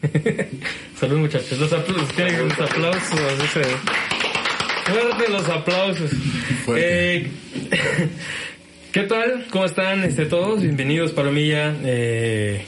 Salud 0.98 1.18
muchachos. 1.18 1.58
Los 1.58 1.72
aplausos, 1.72 2.12
quieren 2.12 2.48
los 2.48 2.58
aplausos. 2.58 3.20
Ese. 3.44 3.62
Fuerte 4.86 5.30
los 5.30 5.48
aplausos. 5.48 6.10
Eh, 6.76 7.28
¿Qué 8.92 9.02
tal? 9.02 9.46
¿Cómo 9.50 9.64
están 9.64 10.02
este, 10.04 10.26
todos? 10.26 10.62
Bienvenidos, 10.62 11.12
Palomilla. 11.12 11.74
Eh, 11.84 12.64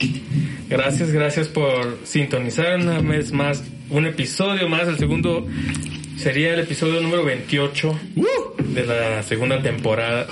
gracias, 0.69 1.11
gracias 1.13 1.49
por 1.49 1.99
sintonizar 2.05 2.79
una 2.79 3.01
vez 3.01 3.33
más, 3.33 3.65
un 3.89 4.07
episodio 4.07 4.69
más, 4.69 4.87
el 4.87 4.99
segundo 4.99 5.47
sería 6.19 6.53
el 6.53 6.61
episodio 6.61 7.01
número 7.01 7.25
28 7.25 8.01
de 8.59 8.87
la 8.87 9.23
segunda 9.23 9.63
temporada. 9.63 10.27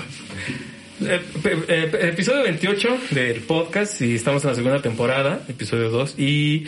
Eh, 1.01 1.21
eh, 1.45 1.63
eh, 1.69 2.09
episodio 2.09 2.43
28 2.43 2.97
del 3.11 3.39
podcast 3.41 4.01
y 4.01 4.15
estamos 4.15 4.43
en 4.43 4.49
la 4.49 4.55
segunda 4.55 4.81
temporada, 4.81 5.41
episodio 5.47 5.89
2 5.89 6.15
y 6.17 6.65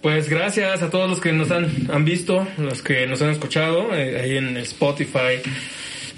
pues 0.00 0.28
gracias 0.28 0.80
a 0.80 0.90
todos 0.90 1.10
los 1.10 1.20
que 1.20 1.32
nos 1.32 1.50
han, 1.50 1.90
han 1.90 2.04
visto, 2.04 2.46
los 2.56 2.82
que 2.82 3.08
nos 3.08 3.20
han 3.20 3.30
escuchado 3.30 3.90
ahí 3.90 4.36
en 4.36 4.56
Spotify, 4.58 5.40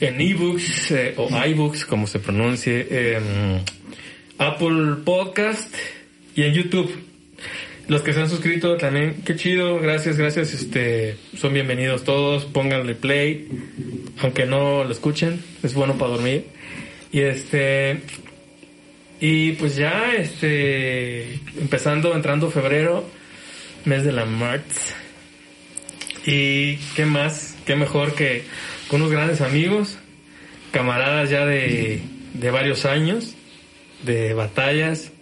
en 0.03 0.21
ebooks 0.21 0.93
o 1.17 1.31
iBooks 1.47 1.87
como 1.87 2.07
se 2.07 2.19
pronuncie, 2.19 3.21
Apple 4.37 4.97
Podcast 5.03 5.75
y 6.35 6.43
en 6.43 6.53
YouTube. 6.53 7.06
Los 7.89 8.03
que 8.03 8.13
se 8.13 8.21
han 8.21 8.29
suscrito 8.29 8.77
también, 8.77 9.23
qué 9.25 9.37
chido, 9.37 9.79
gracias, 9.79 10.17
gracias, 10.17 10.53
este, 10.53 11.17
son 11.37 11.55
bienvenidos 11.55 12.03
todos, 12.03 12.45
pónganle 12.45 12.97
play, 12.97 13.47
aunque 14.19 14.45
no 14.45 14.83
lo 14.83 14.91
escuchen, 14.91 15.41
es 15.63 15.73
bueno 15.75 15.97
para 15.97 16.11
dormir. 16.11 16.47
Y 17.13 17.21
este, 17.21 18.01
y 19.21 19.53
pues 19.53 19.77
ya, 19.77 20.15
este, 20.17 21.35
empezando, 21.61 22.17
entrando 22.17 22.51
febrero, 22.51 23.05
mes 23.85 24.03
de 24.03 24.11
la 24.11 24.25
March. 24.25 24.65
Y 26.27 26.79
qué 26.97 27.07
más, 27.07 27.57
qué 27.67 27.77
mejor 27.77 28.17
que 28.17 28.43
con 28.89 29.01
unos 29.01 29.13
grandes 29.13 29.41
amigos, 29.41 29.97
camaradas 30.73 31.31
ya 31.31 31.47
de, 31.47 32.01
de 32.35 32.51
varios 32.51 32.85
años, 32.85 33.37
de 34.03 34.35
batallas. 34.35 35.13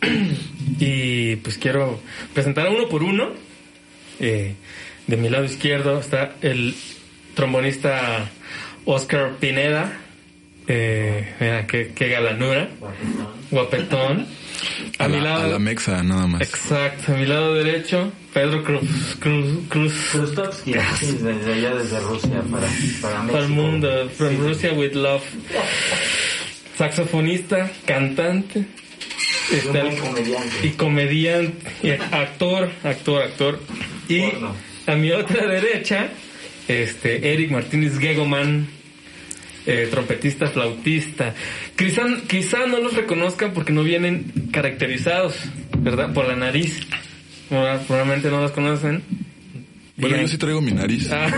Y 0.78 1.36
pues 1.36 1.58
quiero 1.58 2.00
presentar 2.34 2.66
a 2.66 2.70
uno 2.70 2.88
por 2.88 3.02
uno. 3.02 3.30
Eh, 4.20 4.54
de 5.06 5.16
mi 5.16 5.28
lado 5.28 5.44
izquierdo 5.44 6.00
está 6.00 6.34
el 6.42 6.74
trombonista 7.34 8.28
Oscar 8.84 9.36
Pineda. 9.38 10.00
Eh, 10.68 11.34
mira, 11.38 11.66
qué, 11.66 11.92
qué 11.94 12.08
galanura. 12.08 12.68
Guapetón. 13.50 14.26
A, 14.98 15.08
mi 15.08 15.20
lado. 15.20 15.44
A 15.44 15.46
la 15.46 15.58
mexa, 15.58 16.02
nada 16.02 16.26
más. 16.26 16.40
Exacto. 16.40 17.12
A 17.12 17.16
mi 17.16 17.26
lado 17.26 17.54
derecho, 17.54 18.12
Pedro 18.32 18.64
Cruz. 18.64 19.16
Cruz. 19.20 19.58
Cruz. 19.68 19.92
Krustovsky, 20.10 20.72
desde 20.72 21.52
allá, 21.52 21.74
desde 21.76 22.00
Rusia, 22.00 22.42
para, 22.50 22.66
para 23.00 23.22
México. 23.22 23.32
Para 23.32 23.44
el 23.44 23.48
mundo. 23.50 24.10
From 24.16 24.36
Russia 24.38 24.72
with 24.72 24.94
love. 24.94 25.22
Saxofonista, 26.76 27.70
cantante. 27.86 28.66
Está 29.52 29.80
el, 29.80 29.98
comediante. 29.98 30.66
Y 30.66 30.70
comediante. 30.70 31.72
Y 31.82 31.90
actor, 31.90 32.70
actor, 32.82 33.22
actor. 33.22 33.60
Y 34.08 34.20
Porno. 34.22 34.54
a 34.86 34.94
mi 34.96 35.12
otra 35.12 35.46
derecha, 35.46 36.08
este, 36.68 37.32
Eric 37.32 37.50
Martínez 37.50 37.98
Gegoman 37.98 38.68
eh, 39.66 39.88
trompetista, 39.90 40.46
flautista. 40.46 41.34
Quizá, 41.76 42.04
quizá 42.28 42.66
no 42.66 42.78
los 42.78 42.94
reconozcan 42.94 43.52
porque 43.52 43.72
no 43.72 43.82
vienen 43.82 44.32
caracterizados, 44.52 45.36
¿verdad? 45.78 46.12
Por 46.12 46.28
la 46.28 46.36
nariz. 46.36 46.86
Probablemente 47.48 48.30
no 48.30 48.40
los 48.40 48.52
conocen. 48.52 49.02
Bueno, 49.96 50.16
yo 50.18 50.28
sí 50.28 50.38
traigo 50.38 50.60
mi 50.60 50.72
nariz. 50.72 51.10
Ah. 51.10 51.30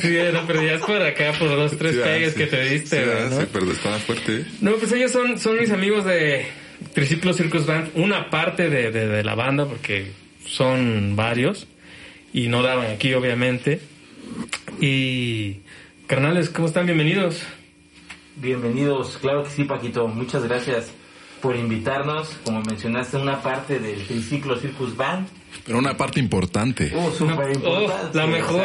Sí, 0.00 0.16
no, 0.32 0.46
pero 0.46 0.62
ya 0.62 0.74
es 0.74 0.80
por 0.82 1.02
acá, 1.02 1.32
por 1.38 1.48
dos, 1.48 1.76
tres 1.76 1.94
Sí, 1.94 2.00
ah, 2.00 2.04
pegues 2.04 2.32
sí. 2.32 2.38
que 2.38 2.46
te 2.46 2.64
diste, 2.64 3.04
Sí, 3.04 3.10
ah, 3.12 3.26
¿no? 3.30 3.40
sí, 3.40 3.46
pero 3.52 3.72
estaba 3.72 3.98
fuerte. 3.98 4.36
¿eh? 4.36 4.44
No, 4.60 4.72
pues 4.76 4.92
ellos 4.92 5.10
son, 5.12 5.38
son 5.38 5.58
mis 5.58 5.70
amigos 5.70 6.04
de 6.04 6.46
Triciclo 6.94 7.32
Circus 7.32 7.66
Band, 7.66 7.90
una 7.94 8.30
parte 8.30 8.68
de, 8.70 8.90
de, 8.90 9.06
de 9.08 9.24
la 9.24 9.34
banda, 9.34 9.66
porque 9.66 10.12
son 10.46 11.16
varios, 11.16 11.66
y 12.32 12.48
no 12.48 12.62
daban 12.62 12.90
aquí, 12.90 13.12
obviamente. 13.14 13.80
Y, 14.80 15.58
carnales, 16.06 16.48
¿cómo 16.50 16.68
están? 16.68 16.86
Bienvenidos. 16.86 17.42
Bienvenidos, 18.36 19.18
claro 19.20 19.44
que 19.44 19.50
sí, 19.50 19.64
Paquito. 19.64 20.06
Muchas 20.08 20.44
gracias 20.44 20.90
por 21.42 21.56
invitarnos. 21.56 22.28
Como 22.44 22.62
mencionaste, 22.62 23.16
una 23.16 23.42
parte 23.42 23.78
del 23.80 24.06
triciclo 24.06 24.56
Circus 24.58 24.96
Band. 24.96 25.26
Pero 25.64 25.78
una 25.78 25.96
parte 25.96 26.20
importante. 26.20 26.92
Oh, 26.94 27.10
súper 27.12 27.50
importante. 27.54 27.66
Oh, 27.68 28.10
la 28.14 28.26
mejor. 28.26 28.62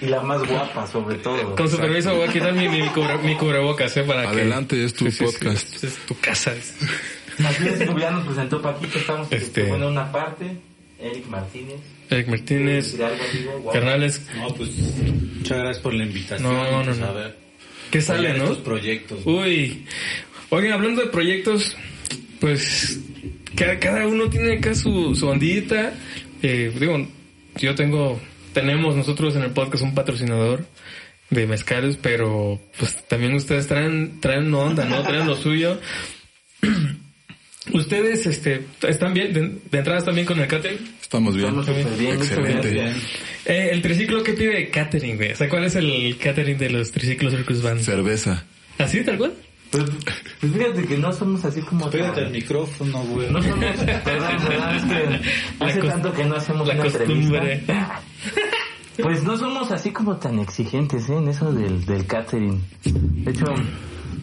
y 0.00 0.06
la 0.06 0.20
más 0.22 0.46
guapa, 0.46 0.86
sobre 0.86 1.16
todo. 1.16 1.54
Con 1.54 1.68
su 1.70 1.76
permiso 1.76 2.14
voy 2.16 2.28
a 2.28 2.32
quitar 2.32 2.52
mi, 2.54 2.68
mi, 2.68 2.80
cubre- 2.88 3.20
mi 3.22 3.36
cubrebocas, 3.36 3.96
¿eh? 3.96 4.02
Para 4.04 4.22
que- 4.22 4.28
Adelante, 4.28 4.84
es 4.84 4.94
tu 4.94 5.04
Sí, 5.06 5.10
sí, 5.12 5.18
sí, 5.18 5.24
podcast. 5.24 5.84
es 5.84 5.96
tu 6.06 6.18
casa. 6.18 6.52
Así 6.52 7.66
es, 7.68 7.86
como 7.86 7.98
ya 7.98 8.10
nos 8.10 8.26
presentó 8.26 8.60
Paquito, 8.60 8.98
estamos 8.98 9.28
Este- 9.30 9.64
bueno, 9.64 9.88
una 9.88 10.10
parte. 10.10 10.56
Eric 11.00 11.26
Martínez. 11.26 11.80
Eric 12.10 12.28
Martínez, 12.28 12.96
carnales, 13.72 14.22
No, 14.36 14.54
pues 14.54 14.70
muchas 15.38 15.58
gracias 15.58 15.78
por 15.82 15.94
la 15.94 16.04
invitación. 16.04 16.52
No, 16.52 16.70
no, 16.78 16.84
pues, 16.84 16.98
no. 16.98 17.06
A 17.06 17.12
ver, 17.12 17.36
¿qué 17.90 18.00
sale, 18.00 18.28
no? 18.34 18.44
estos 18.44 18.58
proyectos. 18.58 19.20
Uy, 19.24 19.84
oigan, 20.50 20.72
hablando 20.74 21.02
de 21.02 21.08
proyectos, 21.08 21.76
pues 22.40 23.00
cada, 23.56 23.78
cada 23.78 24.06
uno 24.06 24.28
tiene 24.28 24.58
acá 24.58 24.74
su, 24.74 25.14
su 25.14 25.26
ondita. 25.26 25.92
Eh, 26.42 26.72
digo, 26.78 27.06
yo 27.56 27.74
tengo, 27.74 28.20
tenemos 28.52 28.96
nosotros 28.96 29.36
en 29.36 29.42
el 29.42 29.50
podcast 29.50 29.84
un 29.84 29.94
patrocinador 29.94 30.66
de 31.30 31.46
mezcales, 31.46 31.98
pero 32.00 32.60
pues 32.78 33.06
también 33.08 33.34
ustedes 33.34 33.66
traen, 33.66 34.20
traen 34.20 34.52
onda, 34.52 34.84
¿no? 34.84 35.02
Traen 35.02 35.26
lo 35.26 35.36
suyo. 35.36 35.80
Ustedes, 37.72 38.26
este, 38.26 38.66
están 38.88 39.14
bien, 39.14 39.32
de, 39.32 39.40
de 39.40 39.78
entrada 39.78 40.00
están 40.00 40.16
bien 40.16 40.26
con 40.26 40.40
el 40.40 40.48
catering. 40.48 40.80
Estamos 41.00 41.36
bien. 41.36 41.60
Estamos 41.60 41.98
bien, 41.98 42.14
Excelente. 42.14 42.92
Eh, 43.44 43.68
el 43.70 43.80
triciclo, 43.80 44.22
¿qué 44.24 44.32
pide 44.32 44.68
catering, 44.68 45.16
güey? 45.16 45.32
O 45.32 45.36
sea, 45.36 45.48
¿cuál 45.48 45.64
es 45.64 45.76
el 45.76 46.16
catering 46.18 46.58
de 46.58 46.70
los 46.70 46.90
triciclos 46.90 47.32
Circus 47.32 47.62
Band? 47.62 47.80
Cerveza. 47.80 48.44
¿Así, 48.78 49.04
tal 49.04 49.16
cual? 49.16 49.34
Pues, 49.72 49.84
pues 50.40 50.52
fíjate 50.52 50.84
que 50.84 50.98
no 50.98 51.12
somos 51.12 51.44
así 51.44 51.62
como... 51.62 51.90
Pégate 51.90 52.20
al 52.20 52.30
micrófono, 52.30 52.98
güey. 53.04 53.30
No 53.30 53.42
somos, 53.42 53.58
perdón, 54.04 54.36
perdón, 54.46 54.74
es 54.76 54.82
que 54.84 55.20
La 55.58 55.66
hace 55.66 55.80
tanto 55.80 56.12
que 56.12 56.24
no 56.24 56.36
hacemos 56.36 56.68
la 56.68 56.74
una 56.74 56.82
costumbre. 56.84 57.52
entrevista. 57.54 58.00
Pues 59.02 59.24
no 59.24 59.36
somos 59.38 59.70
así 59.70 59.90
como 59.90 60.16
tan 60.18 60.38
exigentes 60.38 61.08
¿eh? 61.08 61.16
en 61.16 61.28
eso 61.28 61.50
del, 61.52 61.84
del 61.86 62.04
catering. 62.06 62.62
De 62.84 63.30
hecho, 63.30 63.46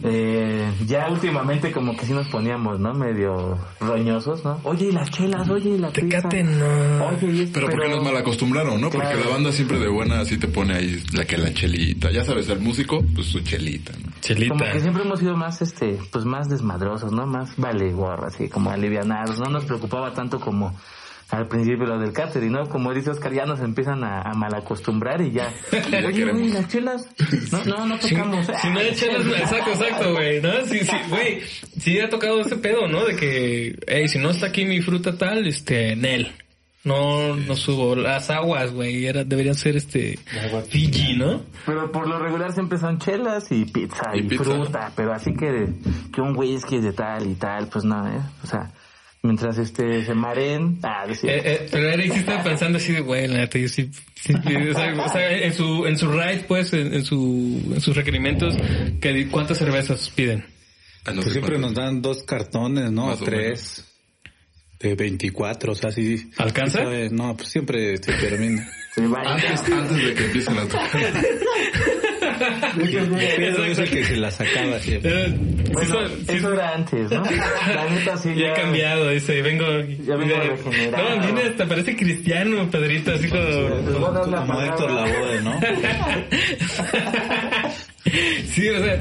eh, 0.04 0.70
ya 0.86 1.08
últimamente 1.10 1.72
como 1.72 1.96
que 1.96 2.06
sí 2.06 2.12
nos 2.12 2.28
poníamos, 2.28 2.78
¿no? 2.78 2.94
Medio 2.94 3.58
roñosos, 3.80 4.44
¿no? 4.44 4.60
Oye, 4.62 4.86
y 4.86 4.92
las 4.92 5.10
chelas, 5.10 5.48
oye, 5.50 5.70
y 5.70 5.78
la 5.78 5.88
pizza. 5.90 6.06
Tecate 6.22 6.44
no. 6.44 7.06
Oye, 7.08 7.26
y 7.32 7.40
esto, 7.42 7.54
Pero 7.54 7.68
porque 7.68 7.88
nos 7.88 8.04
mal 8.04 8.16
acostumbraron, 8.16 8.80
¿no? 8.80 8.90
Porque 8.90 9.14
la 9.14 9.28
banda 9.28 9.50
siempre 9.50 9.78
de 9.80 9.88
buena 9.88 10.20
así 10.20 10.38
te 10.38 10.46
pone 10.46 10.74
ahí 10.74 11.02
la 11.12 11.24
que 11.24 11.36
la 11.36 11.52
chelita. 11.52 12.10
Ya 12.12 12.24
sabes, 12.24 12.48
el 12.48 12.60
músico, 12.60 13.04
pues 13.14 13.26
su 13.26 13.40
chelita, 13.40 13.92
¿no? 14.02 14.09
Chelita. 14.20 14.54
Como 14.54 14.70
que 14.72 14.80
siempre 14.80 15.02
hemos 15.02 15.18
sido 15.20 15.36
más, 15.36 15.60
este, 15.62 15.98
pues 16.12 16.24
más 16.24 16.48
desmadrosos, 16.48 17.12
¿no? 17.12 17.26
Más 17.26 17.56
vale 17.56 17.90
gorra, 17.92 18.28
así 18.28 18.48
como 18.48 18.70
alivianados. 18.70 19.38
No 19.38 19.50
nos 19.50 19.64
preocupaba 19.64 20.12
tanto 20.12 20.38
como 20.40 20.74
al 21.30 21.46
principio 21.46 21.86
lo 21.86 21.98
del 21.98 22.12
catering, 22.12 22.50
¿no? 22.50 22.68
Como 22.68 22.92
dice 22.92 23.10
Oscar, 23.10 23.32
ya 23.32 23.44
nos 23.46 23.60
empiezan 23.60 24.02
a, 24.02 24.20
a 24.22 24.34
malacostumbrar 24.34 25.20
y 25.20 25.30
ya. 25.30 25.52
Oye, 26.06 26.24
güey, 26.32 26.48
las 26.48 26.66
chelas. 26.68 27.08
No, 27.52 27.64
no, 27.64 27.86
no 27.86 27.98
Si, 27.98 28.14
tocamos. 28.14 28.46
si 28.60 28.68
no 28.70 28.80
hay 28.80 28.94
chelas, 28.94 29.24
exacto, 29.26 29.70
exacto, 29.70 30.12
güey, 30.12 30.40
¿no? 30.42 30.64
Sí, 30.66 30.80
sí, 30.80 30.96
güey, 31.08 31.40
sí 31.78 32.00
ha 32.00 32.08
tocado 32.08 32.40
ese 32.40 32.56
pedo, 32.56 32.88
¿no? 32.88 33.04
De 33.04 33.14
que, 33.14 33.78
hey, 33.86 34.08
si 34.08 34.18
no 34.18 34.30
está 34.30 34.46
aquí 34.46 34.64
mi 34.64 34.80
fruta 34.80 35.16
tal, 35.16 35.46
este, 35.46 35.94
Nel. 35.94 36.32
No, 36.82 37.36
no 37.36 37.56
subo. 37.56 37.94
Las 37.94 38.30
aguas, 38.30 38.72
güey, 38.72 39.04
era, 39.06 39.22
deberían 39.24 39.54
ser 39.54 39.76
este, 39.76 40.18
Fiji, 40.68 41.14
¿no? 41.16 41.42
Pero 41.66 41.92
por 41.92 42.08
lo 42.08 42.18
regular 42.18 42.52
siempre 42.52 42.78
son 42.78 42.98
chelas 42.98 43.52
y 43.52 43.66
pizza 43.66 44.12
y, 44.14 44.20
Y 44.20 44.22
pizza, 44.22 44.44
fruta, 44.44 44.92
pero 44.96 45.12
así 45.12 45.34
que, 45.34 45.68
que 46.14 46.20
un 46.22 46.34
whisky 46.36 46.80
de 46.80 46.92
tal 46.94 47.26
y 47.30 47.34
tal, 47.34 47.68
pues 47.68 47.84
no, 47.84 48.08
¿eh? 48.08 48.20
O 48.42 48.46
sea, 48.46 48.70
mientras 49.22 49.58
este 49.58 50.04
se 50.06 50.14
maren, 50.14 50.78
ah, 50.82 51.04
Eh, 51.06 51.16
eh, 51.24 51.68
pero 51.70 51.90
Eric 51.90 52.14
sí 52.14 52.18
estaba 52.20 52.42
pensando 52.42 52.78
así 52.78 52.92
de, 52.92 53.00
güey, 53.00 53.28
la 53.28 53.38
neta, 53.40 53.58
yo 53.58 53.68
sí, 53.68 53.90
sí, 54.14 54.32
sí, 54.32 54.56
o 54.56 54.74
sea, 54.74 55.04
o 55.04 55.08
sea, 55.10 55.32
en 55.36 55.52
su, 55.52 55.86
en 55.86 55.98
su 55.98 56.10
ride, 56.10 56.44
pues, 56.48 56.72
en, 56.72 56.94
en 56.94 57.04
su, 57.04 57.72
en 57.74 57.80
sus 57.82 57.94
requerimientos, 57.94 58.56
que, 59.02 59.12
di- 59.12 59.26
¿cuántas 59.26 59.58
cervezas 59.58 60.08
piden? 60.08 60.46
Ah, 61.04 61.10
no 61.10 61.16
Pues 61.16 61.26
sé 61.26 61.32
siempre 61.32 61.56
cuánto. 61.60 61.68
nos 61.68 61.74
dan 61.74 62.00
dos 62.00 62.22
cartones, 62.22 62.90
¿no? 62.90 63.08
Más 63.08 63.20
o 63.20 63.24
Tres. 63.26 63.84
De 64.80 64.94
24, 64.94 65.72
o 65.72 65.74
sea, 65.74 65.92
sí. 65.92 66.30
¿Alcanza? 66.38 66.78
sí 66.78 66.84
sabe- 66.84 67.10
No, 67.10 67.36
pues 67.36 67.50
siempre 67.50 67.98
se 67.98 68.12
termina. 68.14 68.66
se 68.94 69.06
va 69.06 69.20
Antes, 69.26 69.60
antes 69.70 69.96
de 70.04 70.14
que 70.14 70.24
empiecen 70.24 70.58
a 70.58 70.62
tocar. 70.62 71.24
Pedro 73.36 73.64
es 73.66 73.78
el 73.78 73.90
que 73.90 74.04
se 74.04 74.16
la 74.16 74.30
sacaba 74.30 74.78
siempre. 74.78 75.10
Eh, 75.12 75.26
sí 75.28 75.72
Bueno, 75.72 76.08
sí 76.08 76.24
eso 76.28 76.40
son- 76.40 76.52
era 76.54 76.74
antes, 76.74 77.10
¿no? 77.10 77.22
La 77.24 77.90
neta 77.90 78.16
sí 78.16 78.34
Ya 78.34 78.46
he 78.48 78.54
cambiado, 78.54 79.10
dice, 79.10 79.42
vengo... 79.42 79.66
Ya 80.06 80.16
vengo 80.16 80.34
regenerado. 80.38 81.16
No, 81.16 81.22
viene 81.26 81.42
hasta 81.50 81.66
parece 81.68 81.94
cristiano, 81.96 82.70
Pedrito, 82.70 83.12
así 83.12 83.28
como... 83.28 83.42
Dar 83.42 84.28
la 84.28 84.46
Como 84.46 84.62
Héctor 84.62 84.90
¿no? 85.44 85.60
sí, 88.46 88.68
o 88.70 88.82
sea, 88.82 88.98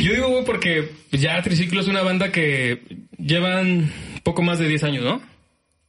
yo 0.00 0.12
digo, 0.12 0.28
güey, 0.28 0.44
porque 0.44 0.90
ya 1.12 1.40
Triciclo 1.42 1.80
es 1.80 1.88
una 1.88 2.02
banda 2.02 2.30
que 2.30 2.82
llevan 3.18 3.90
poco 4.22 4.42
más 4.42 4.58
de 4.58 4.68
10 4.68 4.84
años, 4.84 5.04
¿no? 5.04 5.22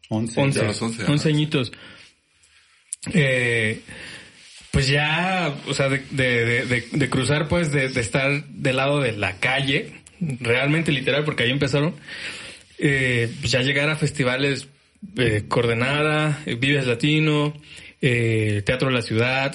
Once. 0.10 0.40
11, 0.40 0.60
ya 0.60 0.66
los 0.68 0.82
11, 0.82 1.04
11 1.06 1.14
ajá. 1.14 1.30
añitos. 1.30 1.72
Eh, 3.14 3.82
pues 4.72 4.88
ya, 4.88 5.56
o 5.68 5.74
sea, 5.74 5.90
de, 5.90 6.04
de, 6.12 6.46
de- 6.46 6.66
de- 6.66 6.88
de 6.92 7.10
cruzar, 7.10 7.48
pues, 7.48 7.72
de, 7.72 7.90
de 7.90 8.02
estar 8.02 8.46
del 8.48 8.76
lado 8.78 9.00
de 9.02 9.12
la 9.12 9.40
calle, 9.40 9.92
realmente 10.20 10.92
literal, 10.92 11.24
porque 11.26 11.44
ahí 11.44 11.52
empezaron, 11.52 11.96
eh, 12.80 13.32
pues 13.40 13.52
ya 13.52 13.62
llegar 13.62 13.90
a 13.90 13.96
festivales 13.96 14.68
eh, 15.18 15.44
Coordenada, 15.48 16.42
eh, 16.46 16.56
Vives 16.56 16.88
Latino, 16.88 17.54
eh, 18.02 18.64
Teatro 18.66 18.88
de 18.88 18.94
la 18.96 19.02
Ciudad, 19.02 19.54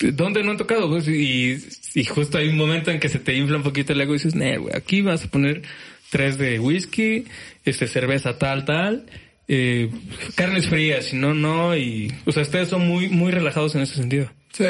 ¿dónde 0.00 0.42
no 0.42 0.52
han 0.52 0.56
tocado? 0.56 0.88
Pues, 0.88 1.08
y, 1.08 1.58
y 1.94 2.04
justo 2.04 2.38
hay 2.38 2.48
un 2.48 2.56
momento 2.56 2.90
en 2.90 3.00
que 3.00 3.08
se 3.08 3.18
te 3.18 3.34
infla 3.34 3.56
un 3.56 3.62
poquito 3.64 3.92
el 3.92 4.00
ego 4.00 4.14
y 4.14 4.18
dices, 4.18 4.34
güey, 4.34 4.74
aquí 4.74 5.02
vas 5.02 5.24
a 5.24 5.28
poner 5.30 5.62
tres 6.10 6.38
de 6.38 6.58
whisky, 6.58 7.24
este 7.64 7.86
cerveza 7.86 8.38
tal, 8.38 8.64
tal, 8.64 9.06
eh, 9.48 9.90
carnes 10.34 10.68
frías, 10.68 11.06
si 11.06 11.16
no, 11.16 11.34
no, 11.34 11.76
y, 11.76 12.12
o 12.24 12.32
sea, 12.32 12.42
ustedes 12.42 12.68
son 12.68 12.86
muy, 12.86 13.08
muy 13.08 13.32
relajados 13.32 13.74
en 13.74 13.82
ese 13.82 13.94
sentido. 13.94 14.30
Sí, 14.52 14.64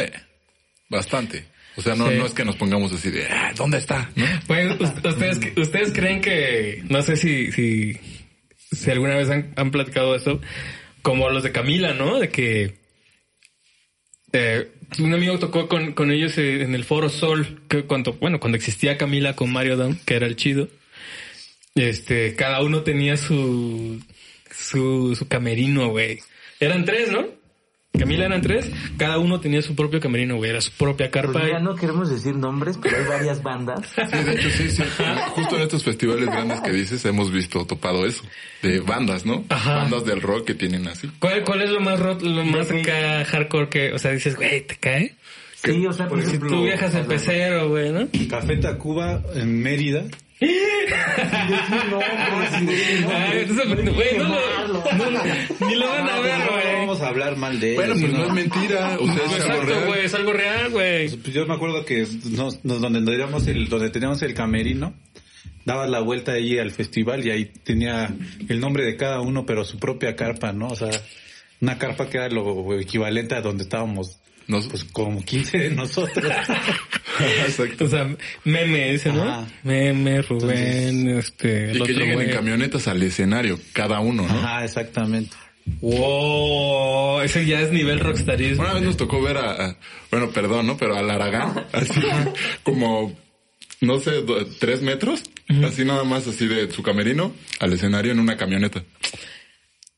bastante. 0.88 1.44
O 1.76 1.82
sea, 1.82 1.94
no, 1.94 2.08
Sí. 2.10 2.16
no 2.18 2.24
es 2.26 2.32
que 2.32 2.44
nos 2.44 2.56
pongamos 2.56 2.92
así 2.92 3.10
de, 3.10 3.26
ah, 3.26 3.52
¿dónde 3.56 3.78
está? 3.78 4.10
¿No? 4.16 4.24
Pues, 4.46 4.80
us- 4.80 5.04
ustedes, 5.04 5.40
ustedes 5.56 5.92
creen 5.92 6.20
que, 6.22 6.82
no 6.88 7.02
sé 7.02 7.16
si, 7.16 7.52
si, 7.52 7.98
si 8.72 8.90
alguna 8.90 9.14
vez 9.16 9.28
han, 9.28 9.52
han 9.56 9.70
platicado 9.70 10.14
esto, 10.14 10.40
como 11.02 11.28
los 11.28 11.42
de 11.42 11.52
Camila, 11.52 11.92
¿no? 11.92 12.18
De 12.18 12.30
que 12.30 12.74
eh, 14.32 14.68
un 14.98 15.14
amigo 15.14 15.38
tocó 15.38 15.68
con, 15.68 15.92
con 15.92 16.10
ellos 16.10 16.36
eh, 16.38 16.62
en 16.62 16.74
el 16.74 16.84
Foro 16.84 17.08
Sol, 17.08 17.62
que 17.68 17.84
cuando, 17.84 18.14
bueno, 18.14 18.40
cuando 18.40 18.56
existía 18.56 18.96
Camila 18.98 19.34
con 19.36 19.52
Mario 19.52 19.76
Down, 19.76 19.98
que 20.04 20.14
era 20.14 20.26
el 20.26 20.36
chido, 20.36 20.68
este, 21.76 22.34
cada 22.34 22.62
uno 22.62 22.82
tenía 22.82 23.16
su, 23.16 24.00
su, 24.50 25.14
su 25.16 25.28
camerino, 25.28 25.88
güey. 25.90 26.18
Eran 26.60 26.84
tres, 26.84 27.12
¿no? 27.12 27.24
Camila 27.98 28.26
eran 28.26 28.42
tres, 28.42 28.70
cada 28.98 29.16
uno 29.16 29.40
tenía 29.40 29.62
su 29.62 29.74
propio 29.74 30.00
camerino, 30.00 30.36
güey, 30.36 30.50
era 30.50 30.60
su 30.60 30.70
propia 30.72 31.10
carpa. 31.10 31.32
Pues 31.32 31.50
ya 31.50 31.60
no 31.60 31.74
queremos 31.76 32.10
decir 32.10 32.34
nombres, 32.36 32.78
pero 32.82 32.94
hay 32.98 33.04
varias 33.06 33.42
bandas. 33.42 33.80
Sí, 34.10 34.18
de 34.22 34.32
hecho, 34.34 34.50
sí, 34.50 34.68
sí. 34.68 34.82
Justo 35.30 35.56
en 35.56 35.62
estos 35.62 35.82
festivales 35.82 36.26
grandes 36.26 36.60
que 36.60 36.72
dices, 36.72 37.02
hemos 37.06 37.32
visto, 37.32 37.64
topado 37.64 38.04
eso. 38.04 38.22
De 38.62 38.80
bandas, 38.80 39.24
¿no? 39.24 39.46
Ajá. 39.48 39.76
Bandas 39.76 40.04
del 40.04 40.20
rock 40.20 40.44
que 40.48 40.54
tienen 40.54 40.86
así. 40.88 41.10
¿Cuál, 41.18 41.42
¿Cuál 41.44 41.62
es 41.62 41.70
lo 41.70 41.80
más 41.80 41.98
rot- 41.98 42.20
lo 42.20 42.44
más 42.44 42.70
acá 42.70 43.24
hardcore 43.24 43.68
que, 43.70 43.92
o 43.94 43.98
sea, 43.98 44.10
dices, 44.10 44.36
güey, 44.36 44.60
te 44.66 44.76
cae? 44.76 45.14
Sí, 45.64 45.86
o 45.86 45.92
sea, 45.94 46.06
por 46.06 46.20
Si 46.20 46.26
ejemplo... 46.28 46.50
tú 46.50 46.64
viajas 46.64 46.94
al 46.94 47.06
pecero, 47.06 47.70
güey, 47.70 47.92
¿no? 47.92 48.08
Café 48.28 48.58
Tacuba 48.58 49.22
en 49.34 49.62
Mérida. 49.62 50.04
No, 50.40 51.98
Ah, 53.08 53.34
no 53.48 55.10
no 55.10 55.68
ni 55.68 55.74
lo 55.76 55.88
van 55.88 56.08
a 56.08 56.20
ver, 56.20 56.38
No 56.38 56.78
vamos 56.78 57.00
a 57.00 57.08
hablar 57.08 57.36
mal 57.36 57.58
de 57.58 57.74
Bueno, 57.74 57.94
ellos, 57.94 58.02
pues 58.02 58.12
¿no? 58.12 58.18
no 58.18 58.26
es 58.26 58.32
mentira. 58.32 58.98
O 59.00 59.06
sea, 59.06 59.38
es 59.38 59.44
algo 59.46 59.86
güey, 59.86 60.04
es 60.04 60.14
algo 60.14 60.32
real, 60.32 60.70
güey. 60.70 61.08
Pues 61.16 61.34
yo 61.34 61.46
me 61.46 61.54
acuerdo 61.54 61.84
que 61.84 62.06
nos, 62.30 62.64
nos- 62.64 62.80
donde 62.80 63.00
teníamos 63.02 63.46
el, 63.46 63.68
donde 63.68 63.90
teníamos 63.90 64.20
el 64.22 64.34
camerino, 64.34 64.94
dabas 65.64 65.88
la 65.88 66.00
vuelta 66.00 66.32
ahí 66.32 66.58
al 66.58 66.70
festival 66.70 67.26
y 67.26 67.30
ahí 67.30 67.44
tenía 67.64 68.10
el 68.48 68.60
nombre 68.60 68.84
de 68.84 68.96
cada 68.96 69.20
uno, 69.20 69.46
pero 69.46 69.64
su 69.64 69.78
propia 69.78 70.16
carpa, 70.16 70.52
¿no? 70.52 70.68
O 70.68 70.76
sea, 70.76 70.90
una 71.60 71.78
carpa 71.78 72.08
que 72.10 72.18
era 72.18 72.28
lo 72.28 72.78
equivalente 72.78 73.34
a 73.34 73.40
donde 73.40 73.62
estábamos, 73.64 74.18
Nos- 74.48 74.68
pues 74.68 74.84
como 74.84 75.24
15 75.24 75.58
de 75.58 75.70
nosotros. 75.70 76.32
Exacto. 77.46 77.84
O 77.86 77.88
sea, 77.88 78.14
meme 78.44 78.94
ese, 78.94 79.12
¿no? 79.12 79.22
Ajá. 79.24 79.46
Meme, 79.64 80.22
Rubén, 80.22 81.08
este, 81.18 81.70
el 81.72 81.78
Y 81.78 81.82
que 81.82 81.92
lleguen 81.94 82.14
güey. 82.14 82.28
en 82.30 82.34
camionetas 82.34 82.86
al 82.88 83.02
escenario, 83.02 83.58
cada 83.72 84.00
uno, 84.00 84.22
¿no? 84.26 84.34
Ajá, 84.34 84.64
exactamente. 84.64 85.34
Wow, 85.80 87.20
ese 87.22 87.44
ya 87.46 87.60
es 87.60 87.72
nivel 87.72 87.98
rockstarismo. 88.00 88.62
Una 88.62 88.74
vez 88.74 88.82
nos 88.82 88.96
tocó 88.96 89.20
ver 89.20 89.36
a, 89.38 89.50
a- 89.70 89.76
bueno, 90.10 90.30
perdón, 90.30 90.66
¿no? 90.66 90.76
Pero 90.76 90.96
al 90.96 91.10
Aragán, 91.10 91.66
así 91.72 92.00
como, 92.62 93.16
no 93.80 93.98
sé, 94.00 94.22
do- 94.22 94.46
tres 94.60 94.82
metros, 94.82 95.22
así 95.64 95.84
nada 95.84 96.04
más, 96.04 96.26
así 96.28 96.46
de 96.46 96.70
su 96.70 96.82
camerino 96.82 97.32
al 97.60 97.72
escenario 97.72 98.12
en 98.12 98.20
una 98.20 98.36
camioneta. 98.36 98.82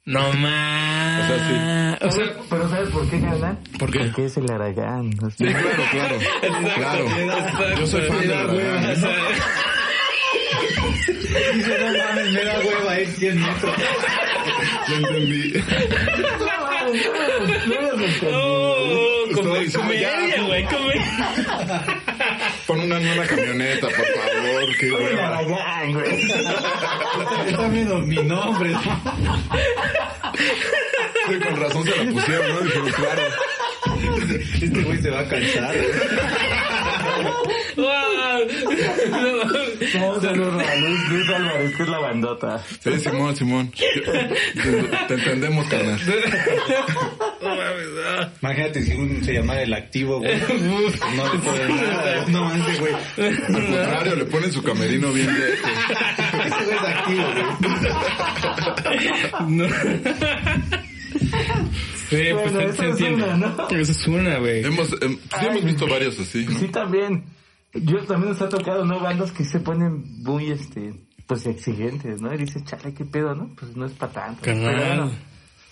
No 0.08 0.32
más. 0.34 1.30
O 1.30 1.34
sea, 1.34 1.98
O 2.00 2.10
sea, 2.10 2.24
Pero 2.48 2.68
¿sabes 2.70 2.88
por 2.90 3.08
qué 3.10 3.20
ganan? 3.20 3.58
¿Por 3.78 3.90
qué? 3.90 3.98
Porque 4.00 4.24
es 4.24 4.36
el 4.38 4.50
Aragán. 4.50 5.10
o 5.22 5.30
Sí, 5.30 5.36
sea. 5.48 5.60
claro, 5.60 5.82
claro. 5.90 6.18
Claro. 6.76 7.04
exacto. 7.06 7.64
Yo 7.80 7.86
soy 7.86 8.00
fan 8.02 8.20
del 8.20 8.32
Aragán. 8.32 8.90
O 8.90 8.96
sea, 8.96 9.14
Dice, 11.54 11.78
no 11.78 12.04
mames, 12.04 12.32
me 12.32 12.44
da 12.44 12.58
hueva 12.60 13.00
ir 13.00 13.08
100 13.08 13.40
metros. 13.40 13.74
Ya 14.88 14.96
entendí. 14.96 15.52
Oh, 18.32 19.24
Estaba 19.28 19.48
come- 19.48 19.60
diciendo, 19.60 19.92
ya, 19.94 20.10
comedia, 20.10 20.36
tú. 20.36 20.46
güey, 20.46 20.64
comedia. 20.64 21.04
Pon 22.68 22.80
una 22.80 23.00
nueva 23.00 23.24
camioneta, 23.24 23.86
por 23.88 23.96
favor. 23.96 24.76
Qué 24.78 24.92
hueva. 24.92 25.40
Está 27.48 27.68
viendo 27.68 27.98
mi 28.00 28.16
nombre. 28.16 28.70
¿no? 28.72 28.80
Sí, 31.28 31.38
con 31.40 31.56
razón 31.56 31.84
se 31.84 32.04
la 32.04 32.12
pusieron, 32.12 32.54
¿no? 32.54 32.60
Dijeron, 32.60 32.90
claro. 32.90 33.22
Este 34.60 34.82
güey 34.82 34.98
se 35.00 35.08
va 35.10 35.20
a 35.20 35.28
cansar. 35.28 35.74
Un 40.08 40.20
saludo 40.20 40.58
a 40.60 40.74
Luis, 40.76 41.08
Luis 41.10 41.28
Álvarez, 41.30 41.76
que 41.76 41.82
es 41.84 41.88
la 41.88 41.98
bandota. 42.00 42.62
Sí, 42.82 42.98
Simón, 42.98 43.36
Simón. 43.36 43.70
Te 45.06 45.14
entendemos, 45.14 45.66
carnal. 45.68 46.00
Ah. 47.40 48.28
Imagínate 48.42 48.82
si 48.82 48.92
un 48.94 49.22
se 49.24 49.32
llamara 49.34 49.62
el 49.62 49.72
activo, 49.72 50.18
güey. 50.18 50.36
No 50.38 50.80
le 51.32 51.38
puede 51.38 51.68
nada. 51.68 52.24
No 52.28 52.44
mames, 52.44 52.80
güey. 52.80 52.92
Al 53.16 53.42
contrario, 53.46 54.16
le 54.16 54.24
ponen 54.24 54.52
su 54.52 54.62
camerino 54.62 55.12
bien 55.12 55.28
lejos. 55.38 55.70
Ese 56.46 56.64
güey 56.64 56.76
es 56.76 56.82
activo, 56.84 57.24
güey. 57.32 57.44
No. 59.48 59.66
Sí, 62.10 62.32
Bueno, 62.32 62.40
pues 62.40 62.54
esa 62.54 62.72
se 62.76 62.84
es 62.84 62.90
entiende. 62.90 63.24
una, 63.24 63.36
¿no? 63.36 63.68
Esa 63.68 63.92
es 63.92 64.06
una, 64.08 64.38
güey. 64.38 64.64
Hemos, 64.64 64.92
em, 65.02 65.18
sí 65.18 65.46
hemos 65.46 65.64
visto 65.64 65.86
varios 65.86 66.18
así, 66.18 66.46
¿no? 66.48 66.58
Sí, 66.58 66.68
también. 66.68 67.22
Yo 67.74 67.98
también 68.04 68.32
nos 68.32 68.42
ha 68.42 68.48
tocado, 68.48 68.84
¿no? 68.84 69.00
Bandas 69.00 69.32
que 69.32 69.44
se 69.44 69.60
ponen 69.60 70.04
muy, 70.22 70.50
este, 70.50 70.94
pues 71.26 71.46
exigentes, 71.46 72.20
¿no? 72.20 72.32
Y 72.34 72.38
dices, 72.38 72.64
chale, 72.64 72.94
qué 72.94 73.04
pedo, 73.04 73.34
¿no? 73.34 73.54
Pues 73.58 73.76
no 73.76 73.84
es 73.86 73.92
para 73.92 74.12
tanto. 74.12 74.42
Carnal. 74.42 74.74
Pero 74.76 74.86
bueno, 74.86 75.10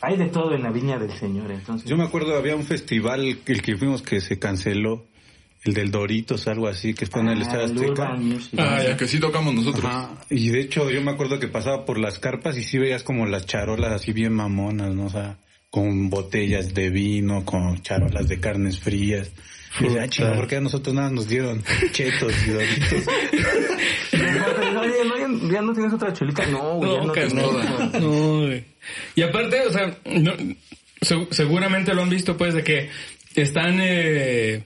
hay 0.03 0.17
de 0.17 0.27
todo 0.27 0.55
en 0.55 0.63
la 0.63 0.71
viña 0.71 0.99
del 0.99 1.13
Señor, 1.13 1.51
entonces. 1.51 1.89
Yo 1.89 1.97
me 1.97 2.05
acuerdo, 2.05 2.37
había 2.37 2.55
un 2.55 2.65
festival, 2.65 3.39
el 3.47 3.63
que 3.63 3.77
fuimos 3.77 4.03
que 4.03 4.21
se 4.21 4.39
canceló. 4.39 5.07
El 5.65 5.75
del 5.75 5.91
Doritos, 5.91 6.47
algo 6.47 6.69
así, 6.69 6.95
que 6.95 7.05
está 7.07 7.19
en 7.19 7.29
el 7.29 7.39
Ah, 7.39 7.43
Estadio 7.43 7.65
el 7.65 7.91
Azteca. 7.91 8.15
Ah, 8.57 8.83
ya. 8.85 8.97
que 8.97 9.09
sí 9.09 9.19
tocamos 9.19 9.53
nosotros. 9.53 9.85
Ajá. 9.85 10.11
Y 10.31 10.51
de 10.51 10.61
hecho, 10.61 10.89
yo 10.91 11.03
me 11.03 11.11
acuerdo 11.11 11.41
que 11.41 11.49
pasaba 11.49 11.85
por 11.85 11.99
las 11.99 12.21
carpas 12.21 12.57
y 12.57 12.63
sí 12.63 12.79
veías 12.79 13.03
como 13.03 13.27
las 13.27 13.47
charolas 13.47 13.91
así 13.91 14.13
bien 14.13 14.33
mamonas, 14.33 14.95
¿no? 14.95 15.07
O 15.07 15.11
sea, 15.11 15.39
con 15.69 16.09
botellas 16.09 16.73
de 16.73 16.91
vino, 16.91 17.45
con 17.45 17.83
charolas 17.83 18.29
de 18.29 18.39
carnes 18.39 18.79
frías. 18.79 19.33
Y 19.81 19.85
decía, 19.85 20.03
ah, 20.03 20.09
chinga, 20.09 20.35
¿por 20.35 20.47
qué 20.47 20.57
a 20.57 20.61
nosotros 20.61 20.95
nada 20.95 21.11
nos 21.11 21.29
dieron 21.29 21.63
chetos 21.93 22.33
y 22.47 22.51
doritos? 22.51 23.07
Oye, 24.13 25.05
¿no, 25.29 25.51
ya, 25.53 25.63
no 25.63 25.73
tienes 25.73 25.93
otra 25.93 26.13
chelita. 26.13 26.47
No, 26.47 26.75
güey, 26.77 26.93
ya 26.93 26.99
No, 26.99 27.07
no 27.07 27.13
carnal. 27.13 27.91
tenemos. 27.91 27.93
No, 28.01 28.39
güey. 28.47 28.65
Y 29.15 29.23
aparte, 29.23 29.61
o 29.67 29.73
sea, 29.73 29.97
no, 30.07 30.33
se- 31.01 31.27
seguramente 31.31 31.95
lo 31.95 32.03
han 32.03 32.11
visto, 32.11 32.37
pues, 32.37 32.55
de 32.55 32.63
que 32.65 32.89
están 33.35 33.79
eh, 33.81 34.65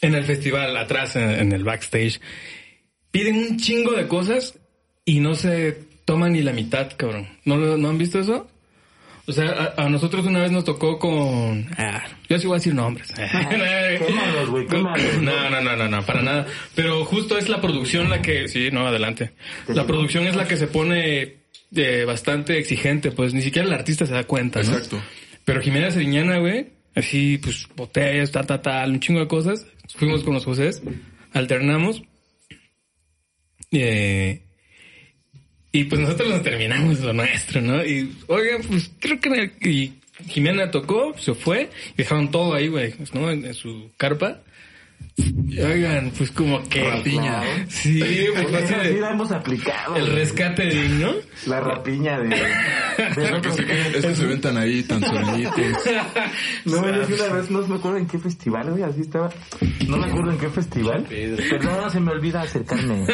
en 0.00 0.14
el 0.14 0.24
festival, 0.24 0.76
atrás, 0.76 1.16
en, 1.16 1.30
en 1.30 1.52
el 1.52 1.64
backstage, 1.64 2.20
piden 3.10 3.36
un 3.36 3.56
chingo 3.58 3.92
de 3.92 4.06
cosas 4.06 4.58
y 5.04 5.20
no 5.20 5.34
se 5.34 5.72
toman 6.04 6.32
ni 6.32 6.42
la 6.42 6.52
mitad, 6.52 6.92
cabrón. 6.96 7.28
¿No, 7.44 7.56
lo- 7.56 7.76
¿no 7.76 7.88
han 7.88 7.98
visto 7.98 8.18
eso? 8.20 8.48
O 9.28 9.32
sea, 9.32 9.74
a, 9.76 9.84
a 9.84 9.88
nosotros 9.90 10.24
una 10.24 10.40
vez 10.40 10.50
nos 10.50 10.64
tocó 10.64 10.98
con... 10.98 11.68
Ah, 11.76 12.02
yo 12.30 12.38
sí 12.38 12.46
voy 12.46 12.54
a 12.54 12.58
decir 12.58 12.74
nombres. 12.74 13.12
Quémalos, 13.12 14.48
güey, 14.48 14.66
quémalos. 14.66 15.02
No, 15.20 15.50
no, 15.50 15.60
no, 15.60 15.76
no, 15.76 15.86
no, 15.86 16.06
para 16.06 16.22
nada. 16.22 16.46
Pero 16.74 17.04
justo 17.04 17.36
es 17.36 17.50
la 17.50 17.60
producción 17.60 18.08
la 18.08 18.22
que... 18.22 18.48
Sí, 18.48 18.70
no, 18.72 18.86
adelante. 18.86 19.32
La 19.68 19.86
producción 19.86 20.26
es 20.26 20.34
la 20.34 20.48
que 20.48 20.56
se 20.56 20.66
pone 20.66 21.36
eh, 21.76 22.04
bastante 22.06 22.58
exigente, 22.58 23.10
pues 23.10 23.34
ni 23.34 23.42
siquiera 23.42 23.68
el 23.68 23.74
artista 23.74 24.06
se 24.06 24.14
da 24.14 24.24
cuenta, 24.24 24.62
¿no? 24.62 24.72
Exacto. 24.72 24.98
Pero 25.44 25.60
Jimena 25.60 25.90
Sariñana, 25.90 26.38
güey, 26.38 26.70
así, 26.94 27.36
pues, 27.36 27.68
botellas, 27.76 28.32
tal, 28.32 28.46
tal, 28.46 28.62
tal, 28.62 28.92
un 28.92 29.00
chingo 29.00 29.20
de 29.20 29.28
cosas. 29.28 29.66
Fuimos 29.94 30.24
con 30.24 30.32
los 30.32 30.46
Josés, 30.46 30.82
alternamos. 31.34 32.02
Eh, 33.72 34.42
y 35.78 35.84
pues 35.84 36.00
nosotros 36.00 36.28
nos 36.28 36.42
terminamos 36.42 36.98
lo 37.00 37.12
nuestro, 37.12 37.60
¿no? 37.60 37.84
Y, 37.84 38.12
oigan, 38.26 38.62
pues 38.62 38.90
creo 38.98 39.20
que 39.20 39.52
y 39.68 39.92
Jimena 40.26 40.72
tocó, 40.72 41.14
se 41.16 41.34
fue, 41.34 41.70
y 41.94 41.98
dejaron 41.98 42.32
todo 42.32 42.54
ahí, 42.54 42.66
güey, 42.66 42.94
¿no? 43.12 43.30
En 43.30 43.54
su 43.54 43.90
carpa. 43.96 44.40
Oigan, 45.18 46.12
pues 46.16 46.30
como 46.30 46.62
que... 46.68 46.88
Rapiña. 46.88 47.42
Sí, 47.68 48.00
pues 48.34 48.54
así 48.54 48.64
Esa 48.74 48.82
sí 48.84 48.88
de- 48.94 49.00
la 49.00 49.10
hemos 49.10 49.32
aplicado. 49.32 49.96
el 49.96 50.06
rescate 50.14 50.66
de, 50.66 50.88
¿no? 50.90 51.12
La 51.46 51.60
rapiña 51.60 52.18
de... 52.20 52.28
de 52.28 52.36
Es 53.24 53.40
que, 53.42 53.50
se, 53.52 53.98
es 53.98 54.06
que 54.06 54.14
se 54.14 54.26
ven 54.26 54.40
tan 54.40 54.56
ahí, 54.56 54.82
tan 54.84 55.00
solitos. 55.00 55.54
No, 56.64 56.88
yo 56.94 57.04
sí 57.06 57.12
una 57.14 57.34
vez, 57.34 57.50
no 57.50 57.66
me 57.66 57.74
acuerdo 57.76 57.98
en 57.98 58.06
qué 58.06 58.18
festival, 58.18 58.70
güey, 58.70 58.82
así 58.84 59.00
estaba. 59.00 59.30
No 59.88 59.96
me 59.96 60.06
acuerdo 60.06 60.30
en 60.32 60.38
qué 60.38 60.48
festival. 60.48 61.04
Perdón, 61.08 61.76
no 61.82 61.90
se 61.90 62.00
me 62.00 62.12
olvida 62.12 62.42
acercarme. 62.42 63.04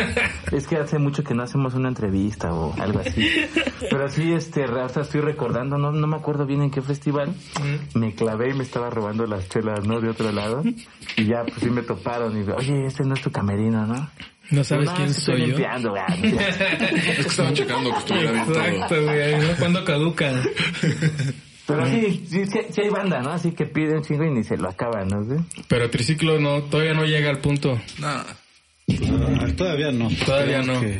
Es 0.52 0.66
que 0.66 0.76
hace 0.76 0.98
mucho 0.98 1.24
que 1.24 1.34
no 1.34 1.42
hacemos 1.44 1.74
una 1.74 1.88
entrevista 1.88 2.52
o 2.52 2.74
algo 2.80 2.98
así. 3.00 3.30
Pero 3.88 4.08
sí, 4.10 4.32
este, 4.32 4.64
hasta 4.64 5.02
estoy 5.02 5.20
recordando, 5.22 5.78
no, 5.78 5.92
no 5.92 6.06
me 6.06 6.16
acuerdo 6.16 6.44
bien 6.46 6.62
en 6.62 6.70
qué 6.70 6.82
festival. 6.82 7.34
Me 7.94 8.14
clavé 8.14 8.50
y 8.50 8.54
me 8.54 8.64
estaba 8.64 8.90
robando 8.90 9.26
las 9.26 9.48
chelas, 9.48 9.86
¿no? 9.86 10.00
De 10.00 10.08
otro 10.10 10.30
lado. 10.32 10.62
Y 11.16 11.24
ya, 11.26 11.42
pues 11.44 11.60
sí 11.60 11.70
me 11.70 11.82
toparon 11.96 12.36
y 12.40 12.50
oye, 12.50 12.86
este 12.86 13.04
no 13.04 13.14
es 13.14 13.20
tu 13.22 13.30
camerino, 13.30 13.86
¿no? 13.86 14.10
No 14.50 14.62
sabes 14.64 14.86
No, 14.86 14.94
quién 14.94 15.14
soy 15.14 15.40
yo. 15.40 15.46
limpiando, 15.46 15.90
güey. 15.90 16.02
No 16.32 16.40
es 16.40 16.56
que 17.16 17.20
estaban 17.22 17.54
checando 17.54 17.90
que 17.92 17.98
estuviera 17.98 18.30
bien. 18.32 18.44
Exacto, 18.48 19.02
güey, 19.02 19.38
¿no? 19.38 19.56
¿Cuándo 19.58 19.84
caduca? 19.84 20.32
Pero 21.66 21.86
sí, 21.86 22.26
sí, 22.28 22.44
sí, 22.46 22.58
sí 22.70 22.80
hay 22.82 22.90
banda, 22.90 23.20
¿no? 23.22 23.30
Así 23.30 23.52
que 23.52 23.64
piden 23.64 24.02
chingo 24.02 24.24
y 24.24 24.30
ni 24.30 24.44
se 24.44 24.58
lo 24.58 24.68
acaban, 24.68 25.08
¿no? 25.08 25.24
¿Sí? 25.24 25.62
Pero 25.66 25.88
triciclo 25.88 26.38
no, 26.38 26.62
todavía 26.64 26.92
no 26.92 27.06
llega 27.06 27.30
al 27.30 27.38
punto. 27.38 27.80
Nah, 27.98 28.22
Ah, 28.86 29.46
todavía 29.56 29.90
no. 29.90 30.10
Todavía 30.26 30.60
no. 30.60 30.78
que- 30.78 30.98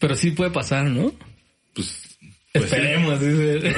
Pero 0.00 0.16
sí 0.16 0.32
puede 0.32 0.50
pasar, 0.50 0.86
¿no? 0.86 1.12
pues... 1.72 2.18
pues 2.52 2.64
sí. 2.64 2.74
Esperemos, 2.74 3.20
dice. 3.20 3.60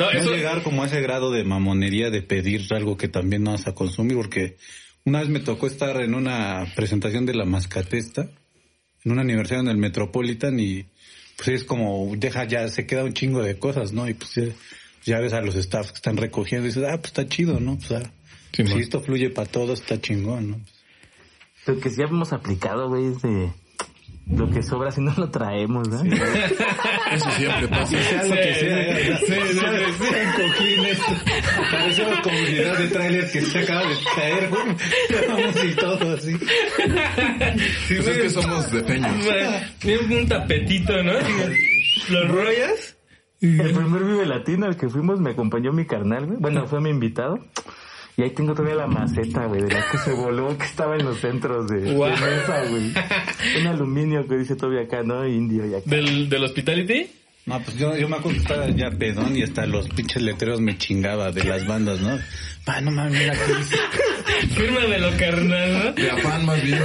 No, 0.00 0.06
No 0.06 0.10
eso, 0.10 0.32
llegar 0.34 0.62
como 0.64 0.82
a 0.82 0.86
ese 0.86 1.00
grado 1.00 1.30
de 1.30 1.44
mamonería 1.44 2.10
de 2.10 2.22
pedir 2.22 2.62
algo 2.74 2.96
que 2.96 3.06
también 3.06 3.44
no 3.44 3.52
vas 3.52 3.68
a 3.68 3.74
consumir, 3.76 4.16
porque 4.16 4.56
una 5.08 5.20
vez 5.20 5.28
me 5.28 5.40
tocó 5.40 5.66
estar 5.66 6.00
en 6.00 6.14
una 6.14 6.66
presentación 6.76 7.26
de 7.26 7.34
la 7.34 7.44
Mascatesta, 7.44 8.28
en 9.04 9.12
un 9.12 9.18
aniversario 9.18 9.62
en 9.62 9.68
el 9.68 9.78
Metropolitan 9.78 10.60
y 10.60 10.86
pues 11.36 11.48
es 11.48 11.64
como, 11.64 12.12
deja 12.16 12.44
ya, 12.44 12.68
se 12.68 12.86
queda 12.86 13.04
un 13.04 13.14
chingo 13.14 13.42
de 13.42 13.58
cosas, 13.58 13.92
¿no? 13.92 14.08
Y 14.08 14.14
pues 14.14 14.34
ya, 14.34 14.52
ya 15.04 15.20
ves 15.20 15.32
a 15.32 15.40
los 15.40 15.54
staffs 15.54 15.92
que 15.92 15.96
están 15.96 16.16
recogiendo 16.16 16.66
y 16.66 16.70
dices, 16.70 16.84
ah, 16.88 16.96
pues 16.96 17.06
está 17.06 17.28
chido, 17.28 17.60
¿no? 17.60 17.76
Pues, 17.76 17.92
ah, 17.92 18.12
Sí, 18.52 18.66
si 18.66 18.78
esto 18.80 19.00
fluye 19.00 19.30
para 19.30 19.48
todos, 19.48 19.80
está 19.80 20.00
chingón, 20.00 20.50
¿no? 20.50 20.60
Lo 21.66 21.78
que 21.78 21.90
sí 21.90 22.02
hemos 22.02 22.32
aplicado, 22.32 22.88
güey, 22.88 23.06
es 23.06 23.22
de 23.22 23.52
lo 24.30 24.50
que 24.50 24.62
sobra 24.62 24.90
si 24.90 25.00
no 25.00 25.12
lo 25.16 25.30
traemos, 25.30 25.88
¿no? 25.88 26.02
Eso 26.02 27.30
siempre 27.32 27.68
pasa. 27.68 28.02
Sea 28.02 28.22
lo 28.24 28.34
que 28.34 28.54
sea, 28.54 29.08
ya, 29.08 29.18
Sí, 29.18 29.24
sí, 29.26 29.32
sí, 29.32 29.58
sí. 29.58 30.14
en 30.14 30.32
cojines. 30.48 30.98
Parecemos 31.70 32.20
comunidad 32.20 32.78
de 32.78 32.88
tráiler 32.88 33.30
que 33.30 33.40
se 33.40 33.58
acaba 33.60 33.82
de 33.88 33.94
caer, 34.14 34.48
güey. 34.50 34.62
Vamos 35.28 35.64
y 35.64 35.74
todo 35.74 36.14
así. 36.14 36.36
Sí, 37.86 37.94
Pues 37.96 38.06
es 38.08 38.18
que 38.18 38.30
somos 38.30 38.70
de 38.72 38.82
peños. 38.82 39.10
Tiene 39.78 40.20
un 40.20 40.28
tapetito, 40.28 41.02
¿no? 41.02 41.12
Lo 42.10 42.28
rollas. 42.28 42.96
El 43.40 43.56
primer 43.72 44.02
Vive 44.04 44.26
Latino 44.26 44.66
al 44.66 44.76
que 44.76 44.88
fuimos 44.88 45.20
me 45.20 45.30
acompañó 45.30 45.72
mi 45.72 45.86
carnal, 45.86 46.26
güey. 46.26 46.38
Bueno, 46.40 46.66
fue 46.66 46.80
mi 46.80 46.90
invitado. 46.90 47.38
Y 48.18 48.22
ahí 48.22 48.30
tengo 48.30 48.52
todavía 48.52 48.74
la 48.74 48.88
maceta, 48.88 49.46
güey, 49.46 49.62
de 49.62 49.70
la 49.72 49.84
que 49.92 49.96
se 49.98 50.12
voló, 50.12 50.58
que 50.58 50.64
estaba 50.64 50.96
en 50.96 51.04
los 51.04 51.20
centros 51.20 51.68
de, 51.68 51.80
de 51.82 51.92
Guau. 51.94 52.10
mesa, 52.10 52.64
güey. 52.68 52.92
Un 53.60 53.66
aluminio 53.68 54.26
que 54.26 54.36
dice 54.36 54.56
todavía 54.56 54.82
acá, 54.82 55.04
¿no? 55.04 55.24
Indio 55.24 55.64
y 55.64 55.74
acá. 55.74 55.84
¿Del, 55.88 56.28
del 56.28 56.42
hospitality? 56.42 57.08
No, 57.48 57.58
pues 57.62 57.78
yo, 57.78 57.96
yo 57.96 58.10
me 58.10 58.16
acuerdo 58.16 58.36
que 58.36 58.42
estaba 58.42 58.68
ya 58.68 58.90
pedón 58.90 59.34
y 59.34 59.42
hasta 59.42 59.64
los 59.64 59.88
pinches 59.88 60.20
letreros 60.20 60.60
me 60.60 60.76
chingaba 60.76 61.32
de 61.32 61.44
las 61.44 61.66
bandas, 61.66 61.98
¿no? 61.98 62.18
Pa, 62.66 62.82
no 62.82 62.90
mames, 62.90 63.18
mira 63.18 63.32
qué 63.32 63.54
dice. 63.54 63.76
Fírmamelo, 64.54 65.16
carnal, 65.16 65.72
¿no? 65.72 65.92
De 65.92 66.10
afán 66.10 66.44
más 66.44 66.62
bien. 66.62 66.78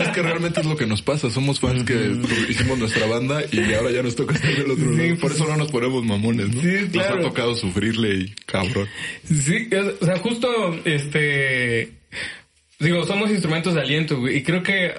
Es 0.00 0.08
que 0.08 0.22
realmente 0.22 0.60
es 0.60 0.66
lo 0.66 0.74
que 0.74 0.86
nos 0.86 1.02
pasa. 1.02 1.28
Somos 1.28 1.60
fans 1.60 1.84
que 1.84 2.16
hicimos 2.48 2.78
nuestra 2.78 3.06
banda 3.06 3.42
y 3.52 3.74
ahora 3.74 3.90
ya 3.90 4.02
nos 4.02 4.16
toca 4.16 4.34
estar 4.36 4.50
del 4.50 4.70
otro 4.70 4.90
lado. 4.90 5.18
Por 5.20 5.32
eso 5.32 5.46
no 5.46 5.58
nos 5.58 5.70
ponemos 5.70 6.02
mamones, 6.02 6.48
¿no? 6.48 6.62
Sí, 6.62 6.88
claro. 6.90 7.16
Nos 7.16 7.26
ha 7.26 7.28
tocado 7.28 7.54
sufrirle 7.54 8.14
y 8.14 8.34
cabrón. 8.46 8.88
Sí, 9.24 9.68
o 10.00 10.06
sea, 10.06 10.16
justo, 10.16 10.80
este, 10.86 11.92
digo, 12.78 13.04
somos 13.04 13.28
instrumentos 13.28 13.74
de 13.74 13.82
aliento, 13.82 14.18
güey, 14.18 14.38
y 14.38 14.42
creo 14.42 14.62
que, 14.62 14.94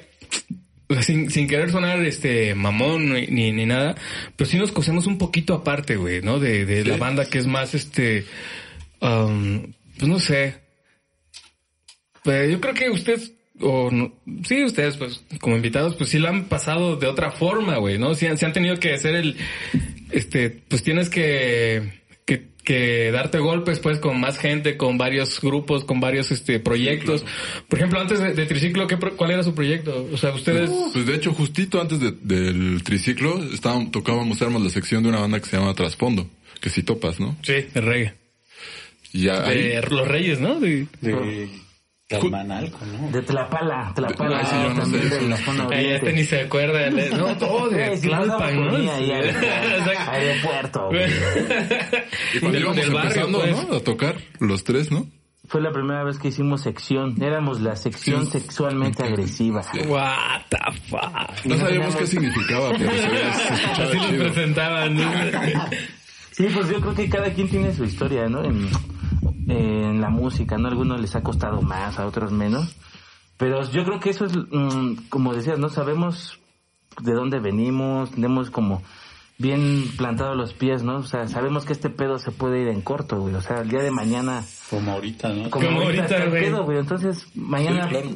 sin, 1.01 1.29
sin 1.29 1.47
querer 1.47 1.71
sonar, 1.71 2.03
este, 2.05 2.53
mamón 2.55 3.13
ni, 3.13 3.51
ni, 3.51 3.65
nada, 3.65 3.95
pero 4.35 4.49
sí 4.49 4.57
nos 4.57 4.71
cosemos 4.71 5.07
un 5.07 5.17
poquito 5.17 5.53
aparte, 5.53 5.95
güey, 5.95 6.21
¿no? 6.21 6.39
De, 6.39 6.65
de 6.65 6.83
la 6.85 6.97
banda 6.97 7.25
que 7.29 7.37
es 7.37 7.47
más, 7.47 7.73
este, 7.73 8.25
um, 9.01 9.61
pues 9.97 10.07
no 10.09 10.19
sé. 10.19 10.55
Pero 12.23 12.49
yo 12.51 12.61
creo 12.61 12.73
que 12.73 12.89
ustedes, 12.89 13.33
o 13.59 13.89
no, 13.91 14.13
sí, 14.47 14.63
ustedes, 14.63 14.97
pues, 14.97 15.23
como 15.39 15.55
invitados, 15.55 15.95
pues 15.95 16.09
sí 16.09 16.19
la 16.19 16.29
han 16.29 16.45
pasado 16.45 16.95
de 16.95 17.07
otra 17.07 17.31
forma, 17.31 17.77
güey, 17.77 17.97
¿no? 17.97 18.13
Sí, 18.15 18.27
han- 18.27 18.37
sí 18.37 18.45
han 18.45 18.53
tenido 18.53 18.77
que 18.77 18.93
hacer 18.93 19.15
el, 19.15 19.37
este, 20.11 20.49
pues 20.49 20.83
tienes 20.83 21.09
que, 21.09 22.00
que, 22.25 22.47
que 22.63 23.11
darte 23.11 23.39
golpes, 23.39 23.79
pues, 23.79 23.99
con 23.99 24.19
más 24.19 24.37
gente, 24.37 24.77
con 24.77 24.97
varios 24.97 25.41
grupos, 25.41 25.83
con 25.83 25.99
varios, 25.99 26.31
este, 26.31 26.59
proyectos. 26.59 27.25
Por 27.67 27.79
ejemplo, 27.79 27.99
antes 27.99 28.19
de, 28.19 28.33
de 28.33 28.45
Triciclo, 28.45 28.87
¿qué, 28.87 28.97
pro- 28.97 29.15
¿cuál 29.17 29.31
era 29.31 29.43
su 29.43 29.53
proyecto? 29.55 30.07
O 30.13 30.17
sea, 30.17 30.33
ustedes... 30.33 30.69
Pues 30.93 31.05
de 31.05 31.15
hecho, 31.15 31.33
justito 31.33 31.81
antes 31.81 31.99
de- 31.99 32.11
del 32.21 32.83
triciclo, 32.83 33.43
estábamos, 33.53 33.91
tocábamos, 33.91 34.39
éramos 34.41 34.61
la 34.63 34.69
sección 34.69 35.03
de 35.03 35.09
una 35.09 35.19
banda 35.19 35.39
que 35.39 35.47
se 35.49 35.57
llama 35.57 35.73
Trasfondo, 35.73 36.29
que 36.61 36.69
si 36.69 36.83
topas, 36.83 37.19
¿no? 37.19 37.35
Sí, 37.41 37.53
de 37.73 37.81
reggae. 37.81 38.13
Y 39.13 39.23
ya 39.23 39.45
ahí- 39.45 39.57
De 39.69 39.81
los 39.89 40.07
Reyes, 40.07 40.39
¿no? 40.39 40.59
De, 40.59 40.87
De 41.01 41.49
Tlalmanalco, 42.19 42.79
¿no? 42.85 43.11
De 43.11 43.21
Tlapala, 43.21 43.91
Tlapala. 43.95 44.41
No 44.73 44.81
también 44.81 45.09
de 45.09 45.21
la 45.29 45.37
zona 45.37 45.67
Ay, 45.71 45.87
este 45.87 46.13
ni 46.13 46.23
se 46.23 46.41
acuerda. 46.41 46.89
No, 47.17 47.37
todo 47.37 47.69
de 47.69 47.97
Tlalpan, 47.97 48.65
¿no? 48.67 48.75
ahí 48.91 49.11
al- 49.11 49.35
aeropuerto, 50.09 50.89
y 52.35 52.39
cuando 52.39 52.59
íbamos 52.59 52.77
empezando, 52.77 53.39
pues. 53.39 53.67
¿no? 53.69 53.75
A 53.77 53.79
tocar, 53.81 54.15
los 54.39 54.63
tres, 54.63 54.91
¿no? 54.91 55.07
Fue 55.47 55.59
la 55.61 55.71
primera 55.71 56.03
vez 56.05 56.17
que 56.17 56.29
hicimos 56.29 56.61
sección. 56.61 57.21
Éramos 57.21 57.59
la 57.59 57.75
sección 57.75 58.25
Sí. 58.25 58.39
sexualmente 58.39 59.03
agresiva. 59.03 59.61
What 59.85 60.43
the 60.49 60.57
fuck. 60.89 61.45
No 61.45 61.55
no 61.55 61.57
sabíamos 61.57 61.95
qué 61.97 62.07
significaba, 62.07 62.69
pero 62.77 62.89
se, 62.91 63.81
Así 63.83 63.97
nos 63.97 64.11
presentaban. 64.31 64.95
¿no? 64.95 65.11
Sí, 66.31 66.47
pues 66.53 66.69
yo 66.69 66.79
creo 66.79 66.95
que 66.95 67.09
cada 67.09 67.33
quien 67.33 67.49
tiene 67.49 67.73
su 67.73 67.83
historia, 67.83 68.29
¿no? 68.29 68.45
En, 68.45 68.69
en 69.47 70.01
la 70.01 70.09
música, 70.09 70.57
¿no? 70.57 70.67
A 70.67 70.71
algunos 70.71 70.99
les 71.01 71.15
ha 71.15 71.23
costado 71.23 71.61
más, 71.61 71.99
a 71.99 72.05
otros 72.05 72.31
menos. 72.31 72.75
Pero 73.37 73.61
yo 73.71 73.83
creo 73.83 73.99
que 73.99 74.11
eso 74.11 74.25
es, 74.25 74.35
mm, 74.37 75.07
como 75.09 75.33
decías, 75.33 75.57
¿no? 75.59 75.69
Sabemos 75.69 76.39
de 77.01 77.13
dónde 77.13 77.39
venimos, 77.39 78.11
tenemos 78.11 78.51
como 78.51 78.81
bien 79.39 79.85
plantados 79.97 80.37
los 80.37 80.53
pies, 80.53 80.83
¿no? 80.83 80.97
O 80.97 81.03
sea, 81.03 81.27
sabemos 81.27 81.65
que 81.65 81.73
este 81.73 81.89
pedo 81.89 82.19
se 82.19 82.31
puede 82.31 82.61
ir 82.61 82.67
en 82.67 82.81
corto, 82.81 83.19
güey. 83.19 83.33
O 83.33 83.41
sea, 83.41 83.61
el 83.61 83.69
día 83.69 83.81
de 83.81 83.89
mañana, 83.89 84.43
Como 84.69 84.91
ahorita, 84.91 85.29
¿no? 85.29 85.49
como, 85.49 85.65
Como 85.65 85.81
ahorita, 85.81 86.25
güey. 86.27 86.43
pedo, 86.43 86.63
güey. 86.63 86.77
Entonces, 86.77 87.25
mañana 87.35 87.85
Sí, 87.85 87.89
claro. 87.89 88.09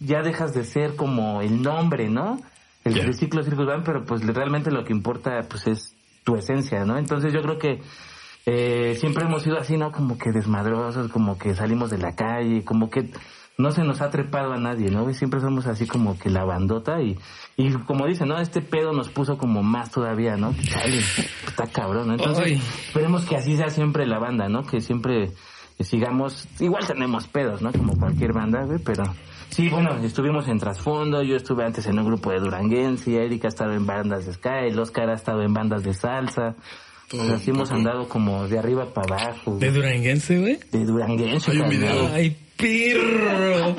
ya 0.00 0.22
dejas 0.22 0.52
de 0.54 0.64
ser 0.64 0.96
como 0.96 1.40
el 1.42 1.62
nombre, 1.62 2.08
¿no? 2.08 2.40
El 2.84 2.94
Ya. 2.94 3.02
triciclo 3.04 3.44
Circus 3.44 3.66
Band, 3.66 3.84
pero 3.84 4.04
pues 4.04 4.26
realmente 4.26 4.72
lo 4.72 4.82
que 4.84 4.92
importa, 4.92 5.38
pues 5.48 5.68
es 5.68 5.94
tu 6.24 6.34
esencia, 6.34 6.84
¿no? 6.84 6.98
Entonces 6.98 7.32
yo 7.32 7.40
creo 7.42 7.58
que 7.58 7.80
eh, 8.46 8.96
siempre 8.98 9.24
hemos 9.24 9.42
sido 9.42 9.58
así, 9.58 9.76
¿no? 9.76 9.92
Como 9.92 10.18
que 10.18 10.32
desmadrosos, 10.32 11.10
como 11.10 11.38
que 11.38 11.54
salimos 11.54 11.90
de 11.90 11.98
la 11.98 12.14
calle, 12.14 12.64
como 12.64 12.90
que 12.90 13.10
no 13.58 13.70
se 13.70 13.84
nos 13.84 14.00
ha 14.00 14.10
trepado 14.10 14.52
a 14.52 14.58
nadie, 14.58 14.90
¿no? 14.90 15.08
Y 15.08 15.14
siempre 15.14 15.40
somos 15.40 15.66
así 15.66 15.86
como 15.86 16.18
que 16.18 16.30
la 16.30 16.44
bandota 16.44 17.00
y, 17.00 17.18
y 17.56 17.72
como 17.72 18.06
dicen, 18.06 18.28
¿no? 18.28 18.38
Este 18.38 18.60
pedo 18.60 18.92
nos 18.92 19.08
puso 19.10 19.38
como 19.38 19.62
más 19.62 19.90
todavía, 19.90 20.36
¿no? 20.36 20.54
Chale, 20.54 20.98
está 21.46 21.66
cabrón, 21.66 22.08
¿no? 22.08 22.14
Entonces, 22.14 22.44
Ay. 22.44 22.62
esperemos 22.86 23.24
que 23.24 23.36
así 23.36 23.56
sea 23.56 23.68
siempre 23.68 24.06
la 24.06 24.18
banda, 24.18 24.48
¿no? 24.48 24.64
Que 24.64 24.80
siempre 24.80 25.32
sigamos, 25.80 26.48
igual 26.60 26.86
tenemos 26.86 27.26
pedos, 27.28 27.62
¿no? 27.62 27.72
Como 27.72 27.96
cualquier 27.96 28.32
banda, 28.32 28.64
güey, 28.64 28.78
pero 28.78 29.04
sí, 29.50 29.68
bueno, 29.68 29.96
estuvimos 29.98 30.48
en 30.48 30.58
trasfondo, 30.58 31.22
yo 31.22 31.36
estuve 31.36 31.64
antes 31.64 31.86
en 31.86 31.98
un 31.98 32.06
grupo 32.06 32.30
de 32.30 32.40
duranguense, 32.40 33.22
Erika 33.22 33.48
ha 33.48 33.50
estado 33.50 33.72
en 33.72 33.86
bandas 33.86 34.26
de 34.26 34.32
ska, 34.32 34.60
el 34.60 34.78
Oscar 34.78 35.10
ha 35.10 35.14
estado 35.14 35.42
en 35.42 35.52
bandas 35.52 35.82
de 35.82 35.94
salsa, 35.94 36.56
o 37.12 37.24
sea, 37.26 37.38
sí 37.38 37.50
hemos 37.50 37.70
andado 37.70 38.08
como 38.08 38.46
de 38.48 38.58
arriba 38.58 38.92
para 38.92 39.16
abajo, 39.16 39.56
De 39.58 39.70
Duranguense, 39.70 40.38
güey. 40.38 40.58
de 40.70 40.84
duranguense, 40.84 41.50
Hay 41.50 41.56
un 41.58 41.62
carnal. 41.70 41.78
video. 41.80 42.10
Ay, 42.12 42.36
pirro. 42.56 43.76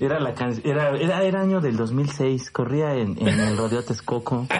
Era 0.00 0.18
la 0.20 0.34
can- 0.34 0.60
era, 0.64 0.90
era, 0.98 1.22
era 1.22 1.40
año 1.40 1.60
del 1.60 1.76
2006, 1.76 2.50
corría 2.50 2.94
en, 2.96 3.16
en 3.26 3.38
el 3.40 3.56
rodeo 3.56 3.82
Texcoco. 3.84 4.46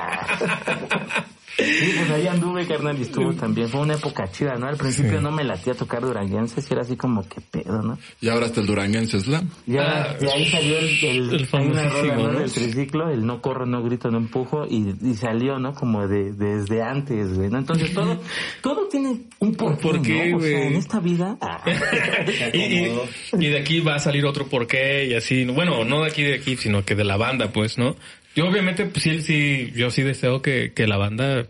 Sí, 1.57 1.93
pues 1.97 2.11
ahí 2.11 2.27
anduve, 2.27 2.67
carnal, 2.67 2.99
y 2.99 3.03
estuvo 3.03 3.33
también. 3.35 3.69
Fue 3.69 3.81
una 3.81 3.95
época 3.95 4.25
chida, 4.31 4.55
¿no? 4.57 4.67
Al 4.67 4.77
principio 4.77 5.21
no 5.21 5.31
me 5.31 5.45
latía 5.45 5.75
tocar 5.75 6.01
duranguenses, 6.03 6.67
y 6.69 6.73
era 6.73 6.83
así 6.83 6.97
como, 6.97 7.29
que 7.29 7.41
pedo, 7.41 7.81
no? 7.83 7.99
Y 8.21 8.29
ahora 8.29 8.47
está 8.47 8.61
el 8.61 8.67
Duranguense 8.67 9.21
Slam. 9.21 9.49
Ya, 9.67 10.15
de 10.21 10.33
ahí 10.33 10.49
salió 10.51 10.79
el, 10.79 11.05
el, 11.05 11.35
El 11.35 11.49
hay 11.53 11.67
una 11.67 11.83
famosísimo, 11.83 12.15
rola, 12.15 12.33
¿no? 12.33 12.39
Del 12.41 12.53
triciclo, 12.53 13.11
el 13.11 13.25
no 13.27 13.41
corro, 13.41 13.67
no 13.67 13.83
grito, 13.85 14.11
no 14.11 14.19
empujo, 14.19 14.67
y, 14.69 14.95
y 15.03 15.15
salió, 15.15 15.59
¿no? 15.59 15.75
Como 15.75 16.09
de, 16.09 16.33
desde 16.33 16.83
antes, 16.83 17.35
güey, 17.37 17.51
¿no? 17.51 17.59
Entonces 17.59 17.93
todo, 17.95 18.21
todo 18.63 18.89
tiene 18.89 19.21
un 19.39 19.55
porqué, 19.55 19.83
porqué, 19.83 20.31
¿no? 20.31 20.37
O 20.39 20.41
sea, 20.41 20.65
en 20.67 20.75
esta 20.77 20.99
vida, 21.01 21.37
ah, 21.41 21.63
y, 22.53 22.59
y- 22.59 22.99
y 23.39 23.47
de 23.49 23.59
aquí 23.61 23.81
va 23.81 23.95
a 23.97 23.99
salir 24.01 24.25
otro 24.27 24.47
porqué 24.49 25.07
y 25.07 25.15
así. 25.15 25.45
Bueno, 25.45 25.85
no 25.85 26.03
de 26.03 26.09
aquí 26.11 26.23
de 26.23 26.35
aquí, 26.35 26.57
sino 26.57 26.85
que 26.85 26.95
de 26.95 27.05
la 27.05 27.17
banda, 27.17 27.53
pues, 27.53 27.79
¿no? 27.79 27.95
Yo 28.35 28.49
obviamente, 28.49 28.87
pues 28.87 29.03
sí, 29.03 29.23
sí, 29.23 29.73
yo 29.75 29.91
sí 29.91 30.03
deseo 30.03 30.43
que, 30.43 30.73
que 30.75 30.87
la 30.87 30.97
banda 30.97 31.47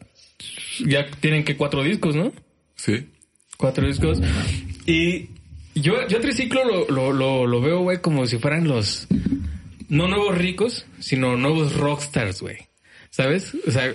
ya 0.81 1.07
tienen 1.21 1.45
que 1.45 1.57
cuatro 1.57 1.83
discos, 1.83 2.15
¿no? 2.15 2.33
Sí. 2.77 3.07
Cuatro 3.57 3.87
discos. 3.87 4.21
Y 4.87 5.29
yo, 5.75 6.07
yo 6.09 6.21
Triciclo 6.21 6.65
lo, 6.65 6.89
lo, 6.89 7.13
lo, 7.13 7.47
lo 7.47 7.61
veo, 7.61 7.81
güey, 7.81 8.01
como 8.01 8.27
si 8.27 8.39
fueran 8.39 8.69
los, 8.69 9.07
no 9.89 10.09
nuevos 10.09 10.37
ricos, 10.37 10.87
sino 10.99 11.37
nuevos 11.37 11.75
rockstars, 11.75 12.43
güey. 12.43 12.59
¿Sabes? 13.11 13.55
O 13.67 13.71
sea, 13.71 13.95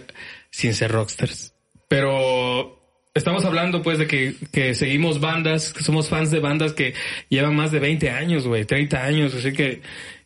sin 0.50 0.74
ser 0.74 0.92
rockstars. 0.92 1.54
Pero 1.88 2.80
estamos 3.14 3.44
hablando, 3.46 3.82
pues, 3.82 4.00
de 4.00 4.08
que, 4.08 4.36
que 4.52 4.74
seguimos 4.74 5.20
bandas, 5.20 5.74
que 5.74 5.84
somos 5.84 6.08
fans 6.08 6.32
de 6.32 6.40
bandas 6.40 6.74
que 6.74 6.94
llevan 7.28 7.56
más 7.56 7.72
de 7.72 7.80
20 7.80 8.10
años, 8.12 8.48
güey, 8.48 8.66
30 8.66 9.04
años. 9.04 9.36
Así 9.36 9.52
que, 9.52 9.82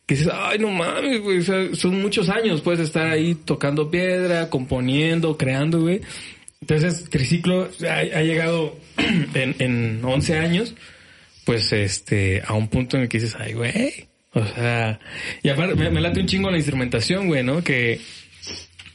que 0.06 0.16
dices, 0.16 0.32
ay, 0.32 0.58
no 0.58 0.70
mames, 0.70 1.20
güey. 1.20 1.42
Son 1.42 2.02
muchos 2.02 2.28
años, 2.28 2.60
puedes 2.60 2.80
estar 2.80 3.06
ahí 3.06 3.34
tocando 3.34 3.90
piedra, 3.90 4.50
componiendo, 4.50 5.36
creando, 5.36 5.80
güey. 5.80 6.00
Entonces, 6.60 7.08
Triciclo 7.10 7.68
ha, 7.88 7.98
ha 7.98 8.22
llegado 8.22 8.76
en, 9.34 9.54
en 9.58 10.04
11 10.04 10.38
años, 10.38 10.74
pues, 11.44 11.72
este, 11.72 12.42
a 12.46 12.54
un 12.54 12.68
punto 12.68 12.96
en 12.96 13.04
el 13.04 13.08
que 13.08 13.18
dices, 13.18 13.36
ay, 13.38 13.54
güey. 13.54 14.08
O 14.32 14.44
sea, 14.44 14.98
y 15.42 15.48
aparte, 15.48 15.76
me, 15.76 15.90
me 15.90 16.00
late 16.00 16.20
un 16.20 16.26
chingo 16.26 16.50
la 16.50 16.56
instrumentación, 16.56 17.28
güey, 17.28 17.44
¿no? 17.44 17.62
Que, 17.62 18.00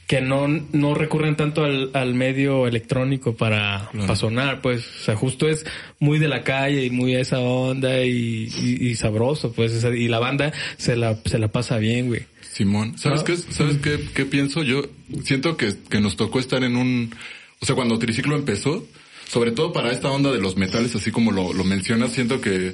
que 0.09 0.21
no, 0.21 0.47
no 0.47 0.95
recurren 0.95 1.35
tanto 1.35 1.63
al, 1.63 1.91
al 1.93 2.15
medio 2.15 2.65
electrónico 2.65 3.35
para, 3.35 3.91
para 3.91 4.15
sonar, 4.15 4.59
pues, 4.59 4.83
o 5.01 5.03
sea, 5.03 5.15
justo 5.15 5.47
es 5.47 5.67
muy 5.99 6.17
de 6.17 6.27
la 6.27 6.41
calle 6.43 6.83
y 6.83 6.89
muy 6.89 7.13
esa 7.15 7.37
onda 7.37 8.03
y, 8.03 8.49
y, 8.59 8.87
y 8.87 8.95
sabroso, 8.95 9.51
pues, 9.51 9.83
y 9.83 10.07
la 10.07 10.17
banda 10.17 10.51
se 10.77 10.95
la, 10.95 11.15
se 11.25 11.37
la 11.37 11.49
pasa 11.49 11.77
bien, 11.77 12.07
güey. 12.07 12.21
Simón, 12.41 12.97
¿sabes 12.97 13.19
Ah. 13.21 13.23
qué? 13.23 13.37
¿Sabes 13.37 13.77
qué, 13.77 13.99
qué 14.15 14.25
pienso? 14.25 14.63
Yo 14.63 14.81
siento 15.23 15.55
que, 15.57 15.75
que 15.91 15.99
nos 16.01 16.15
tocó 16.15 16.39
estar 16.39 16.63
en 16.63 16.75
un, 16.75 17.13
o 17.59 17.65
sea, 17.67 17.75
cuando 17.75 17.99
Triciclo 17.99 18.35
empezó, 18.35 18.87
sobre 19.27 19.51
todo 19.51 19.73
para 19.73 19.91
esta 19.91 20.09
onda 20.09 20.31
de 20.31 20.41
los 20.41 20.57
metales, 20.57 20.95
así 20.95 21.11
como 21.11 21.31
lo, 21.31 21.53
lo 21.53 21.63
mencionas, 21.63 22.13
siento 22.13 22.41
que, 22.41 22.73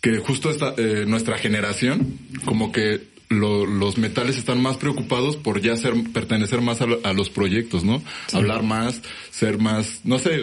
que 0.00 0.16
justo 0.20 0.48
esta, 0.50 0.72
eh, 0.78 1.04
nuestra 1.06 1.36
generación, 1.36 2.16
como 2.46 2.72
que 2.72 3.11
lo- 3.32 3.66
los 3.66 3.98
metales 3.98 4.36
están 4.38 4.60
más 4.62 4.76
preocupados 4.76 5.36
por 5.36 5.60
ya 5.60 5.76
ser, 5.76 5.94
pertenecer 6.12 6.60
más 6.60 6.80
a, 6.80 6.86
lo- 6.86 7.00
a 7.04 7.12
los 7.12 7.30
proyectos, 7.30 7.82
¿no? 7.84 8.02
Hablar 8.32 8.62
más, 8.62 9.02
ser 9.30 9.58
más, 9.58 10.00
no 10.04 10.18
sé, 10.18 10.42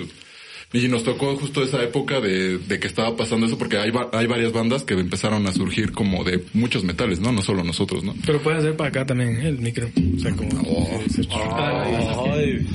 y 0.72 0.88
nos 0.88 1.04
tocó 1.04 1.36
justo 1.36 1.64
esa 1.64 1.82
época 1.84 2.20
de, 2.22 2.60
de 2.60 2.80
que 2.80 2.86
estaba 2.88 3.16
pasando 3.18 3.48
eso 3.48 3.58
porque 3.58 3.78
hay, 3.78 3.90
va- 3.90 4.10
hay 4.14 4.28
varias 4.28 4.52
bandas 4.52 4.84
que 4.84 4.94
empezaron 4.94 5.48
a 5.48 5.52
surgir 5.52 5.92
como 5.94 6.24
de 6.24 6.44
muchos 6.54 6.84
metales, 6.84 7.20
¿no? 7.20 7.32
No 7.32 7.42
solo 7.42 7.64
nosotros, 7.64 8.04
¿no? 8.04 8.14
Pero 8.26 8.40
puede 8.42 8.58
hacer 8.58 8.76
para 8.76 8.90
acá 8.90 9.06
también 9.06 9.38
el 9.42 9.58
micro. 9.60 9.90
O 10.16 10.20
sea, 10.20 10.32
como... 10.36 11.02
se- 11.10 11.28
Ay, 11.32 12.68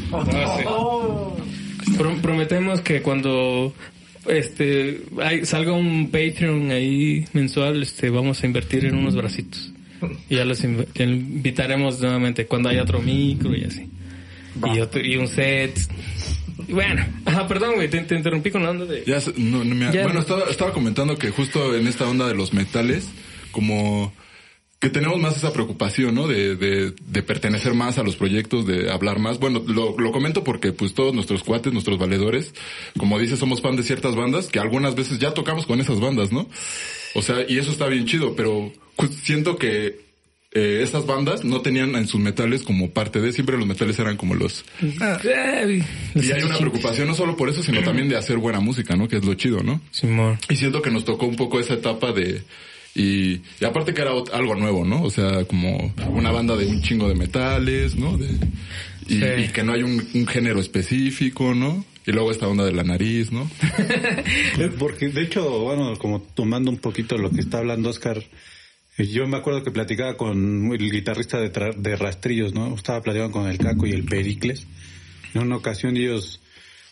Pro- 1.96 2.16
prometemos 2.20 2.80
que 2.80 3.02
cuando 3.02 3.72
este 4.26 5.02
hay- 5.22 5.44
salga 5.44 5.72
un 5.72 6.10
Patreon 6.10 6.70
ahí 6.70 7.24
mensual, 7.32 7.82
este 7.82 8.10
vamos 8.10 8.42
a 8.42 8.46
invertir 8.46 8.86
en 8.86 8.96
unos 8.96 9.14
bracitos. 9.14 9.70
Y 10.28 10.36
ya 10.36 10.44
los 10.44 10.62
invitaremos 10.64 12.00
nuevamente 12.00 12.46
cuando 12.46 12.68
haya 12.68 12.82
otro 12.82 13.00
micro 13.00 13.54
y 13.56 13.64
así. 13.64 13.88
Y, 14.74 14.80
otro, 14.80 15.04
y 15.04 15.16
un 15.16 15.28
set. 15.28 15.76
Bueno, 16.68 17.04
ajá, 17.24 17.46
perdón, 17.48 17.74
güey, 17.74 17.88
te, 17.90 18.00
te 18.02 18.14
interrumpí 18.14 18.50
con 18.50 18.62
la 18.62 18.70
onda 18.70 18.84
de... 18.84 19.04
Ya, 19.06 19.20
se- 19.20 19.34
no, 19.36 19.64
no 19.64 19.74
me- 19.74 19.92
Ya. 19.92 20.04
bueno, 20.04 20.20
estaba, 20.20 20.44
estaba 20.48 20.72
comentando 20.72 21.16
que 21.16 21.30
justo 21.30 21.74
en 21.76 21.86
esta 21.88 22.06
onda 22.08 22.28
de 22.28 22.34
los 22.34 22.52
metales, 22.54 23.08
como 23.50 24.12
que 24.78 24.90
tenemos 24.90 25.18
más 25.18 25.36
esa 25.36 25.52
preocupación, 25.52 26.14
¿no? 26.14 26.28
De, 26.28 26.56
de, 26.56 26.92
de 26.92 27.22
pertenecer 27.22 27.74
más 27.74 27.98
a 27.98 28.02
los 28.02 28.16
proyectos, 28.16 28.66
de 28.66 28.90
hablar 28.92 29.18
más. 29.18 29.38
Bueno, 29.40 29.62
lo, 29.66 29.98
lo 29.98 30.12
comento 30.12 30.44
porque 30.44 30.72
pues 30.72 30.94
todos 30.94 31.14
nuestros 31.14 31.42
cuates, 31.42 31.72
nuestros 31.72 31.98
valedores, 31.98 32.54
como 32.98 33.18
dices, 33.18 33.38
somos 33.38 33.60
fan 33.62 33.76
de 33.76 33.82
ciertas 33.82 34.14
bandas 34.14 34.48
que 34.48 34.58
algunas 34.60 34.94
veces 34.94 35.18
ya 35.18 35.32
tocamos 35.34 35.66
con 35.66 35.80
esas 35.80 36.00
bandas, 36.00 36.32
¿no? 36.32 36.48
O 37.14 37.22
sea, 37.22 37.44
y 37.48 37.58
eso 37.58 37.72
está 37.72 37.86
bien 37.88 38.04
chido, 38.06 38.36
pero 38.36 38.72
siento 39.22 39.56
que 39.56 40.04
eh, 40.52 40.80
esas 40.82 41.04
bandas 41.06 41.44
no 41.44 41.60
tenían 41.62 41.94
en 41.96 42.06
sus 42.06 42.20
metales 42.20 42.62
como 42.62 42.90
parte 42.90 43.20
de, 43.20 43.32
siempre 43.32 43.56
los 43.58 43.66
metales 43.66 43.98
eran 43.98 44.16
como 44.16 44.34
los... 44.34 44.64
Y 44.80 46.32
hay 46.32 46.42
una 46.44 46.58
preocupación 46.58 47.08
no 47.08 47.14
solo 47.14 47.36
por 47.36 47.48
eso, 47.48 47.62
sino 47.62 47.82
también 47.82 48.08
de 48.08 48.16
hacer 48.16 48.38
buena 48.38 48.60
música, 48.60 48.94
¿no? 48.96 49.08
Que 49.08 49.16
es 49.16 49.24
lo 49.24 49.34
chido, 49.34 49.62
¿no? 49.62 49.80
Simón. 49.90 50.38
Y 50.48 50.56
siento 50.56 50.80
que 50.80 50.90
nos 50.90 51.04
tocó 51.04 51.26
un 51.26 51.36
poco 51.36 51.58
esa 51.60 51.74
etapa 51.74 52.12
de... 52.12 52.42
Y, 52.96 53.40
y 53.60 53.64
aparte 53.64 53.92
que 53.92 54.02
era 54.02 54.12
algo 54.32 54.54
nuevo, 54.54 54.84
¿no? 54.84 55.02
O 55.02 55.10
sea, 55.10 55.44
como 55.46 55.92
una 56.10 56.30
banda 56.30 56.56
de 56.56 56.66
un 56.66 56.80
chingo 56.80 57.08
de 57.08 57.16
metales, 57.16 57.96
¿no? 57.96 58.16
De, 58.16 58.28
y, 59.08 59.18
Sí. 59.18 59.24
y 59.38 59.48
que 59.48 59.64
no 59.64 59.72
hay 59.72 59.82
un, 59.82 60.06
un 60.14 60.26
género 60.28 60.60
específico, 60.60 61.54
¿no? 61.54 61.84
Y 62.06 62.12
luego 62.12 62.30
esta 62.30 62.46
onda 62.46 62.64
de 62.64 62.72
la 62.72 62.84
nariz, 62.84 63.32
¿no? 63.32 63.50
Porque 64.78 65.08
de 65.08 65.22
hecho, 65.22 65.58
bueno, 65.60 65.96
como 65.98 66.20
tomando 66.20 66.70
un 66.70 66.78
poquito 66.78 67.18
lo 67.18 67.30
que 67.30 67.40
está 67.40 67.58
hablando 67.58 67.88
Oscar, 67.88 68.22
yo 68.98 69.26
me 69.26 69.36
acuerdo 69.36 69.62
que 69.62 69.70
platicaba 69.70 70.16
con 70.16 70.72
el 70.72 70.90
guitarrista 70.90 71.38
de, 71.40 71.52
tra- 71.52 71.74
de 71.74 71.96
Rastrillos, 71.96 72.54
¿no? 72.54 72.74
Estaba 72.74 73.02
platicando 73.02 73.32
con 73.32 73.48
el 73.48 73.58
Caco 73.58 73.86
y 73.86 73.92
el 73.92 74.04
Pericles. 74.04 74.66
En 75.34 75.42
una 75.42 75.56
ocasión 75.56 75.96
ellos 75.96 76.40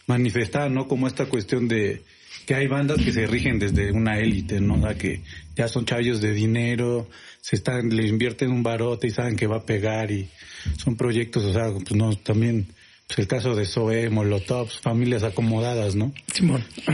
manifestaban, 0.07 0.75
¿no? 0.75 0.89
Como 0.89 1.07
esta 1.07 1.27
cuestión 1.27 1.69
de 1.69 2.03
que 2.47 2.55
hay 2.57 2.67
bandas 2.67 2.99
que 3.01 3.13
se 3.13 3.27
rigen 3.27 3.59
desde 3.61 3.93
una 3.93 4.19
élite, 4.19 4.61
¿no? 4.61 4.75
O 4.75 4.81
sea, 4.81 4.97
que 4.97 5.21
ya 5.55 5.69
son 5.69 5.85
chavillos 5.85 6.21
de 6.21 6.33
dinero, 6.33 7.09
se 7.41 7.55
están, 7.57 7.95
le 7.95 8.09
invierten 8.09 8.51
un 8.51 8.65
barote 8.65 9.07
y 9.07 9.11
saben 9.11 9.37
que 9.37 9.47
va 9.47 9.59
a 9.59 9.67
pegar 9.67 10.11
y 10.11 10.29
son 10.79 10.97
proyectos, 10.97 11.45
o 11.45 11.53
sea, 11.53 11.71
pues 11.73 11.93
no, 11.93 12.17
también, 12.17 12.67
pues 13.07 13.21
el 13.21 13.29
caso 13.29 13.55
de 13.55 13.65
Zoe, 13.65 14.11
Molotov, 14.11 14.69
familias 14.83 15.23
acomodadas, 15.23 15.95
¿no? 15.95 16.13
Simón. 16.33 16.65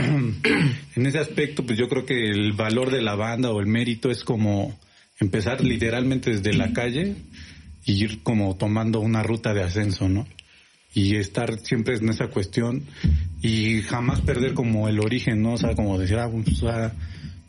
en 0.95 1.05
ese 1.05 1.17
aspecto, 1.17 1.65
pues 1.65 1.79
yo 1.79 1.87
creo 1.89 2.05
que 2.05 2.29
el 2.29 2.53
valor 2.53 2.91
de 2.91 3.01
la 3.01 3.15
banda 3.15 3.49
o 3.49 3.59
el 3.59 3.67
mérito 3.67 4.11
es 4.11 4.23
como 4.23 4.77
empezar 5.19 5.63
literalmente 5.63 6.31
desde 6.31 6.53
la 6.53 6.71
calle 6.73 7.15
y 7.85 8.03
ir 8.03 8.23
como 8.23 8.55
tomando 8.55 8.99
una 8.99 9.23
ruta 9.23 9.53
de 9.53 9.63
ascenso, 9.63 10.09
¿no? 10.09 10.27
Y 10.93 11.17
estar 11.17 11.59
siempre 11.59 11.97
en 11.97 12.09
esa 12.09 12.27
cuestión 12.27 12.85
y 13.41 13.81
jamás 13.81 14.21
perder 14.21 14.53
como 14.53 14.87
el 14.87 14.99
origen, 14.99 15.41
¿no? 15.41 15.53
O 15.53 15.57
sea, 15.57 15.75
como 15.75 15.99
decir, 15.99 16.17
ah, 16.17 16.29
pues, 16.31 16.63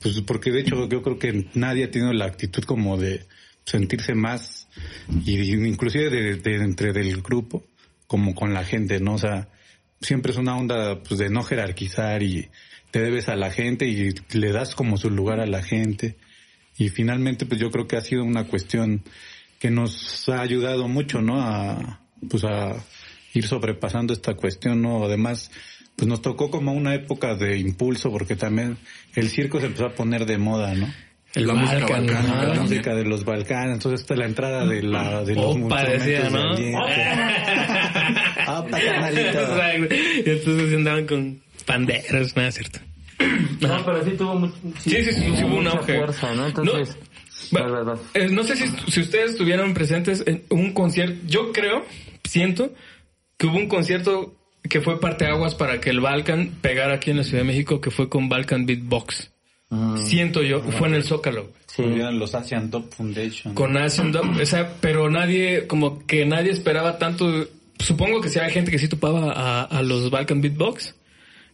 pues 0.03 0.21
porque 0.23 0.51
de 0.51 0.61
hecho 0.61 0.89
yo 0.89 1.03
creo 1.03 1.19
que 1.19 1.47
nadie 1.55 1.85
ha 1.85 1.91
tenido 1.91 2.13
la 2.13 2.27
actitud 2.27 2.65
como 2.65 2.97
de 2.97 3.27
sentirse 3.65 4.15
más 4.15 4.69
y 5.25 5.39
inclusive 5.53 6.11
de, 6.11 6.37
de 6.37 6.57
entre 6.57 6.93
del 6.93 7.23
grupo 7.23 7.65
como 8.07 8.35
con 8.35 8.53
la 8.53 8.65
gente, 8.65 8.99
¿no? 9.01 9.15
O 9.15 9.19
sea, 9.19 9.49
siempre 10.01 10.33
es 10.33 10.39
una 10.39 10.57
onda 10.57 11.03
pues 11.03 11.19
de 11.21 11.31
no 11.31 11.43
jerarquizar 11.43 12.23
y 12.23 12.49
te 12.91 13.01
debes 13.01 13.29
a 13.29 13.37
la 13.37 13.51
gente 13.51 13.87
y 13.87 14.13
le 14.33 14.53
das 14.53 14.75
como 14.75 14.97
su 14.97 15.11
lugar 15.11 15.41
a 15.41 15.47
la 15.47 15.63
gente 15.63 16.17
y 16.77 16.89
finalmente 16.89 17.47
pues 17.47 17.61
yo 17.61 17.71
creo 17.71 17.87
que 17.87 17.97
ha 17.97 18.01
sido 18.01 18.25
una 18.25 18.45
cuestión 18.45 19.03
que 19.59 19.71
nos 19.71 20.29
ha 20.29 20.41
ayudado 20.41 20.89
mucho, 20.89 21.21
¿no? 21.21 21.41
A 21.41 22.01
pues 22.29 22.45
a 22.45 22.75
ir 23.35 23.47
sobrepasando 23.47 24.13
esta 24.13 24.35
cuestión, 24.35 24.83
¿no? 24.83 25.05
Además, 25.05 25.51
pues 25.97 26.09
nos 26.09 26.23
tocó 26.23 26.51
como 26.51 26.73
una 26.73 26.95
época 26.95 27.35
de 27.35 27.59
impulso 27.59 28.11
porque 28.11 28.37
también 28.37 28.79
el 29.15 29.29
circo 29.29 29.61
se 29.61 29.67
empezó 29.67 29.87
a 29.87 29.95
poner 29.95 30.27
de 30.27 30.39
moda, 30.39 30.75
¿no? 30.75 30.93
El 31.35 31.47
La 31.47 31.55
música 31.55 31.87
balcana. 31.87 32.55
La 32.55 32.61
música 32.61 32.95
de 32.95 33.05
los 33.05 33.25
Balcanes, 33.25 33.75
entonces 33.75 34.01
esta 34.01 34.15
es 34.15 34.19
la 34.19 34.27
entrada 34.27 34.67
de 34.67 34.83
la 34.83 35.23
de 35.23 35.37
los 35.37 35.57
Opa, 35.57 35.85
decía, 35.85 36.29
¿no? 36.29 36.55
Opa, 38.59 38.81
carnalito. 38.81 39.39
Entonces 40.27 40.75
andaban 40.75 41.07
con 41.07 41.41
panderos, 41.67 42.35
nada 42.35 42.51
cierto. 42.51 42.81
no, 43.61 43.85
pero 43.85 44.05
sí 44.05 44.11
tuvo 44.13 44.35
mucho, 44.37 44.55
Sí, 44.81 44.91
sí, 45.05 45.13
sí, 45.13 45.33
sí 45.37 45.45
hubo 45.45 45.57
un 45.59 45.65
mucha 45.65 45.79
auge. 45.79 45.97
fuerza, 45.99 46.35
¿no? 46.35 46.47
Entonces, 46.47 46.97
No, 47.53 47.61
vas, 47.61 47.71
vas, 47.73 47.87
vas. 47.87 48.01
eh, 48.15 48.29
no 48.31 48.43
sé 48.45 48.57
si, 48.57 48.67
si 48.91 49.01
ustedes 49.01 49.33
estuvieron 49.33 49.75
presentes 49.75 50.23
en 50.27 50.43
un 50.51 50.73
concierto. 50.73 51.17
Yo 51.27 51.53
creo, 51.53 51.85
siento, 52.25 52.73
que 53.37 53.47
hubo 53.47 53.57
un 53.57 53.69
concierto 53.69 54.35
que 54.69 54.81
fue 54.81 55.01
parteaguas 55.01 55.55
para 55.55 55.81
que 55.81 55.91
el 55.91 56.01
Balkan 56.01 56.51
pegara 56.61 56.95
aquí 56.95 57.11
en 57.11 57.17
la 57.19 57.25
Ciudad 57.25 57.39
de 57.43 57.49
México, 57.49 57.81
que 57.81 57.91
fue 57.91 58.09
con 58.09 58.29
Balkan 58.29 58.67
Beatbox. 58.67 59.31
Mm, 59.71 59.97
Siento 59.99 60.43
yo, 60.43 60.61
fue 60.63 60.89
en 60.89 60.95
el 60.95 61.05
Zócalo. 61.05 61.51
sí. 61.67 61.83
Los 61.85 62.35
Asian 62.35 62.71
Top 62.71 62.93
Foundation. 62.95 63.55
Con 63.55 63.77
Asian 63.77 64.13
Dub, 64.13 64.39
o 64.41 64.45
sea, 64.47 64.75
pero 64.81 65.09
nadie, 65.09 65.67
como 65.67 66.05
que 66.07 66.27
nadie 66.27 66.51
esperaba 66.51 66.99
tanto 66.99 67.47
supongo 67.79 68.21
que 68.21 68.29
sí 68.29 68.39
hay 68.39 68.51
gente 68.51 68.71
que 68.71 68.79
sí 68.79 68.89
topaba 68.89 69.33
a, 69.33 69.63
a 69.63 69.83
los 69.83 70.11
Balkan 70.11 70.41
Beatbox. 70.43 70.95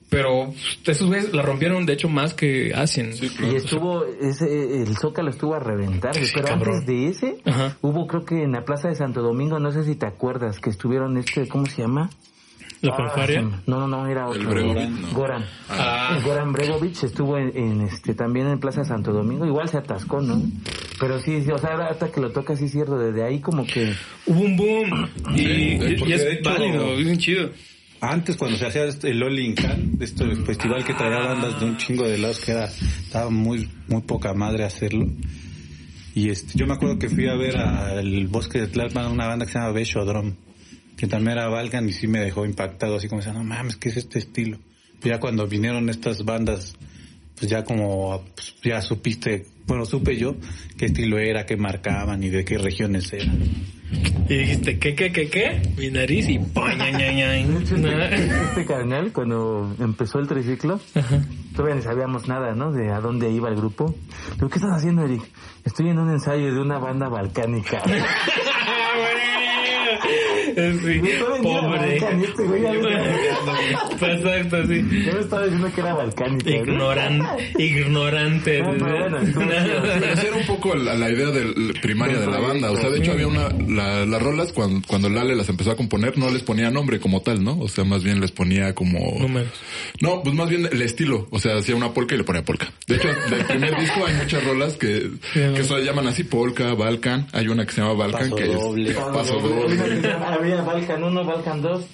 Pero 0.09 0.53
esos 0.85 1.09
güeyes 1.09 1.33
la 1.35 1.43
rompieron, 1.43 1.85
de 1.85 1.95
hecho, 1.95 2.09
más 2.09 2.33
que 2.33 2.73
Asian. 2.75 3.11
Y 3.13 3.55
estuvo, 3.57 4.05
ese, 4.05 4.83
el 4.83 4.97
Zócalo 4.97 5.31
estuvo 5.31 5.55
a 5.55 5.59
reventar, 5.59 6.13
güey. 6.17 6.31
pero 6.33 6.47
cabrón. 6.47 6.75
antes 6.77 6.87
de 6.87 7.09
ese, 7.09 7.39
Ajá. 7.45 7.77
hubo 7.83 8.07
creo 8.07 8.25
que 8.25 8.43
en 8.45 8.53
la 8.53 8.65
Plaza 8.65 8.89
de 8.89 8.95
Santo 8.95 9.21
Domingo, 9.23 9.59
no 9.59 9.73
sé 9.73 9.83
si 9.85 9.97
te 9.97 10.07
acuerdas, 10.07 10.61
que 10.61 10.71
estuvieron 10.71 11.17
este, 11.17 11.49
¿cómo 11.49 11.67
se 11.67 11.83
llama? 11.83 12.09
La 12.83 12.93
Ah, 12.93 12.97
fanfarria. 12.99 13.41
No, 13.67 13.81
no, 13.81 13.89
no, 13.89 14.07
era 14.07 14.29
otro. 14.29 14.53
El 14.53 15.01
¿no? 15.01 15.09
Goran. 15.13 15.45
Ah. 15.71 16.15
El 16.17 16.23
Goran 16.23 16.53
Bregovic 16.53 17.03
estuvo 17.03 17.37
en, 17.39 17.57
en, 17.57 17.81
este, 17.81 18.15
también 18.15 18.47
en 18.49 18.61
Plaza 18.61 18.83
de 18.83 18.87
Santo 18.87 19.13
Domingo, 19.13 19.45
igual 19.47 19.69
se 19.69 19.79
atascó, 19.79 20.21
¿no? 20.21 20.41
Pero 21.01 21.19
sí, 21.19 21.43
sí, 21.43 21.51
o 21.51 21.59
sea, 21.59 21.71
hasta 21.91 22.13
que 22.13 22.21
lo 22.21 22.31
toca 22.31 22.55
sí 22.55 22.69
cierto, 22.69 22.97
desde 22.99 23.25
ahí 23.25 23.41
como 23.41 23.65
que... 23.67 23.93
Hubo 24.27 24.41
un 24.41 24.57
boom. 24.57 25.09
Y, 25.35 25.41
y- 25.43 26.05
y 26.07 26.13
es 26.13 26.43
válido, 26.45 26.93
es 26.93 27.05
bien 27.05 27.19
chido. 27.19 27.51
Antes 28.01 28.37
cuando 28.37 28.57
se 28.59 28.67
hacía 28.67 28.85
este- 28.85 29.11
el 29.11 29.23
All 29.23 29.39
In 29.39 29.55
Can, 29.55 29.97
este 30.01 30.37
festival 30.37 30.85
que 30.85 30.95
traía 30.95 31.19
bandas 31.19 31.59
de 31.59 31.67
un 31.67 31.77
chingo 31.77 32.07
de 32.07 32.19
lados 32.19 32.41
que 32.41 32.53
era, 32.53 32.67
estaba 32.67 33.31
muy, 33.31 33.69
muy 33.89 34.03
poca 34.03 34.35
madre 34.35 34.65
hacerlo. 34.65 35.07
Y 36.15 36.31
este, 36.31 36.59
yo 36.59 36.67
me 36.67 36.75
acuerdo 36.75 36.99
que 36.99 37.09
fui 37.09 37.27
a 37.29 37.35
ver 37.35 37.57
al 37.59 38.27
Bosque 38.29 38.61
de 38.61 38.67
Tlalpan 38.69 39.11
una 39.13 39.27
banda 39.27 39.47
que 39.47 39.53
se 39.53 39.59
llama 39.59 39.73
Besho 39.73 40.05
Drum, 40.05 40.35
que 40.97 41.07
también 41.07 41.39
era 41.39 41.49
Balkan 41.49 41.89
y 41.89 41.93
sí 41.93 42.07
me 42.07 42.21
dejó 42.21 42.47
impactado, 42.47 42.97
así 42.97 43.09
como 43.09 43.21
decía, 43.21 43.35
no 43.35 43.45
mames, 43.45 43.77
¿qué 43.77 43.89
es 43.91 43.97
este 43.99 44.19
estilo? 44.19 44.59
Pero 45.01 45.15
ya 45.17 45.21
cuando 45.21 45.47
vinieron 45.47 45.89
estas 45.91 46.25
bandas, 46.25 46.75
pues 47.39 47.51
ya 47.51 47.65
como, 47.65 48.25
pues 48.35 48.55
ya 48.65 48.81
supiste, 48.81 49.47
bueno, 49.67 49.85
supe 49.85 50.17
yo 50.17 50.37
qué 50.79 50.87
estilo 50.87 51.19
era, 51.19 51.45
qué 51.45 51.57
marcaban 51.57 52.23
y 52.23 52.31
de 52.31 52.45
qué 52.45 52.57
regiones 52.57 53.13
eran. 53.13 53.39
Y 54.29 54.39
dijiste, 54.39 54.79
¿qué, 54.79 54.95
qué, 54.95 55.13
qué, 55.13 55.29
qué? 55.29 55.63
Mi 55.77 55.91
nariz 55.91 56.29
y... 56.29 56.37
Este, 56.37 58.45
este 58.45 58.67
carnal, 58.67 59.13
cuando 59.13 59.75
empezó 59.79 60.19
el 60.19 60.27
triciclo, 60.27 60.81
todavía 61.55 61.77
ni 61.77 61.83
sabíamos 61.83 62.27
nada, 62.27 62.55
¿no? 62.55 62.73
De 62.73 62.93
a 62.93 63.01
dónde 63.01 63.31
iba 63.31 63.49
el 63.49 63.57
grupo. 63.57 63.95
Digo, 64.35 64.49
¿qué 64.49 64.59
estás 64.59 64.73
haciendo, 64.73 65.05
Eric? 65.05 65.23
Estoy 65.65 65.91
en 65.91 65.99
un 65.99 66.11
ensayo 66.11 66.53
de 66.53 66.61
una 66.61 66.79
banda 66.79 67.09
balcánica. 67.09 67.83
Sí, 70.57 71.01
pobre. 71.43 71.97
este 71.97 72.43
güey 72.45 72.63
me- 72.63 74.15
Exacto, 74.15 74.67
sí. 74.67 75.05
ya 75.05 75.13
me 75.13 75.21
estaba 75.21 75.43
diciendo 75.45 75.71
que 75.75 75.81
era 75.83 75.95
balcánica. 75.95 76.51
¿no? 76.51 76.57
Ignoran, 76.63 77.23
ignorante. 77.59 78.63
No, 78.63 78.69
bueno, 78.75 79.19
esa 79.19 80.23
era 80.23 80.37
un 80.37 80.47
poco 80.47 80.75
la, 80.75 80.95
la 80.95 81.11
idea 81.11 81.27
del, 81.31 81.75
primaria 81.83 82.19
de 82.19 82.27
la 82.27 82.39
banda. 82.41 82.71
O 82.71 82.77
sea, 82.79 82.89
de 82.89 82.99
hecho 82.99 83.13
había 83.13 83.27
una, 83.29 83.49
la- 83.69 84.07
las 84.07 84.23
rolas 84.23 84.53
cuando, 84.53 84.81
cuando 84.87 85.09
Lale 85.11 85.37
las 85.37 85.49
empezó 85.51 85.73
a 85.73 85.77
componer 85.77 86.17
no 86.17 86.31
les 86.31 86.43
ponía 86.43 86.71
nombre 86.71 87.01
como 87.01 87.21
tal, 87.21 87.45
¿no? 87.45 87.59
O 87.59 87.69
sea, 87.69 87.85
más 87.85 88.03
bien 88.03 88.21
les 88.21 88.33
ponía 88.33 88.75
como... 88.75 88.99
Números. 89.21 89.51
No, 90.01 90.23
pues 90.23 90.35
más 90.35 90.49
bien 90.49 90.67
el 90.73 90.81
estilo. 90.83 91.27
O 91.31 91.39
sea, 91.39 91.57
hacía 91.57 91.77
una 91.77 91.93
polka 91.93 92.15
y 92.15 92.19
le 92.19 92.25
ponía 92.25 92.43
polka. 92.45 92.73
De 92.87 92.97
hecho, 92.97 93.09
del 93.09 93.45
primer 93.45 93.77
disco 93.79 94.07
hay 94.07 94.15
muchas 94.15 94.43
rolas 94.45 94.77
que, 94.77 95.11
que 95.35 95.65
se 95.65 95.85
llaman 95.85 96.07
así, 96.07 96.25
polka, 96.25 96.73
Balkan. 96.75 97.27
Hay 97.33 97.49
una 97.49 97.67
que 97.67 97.73
se 97.73 97.83
llama 97.83 97.93
Balkan 97.95 98.31
Paso 98.31 98.37
que 98.37 98.47
doble. 98.47 98.91
es 98.91 98.97
paso 98.97 99.39
doble. 99.41 99.77
Había 100.47 100.63
Balkan 100.63 101.03
1, 101.03 101.25
Balkan 101.25 101.61
2, 101.61 101.87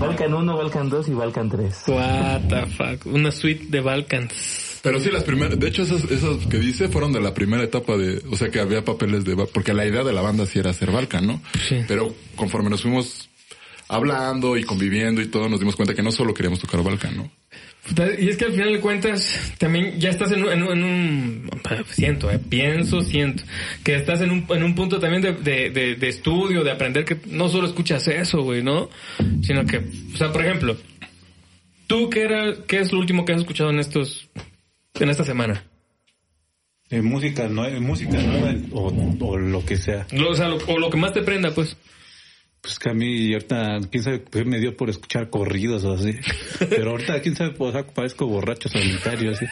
Balkan 0.00 0.34
1, 0.34 0.56
Balkan 0.56 0.90
2 0.90 1.08
y 1.08 1.12
Balkan 1.12 1.48
3. 1.48 1.84
What 1.86 2.40
the 2.48 2.66
fuck. 2.66 3.06
Una 3.06 3.30
suite 3.30 3.66
de 3.68 3.80
Balkans. 3.80 4.80
Pero 4.82 4.98
sí, 4.98 5.12
las 5.12 5.22
primeras, 5.22 5.56
de 5.60 5.68
hecho 5.68 5.82
esas, 5.82 6.02
esas 6.10 6.44
que 6.48 6.58
dice 6.58 6.88
fueron 6.88 7.12
de 7.12 7.20
la 7.20 7.34
primera 7.34 7.62
etapa 7.62 7.96
de, 7.96 8.20
o 8.32 8.36
sea 8.36 8.48
que 8.48 8.58
había 8.58 8.84
papeles 8.84 9.24
de, 9.24 9.36
porque 9.46 9.74
la 9.74 9.86
idea 9.86 10.02
de 10.02 10.12
la 10.12 10.22
banda 10.22 10.44
sí 10.44 10.58
era 10.58 10.70
hacer 10.70 10.90
Balkan, 10.90 11.24
¿no? 11.24 11.40
Sí. 11.68 11.84
Pero 11.86 12.12
conforme 12.34 12.68
nos 12.68 12.82
fuimos 12.82 13.28
hablando 13.86 14.56
y 14.56 14.64
conviviendo 14.64 15.22
y 15.22 15.28
todo, 15.28 15.48
nos 15.48 15.60
dimos 15.60 15.76
cuenta 15.76 15.94
que 15.94 16.02
no 16.02 16.10
solo 16.10 16.34
queríamos 16.34 16.58
tocar 16.58 16.82
Balkan, 16.82 17.16
¿no? 17.16 17.30
Y 18.18 18.28
es 18.28 18.36
que 18.36 18.44
al 18.44 18.52
final 18.52 18.72
de 18.72 18.80
cuentas, 18.80 19.54
también 19.58 19.98
ya 19.98 20.10
estás 20.10 20.30
en 20.32 20.44
un, 20.44 20.52
en 20.52 20.62
un, 20.62 20.72
en 20.72 20.84
un- 20.84 21.50
siento, 21.88 22.30
eh, 22.30 22.38
pienso, 22.38 23.00
siento, 23.00 23.42
que 23.82 23.94
estás 23.96 24.20
en 24.20 24.30
un, 24.30 24.46
en 24.50 24.62
un 24.62 24.74
punto 24.74 24.98
también 24.98 25.22
de, 25.22 25.32
de, 25.32 25.70
de, 25.70 25.94
de 25.94 26.08
estudio, 26.08 26.62
de 26.64 26.70
aprender 26.70 27.04
que 27.06 27.16
no 27.28 27.48
solo 27.48 27.66
escuchas 27.66 28.06
eso, 28.08 28.42
güey, 28.42 28.62
¿no? 28.62 28.90
Sino 29.42 29.64
que, 29.64 29.78
o 29.78 30.16
sea, 30.16 30.30
por 30.32 30.44
ejemplo, 30.44 30.76
¿tú 31.86 32.10
qué 32.10 32.22
era, 32.24 32.54
qué 32.66 32.80
es 32.80 32.92
lo 32.92 32.98
último 32.98 33.24
que 33.24 33.32
has 33.32 33.40
escuchado 33.40 33.70
en 33.70 33.78
estos, 33.78 34.28
en 35.00 35.08
esta 35.08 35.24
semana? 35.24 35.64
Eh, 36.90 37.00
música, 37.02 37.48
nue- 37.48 37.80
música 37.80 38.18
nueva 38.20 38.54
o, 38.72 38.92
o 39.20 39.36
lo 39.38 39.64
que 39.64 39.76
sea. 39.76 40.06
Lo- 40.12 40.30
o 40.30 40.34
sea, 40.34 40.48
lo, 40.48 40.56
o 40.66 40.78
lo 40.78 40.90
que 40.90 40.96
más 40.98 41.12
te 41.14 41.22
prenda, 41.22 41.52
pues. 41.54 41.76
Pues 42.60 42.78
que 42.78 42.90
a 42.90 42.92
mí 42.92 43.32
ahorita, 43.32 43.78
quién 43.90 44.02
sabe, 44.02 44.24
qué 44.30 44.44
me 44.44 44.58
dio 44.58 44.76
por 44.76 44.90
escuchar 44.90 45.30
corridos 45.30 45.84
o 45.84 45.92
así. 45.92 46.12
Pero 46.68 46.90
ahorita, 46.90 47.20
quién 47.20 47.36
sabe, 47.36 47.54
o 47.56 47.72
sea, 47.72 47.86
parezco 47.86 48.26
borracho 48.26 48.68
solitario 48.68 49.30
así. 49.30 49.46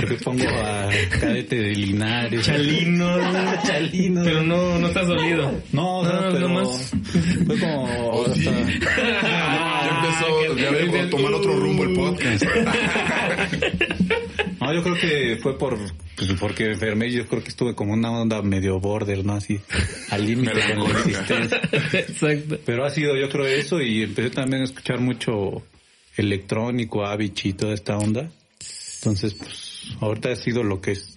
Porque 0.00 0.16
pongo 0.16 0.44
a 0.48 0.88
Cadete 1.20 1.56
de 1.56 1.74
Linares. 1.74 2.44
Chalino. 2.44 3.16
Chalino. 3.64 4.22
Pero 4.24 4.42
no, 4.42 4.78
no 4.78 4.88
estás 4.88 5.06
dolido. 5.06 5.62
No, 5.72 6.00
o 6.00 6.04
sea, 6.04 6.20
No, 6.20 6.32
pero 6.32 6.48
nomás. 6.48 6.92
fue 7.46 7.58
como... 7.60 8.10
o 8.10 8.34
sea, 8.34 8.52
ya 8.52 10.00
empezó, 10.02 10.56
ya 10.56 10.70
ve, 10.92 11.00
a 11.00 11.10
tomar 11.10 11.32
otro 11.32 11.54
rumbo 11.56 11.84
el 11.84 11.94
podcast. 11.94 12.44
no, 14.70 14.74
yo 14.74 14.82
creo 14.82 14.94
que 14.94 15.38
fue 15.42 15.58
por... 15.58 15.76
Pues 16.16 16.32
porque 16.38 16.66
enfermé, 16.66 17.10
yo 17.10 17.26
creo 17.26 17.42
que 17.42 17.48
estuve 17.48 17.74
como 17.74 17.94
una 17.94 18.10
onda 18.10 18.42
medio 18.42 18.78
border, 18.78 19.24
¿no? 19.24 19.34
Así, 19.34 19.60
al 20.10 20.26
límite 20.26 20.52
con 20.74 20.92
la 20.92 20.98
existencia. 20.98 21.60
Exacto. 21.92 22.58
Pero 22.64 22.84
ha 22.84 22.90
sido, 22.90 23.16
yo 23.16 23.28
creo, 23.28 23.46
eso 23.46 23.80
y 23.80 24.02
empecé 24.02 24.30
también 24.30 24.62
a 24.62 24.64
escuchar 24.64 25.00
mucho 25.00 25.62
electrónico, 26.16 27.06
Avicii 27.06 27.50
y 27.50 27.54
toda 27.54 27.74
esta 27.74 27.96
onda. 27.96 28.30
Entonces, 28.98 29.34
pues, 29.34 29.96
ahorita 30.00 30.30
ha 30.30 30.36
sido 30.36 30.62
lo 30.62 30.80
que 30.80 30.92
es, 30.92 31.16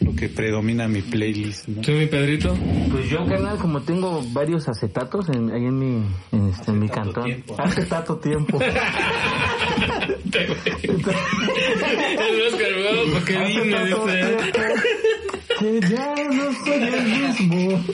lo 0.00 0.14
que 0.14 0.28
predomina 0.28 0.86
mi 0.88 1.00
playlist, 1.00 1.68
¿no? 1.68 1.80
¿Tú, 1.80 1.92
mi 1.92 2.06
Pedrito? 2.06 2.54
Pues 2.90 3.08
yo, 3.08 3.24
carnal, 3.26 3.56
como 3.58 3.80
tengo 3.80 4.22
varios 4.32 4.68
acetatos 4.68 5.28
en, 5.30 5.50
ahí 5.50 5.64
en 5.64 5.78
mi, 5.78 6.06
en, 6.32 6.48
este, 6.48 6.70
en 6.70 6.78
mi 6.78 6.88
cantón. 6.88 7.24
tiempo. 7.24 7.56
Acetato 7.58 8.18
tiempo. 8.18 8.58
El 10.34 10.48
Oscar, 12.46 12.72
weón, 12.74 13.10
¿por 13.12 13.24
qué 13.24 13.36
vine? 13.36 13.76
Que 15.62 15.80
ya 15.88 16.14
no 16.32 16.52
soy 16.64 16.82
el 16.82 17.04
mismo. 17.04 17.84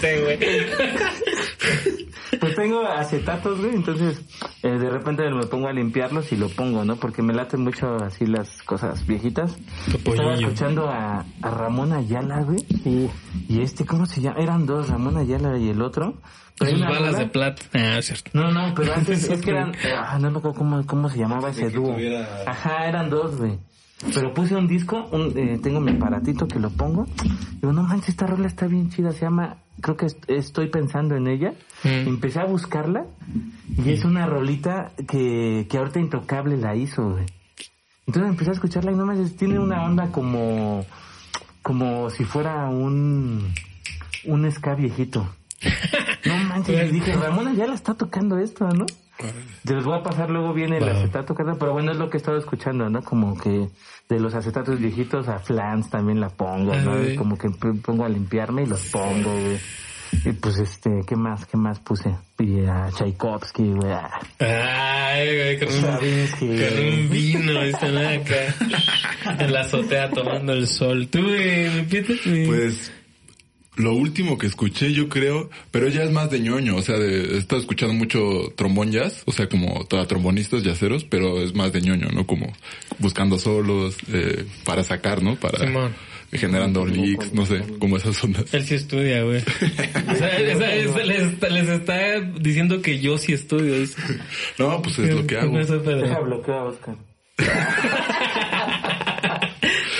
Sí, 0.00 0.06
güey. 0.22 0.38
Pues 2.40 2.54
tengo 2.54 2.86
acetatos, 2.86 3.58
güey, 3.58 3.74
entonces 3.74 4.20
eh, 4.62 4.68
de 4.70 4.90
repente 4.90 5.28
me 5.30 5.46
pongo 5.46 5.66
a 5.68 5.72
limpiarlos 5.72 6.30
y 6.32 6.36
lo 6.36 6.48
pongo, 6.48 6.84
¿no? 6.84 6.96
Porque 6.96 7.22
me 7.22 7.32
laten 7.34 7.62
mucho 7.62 7.96
así 7.96 8.26
las 8.26 8.62
cosas 8.62 9.06
viejitas. 9.06 9.56
Estaba 10.04 10.34
escuchando 10.34 10.88
a, 10.88 11.24
a 11.42 11.50
Ramón 11.50 11.92
Ayala, 11.92 12.42
güey. 12.42 12.60
Y, 12.84 13.08
y 13.48 13.62
este, 13.62 13.84
¿cómo 13.86 14.06
se 14.06 14.20
llama? 14.20 14.40
Eran 14.40 14.66
dos, 14.66 14.88
Ramón 14.88 15.16
Ayala 15.16 15.58
y 15.58 15.70
el 15.70 15.82
otro. 15.82 16.14
Pero 16.58 16.72
Sus 16.72 16.80
balas 16.80 16.98
rola- 17.12 17.18
de 17.18 17.26
plata. 17.26 17.62
Ah, 17.72 17.98
es 17.98 18.06
cierto. 18.06 18.30
No, 18.34 18.50
no, 18.52 18.74
pero 18.74 18.92
antes 18.94 19.24
es 19.28 19.40
que 19.40 19.50
eran... 19.52 19.72
Ah, 19.96 20.18
no 20.20 20.30
me 20.30 20.38
acuerdo 20.38 20.58
cómo, 20.58 20.86
cómo 20.86 21.08
se 21.08 21.18
llamaba 21.18 21.50
ese 21.50 21.70
dúo. 21.70 21.94
tuviera- 21.94 22.44
Ajá, 22.46 22.86
eran 22.88 23.10
dos, 23.10 23.36
güey. 23.36 23.58
Pero 24.14 24.32
puse 24.32 24.54
un 24.54 24.68
disco, 24.68 25.08
un, 25.12 25.32
eh, 25.36 25.58
tengo 25.62 25.80
mi 25.80 25.92
aparatito 25.92 26.46
que 26.46 26.58
lo 26.60 26.70
pongo. 26.70 27.06
Digo, 27.60 27.72
no 27.72 27.82
manches, 27.82 28.10
esta 28.10 28.26
rola 28.26 28.46
está 28.46 28.66
bien 28.66 28.90
chida. 28.90 29.10
Se 29.12 29.22
llama, 29.22 29.56
creo 29.80 29.96
que 29.96 30.06
est- 30.06 30.30
estoy 30.30 30.68
pensando 30.68 31.16
en 31.16 31.26
ella. 31.26 31.54
Mm. 31.82 32.06
Empecé 32.08 32.38
a 32.40 32.44
buscarla 32.44 33.06
y 33.76 33.90
es 33.90 34.04
una 34.04 34.26
rolita 34.26 34.92
que, 35.08 35.66
que 35.68 35.78
ahorita 35.78 35.98
Intocable 36.00 36.56
la 36.56 36.76
hizo, 36.76 37.10
güey. 37.10 37.26
Entonces 38.06 38.30
empecé 38.30 38.50
a 38.50 38.54
escucharla 38.54 38.92
y 38.92 38.94
no 38.94 39.04
manches, 39.04 39.36
tiene 39.36 39.58
una 39.58 39.84
onda 39.84 40.10
como, 40.12 40.86
como 41.62 42.08
si 42.10 42.24
fuera 42.24 42.68
un, 42.70 43.52
un 44.24 44.52
ska 44.52 44.74
viejito. 44.74 45.28
No 46.26 46.36
manches, 46.44 46.90
y 46.90 46.92
dije, 46.94 47.12
Ramona 47.14 47.54
ya 47.54 47.66
la 47.66 47.74
está 47.74 47.94
tocando 47.94 48.38
esto, 48.38 48.68
¿no? 48.70 48.86
Te 49.64 49.74
los 49.74 49.84
voy 49.84 49.98
a 49.98 50.02
pasar 50.02 50.30
luego 50.30 50.52
bien 50.54 50.72
el 50.72 50.84
acetato, 50.88 51.34
pero 51.58 51.72
bueno, 51.72 51.92
es 51.92 51.98
lo 51.98 52.08
que 52.10 52.16
he 52.16 52.20
estado 52.20 52.38
escuchando, 52.38 52.88
¿no? 52.88 53.02
Como 53.02 53.36
que 53.38 53.68
de 54.08 54.20
los 54.20 54.34
acetatos 54.34 54.78
viejitos 54.78 55.28
a 55.28 55.38
Flans 55.40 55.90
también 55.90 56.20
la 56.20 56.28
pongo, 56.30 56.72
¿no? 56.74 56.92
Como 57.16 57.36
que 57.36 57.48
pongo 57.50 58.04
a 58.04 58.08
limpiarme 58.08 58.62
y 58.62 58.66
los 58.66 58.80
pongo, 58.86 59.30
güey. 59.32 59.58
Y 60.24 60.32
pues 60.32 60.58
este, 60.58 61.02
¿qué 61.06 61.16
más? 61.16 61.44
¿Qué 61.44 61.58
más 61.58 61.80
puse? 61.80 62.14
Y 62.38 62.64
a 62.64 62.88
Tchaikovsky, 62.96 63.72
güey. 63.74 63.92
Ay, 64.38 65.26
güey, 65.36 65.58
con 65.58 65.68
con 66.74 66.78
un 66.88 67.10
vino, 67.10 67.60
están 67.62 67.96
acá. 67.98 68.54
En 69.38 69.52
la 69.52 69.60
azotea 69.60 70.08
tomando 70.10 70.52
el 70.54 70.66
sol. 70.66 71.08
¿Tú, 71.10 71.22
güey? 71.22 71.68
Mi- 72.24 72.46
Pues 72.46 72.92
lo 73.78 73.94
último 73.94 74.36
que 74.38 74.46
escuché 74.46 74.92
yo 74.92 75.08
creo, 75.08 75.48
pero 75.70 75.88
ya 75.88 76.02
es 76.02 76.10
más 76.10 76.30
de 76.30 76.40
ñoño, 76.40 76.76
o 76.76 76.82
sea, 76.82 76.98
de, 76.98 77.34
he 77.34 77.38
estado 77.38 77.60
escuchando 77.60 77.94
mucho 77.94 78.52
trombón 78.56 78.90
jazz, 78.92 79.22
o 79.26 79.32
sea, 79.32 79.48
como 79.48 79.84
toda 79.86 80.06
trombonistas 80.06 80.62
yaceros, 80.62 81.04
pero 81.04 81.40
es 81.40 81.54
más 81.54 81.72
de 81.72 81.80
ñoño, 81.80 82.08
¿no? 82.12 82.26
Como 82.26 82.52
buscando 82.98 83.38
solos, 83.38 83.96
eh, 84.12 84.44
para 84.64 84.82
sacar, 84.84 85.22
¿no? 85.22 85.36
Para... 85.36 85.58
Simón. 85.64 85.94
generando 86.32 86.84
leaks, 86.84 87.32
no 87.32 87.46
sé, 87.46 87.62
como 87.78 87.96
esas 87.96 88.22
ondas. 88.22 88.52
Él 88.52 88.64
sí 88.66 88.74
estudia, 88.74 89.22
güey. 89.22 89.40
O 90.10 90.14
sea, 90.14 90.38
esa- 90.38 90.74
esa- 90.74 91.02
les, 91.04 91.22
está- 91.22 91.48
les 91.48 91.68
está 91.68 92.20
diciendo 92.20 92.82
que 92.82 92.98
yo 93.00 93.16
sí 93.16 93.32
estudio. 93.32 93.78
dice. 93.80 93.96
No, 94.58 94.82
pues 94.82 94.98
es 94.98 95.14
lo 95.14 95.26
que 95.26 95.36
hago. 95.40 95.58
Eso. 95.58 95.78
Deja 95.78 96.18
bloquear 96.20 96.58
Oscar. 96.66 96.96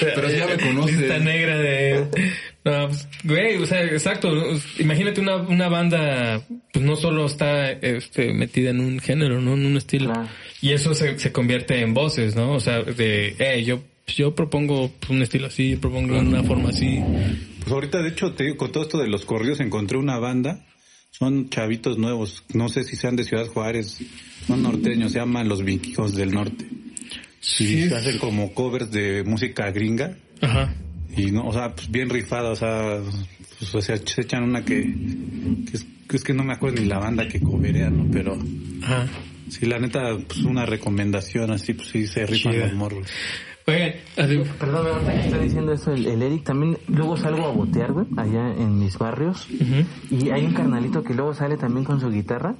Pero 0.00 0.30
ya 0.30 0.46
me 0.46 0.56
conoces. 0.56 0.98
Lista 0.98 1.18
negra 1.18 1.58
de... 1.58 2.06
No, 2.64 2.88
pues, 2.88 3.08
güey, 3.24 3.56
o 3.56 3.66
sea, 3.66 3.82
exacto. 3.84 4.30
Imagínate 4.78 5.20
una, 5.20 5.36
una 5.36 5.68
banda, 5.68 6.42
pues 6.72 6.84
no 6.84 6.96
solo 6.96 7.26
está 7.26 7.70
este, 7.70 8.32
metida 8.32 8.70
en 8.70 8.80
un 8.80 9.00
género, 9.00 9.40
¿no? 9.40 9.54
En 9.54 9.66
un 9.66 9.76
estilo. 9.76 10.12
Claro. 10.12 10.28
Y 10.60 10.72
eso 10.72 10.94
se, 10.94 11.18
se 11.18 11.32
convierte 11.32 11.80
en 11.80 11.94
voces, 11.94 12.36
¿no? 12.36 12.52
O 12.52 12.60
sea, 12.60 12.82
de, 12.82 13.36
eh, 13.38 13.64
yo, 13.64 13.82
yo 14.06 14.34
propongo 14.34 14.90
pues, 14.98 15.10
un 15.10 15.22
estilo 15.22 15.46
así, 15.46 15.76
propongo 15.76 16.18
una 16.18 16.42
forma 16.42 16.70
así. 16.70 17.00
Pues 17.60 17.72
ahorita, 17.72 18.02
de 18.02 18.08
hecho, 18.10 18.32
te 18.32 18.44
digo, 18.44 18.56
con 18.56 18.72
todo 18.72 18.82
esto 18.82 18.98
de 18.98 19.08
los 19.08 19.24
corridos 19.24 19.60
encontré 19.60 19.98
una 19.98 20.18
banda. 20.18 20.64
Son 21.10 21.48
chavitos 21.48 21.98
nuevos. 21.98 22.44
No 22.52 22.68
sé 22.68 22.84
si 22.84 22.96
sean 22.96 23.16
de 23.16 23.24
Ciudad 23.24 23.46
Juárez. 23.46 23.98
Son 24.46 24.62
norteños. 24.62 25.12
Se 25.12 25.18
llaman 25.18 25.48
Los 25.48 25.64
Vikingos 25.64 26.14
del 26.14 26.32
Norte. 26.32 26.66
Sí. 27.40 27.88
Se 27.88 27.94
hacen 27.96 28.18
como 28.18 28.52
covers 28.52 28.90
de 28.90 29.22
música 29.24 29.70
gringa. 29.70 30.16
Ajá. 30.40 30.74
Y 31.16 31.30
no, 31.30 31.46
o 31.46 31.52
sea, 31.52 31.74
pues 31.74 31.90
bien 31.90 32.10
rifada, 32.10 32.50
o 32.50 32.56
sea, 32.56 32.98
pues, 33.58 33.74
o 33.74 33.80
sea, 33.80 33.96
se 33.96 34.20
echan 34.22 34.44
una 34.44 34.64
que, 34.64 34.82
que 35.70 35.76
es, 35.76 35.86
que 36.08 36.16
es 36.16 36.22
que 36.24 36.34
no 36.34 36.44
me 36.44 36.52
acuerdo 36.52 36.80
ni 36.80 36.86
la 36.86 36.98
banda 36.98 37.26
que 37.26 37.40
coverea, 37.40 37.90
¿no? 37.90 38.06
Pero 38.12 38.38
Ajá. 38.82 39.06
sí, 39.48 39.66
la 39.66 39.78
neta, 39.78 40.16
pues 40.26 40.40
una 40.44 40.64
recomendación 40.66 41.50
así, 41.50 41.74
pues 41.74 41.88
sí 41.88 42.06
se 42.06 42.24
rifan 42.26 42.52
Chida. 42.52 42.66
los 42.66 42.74
morros. 42.74 43.08
Oigan, 43.66 43.92
así- 44.16 44.42
Perdón, 44.58 44.86
ahorita 44.86 45.12
que 45.12 45.20
está 45.26 45.38
diciendo 45.38 45.72
eso 45.72 45.92
el, 45.92 46.06
el 46.06 46.22
Eric, 46.22 46.44
también 46.44 46.78
luego 46.88 47.16
salgo 47.16 47.46
a 47.46 47.50
botear, 47.50 47.92
güey, 47.92 48.06
allá 48.16 48.52
en 48.56 48.78
mis 48.78 48.96
barrios. 48.96 49.46
Ujú. 49.50 50.14
Y 50.24 50.30
hay 50.30 50.44
un 50.44 50.54
carnalito 50.54 51.02
que 51.02 51.14
luego 51.14 51.34
sale 51.34 51.56
también 51.56 51.84
con 51.84 52.00
su 52.00 52.10
guitarra. 52.10 52.54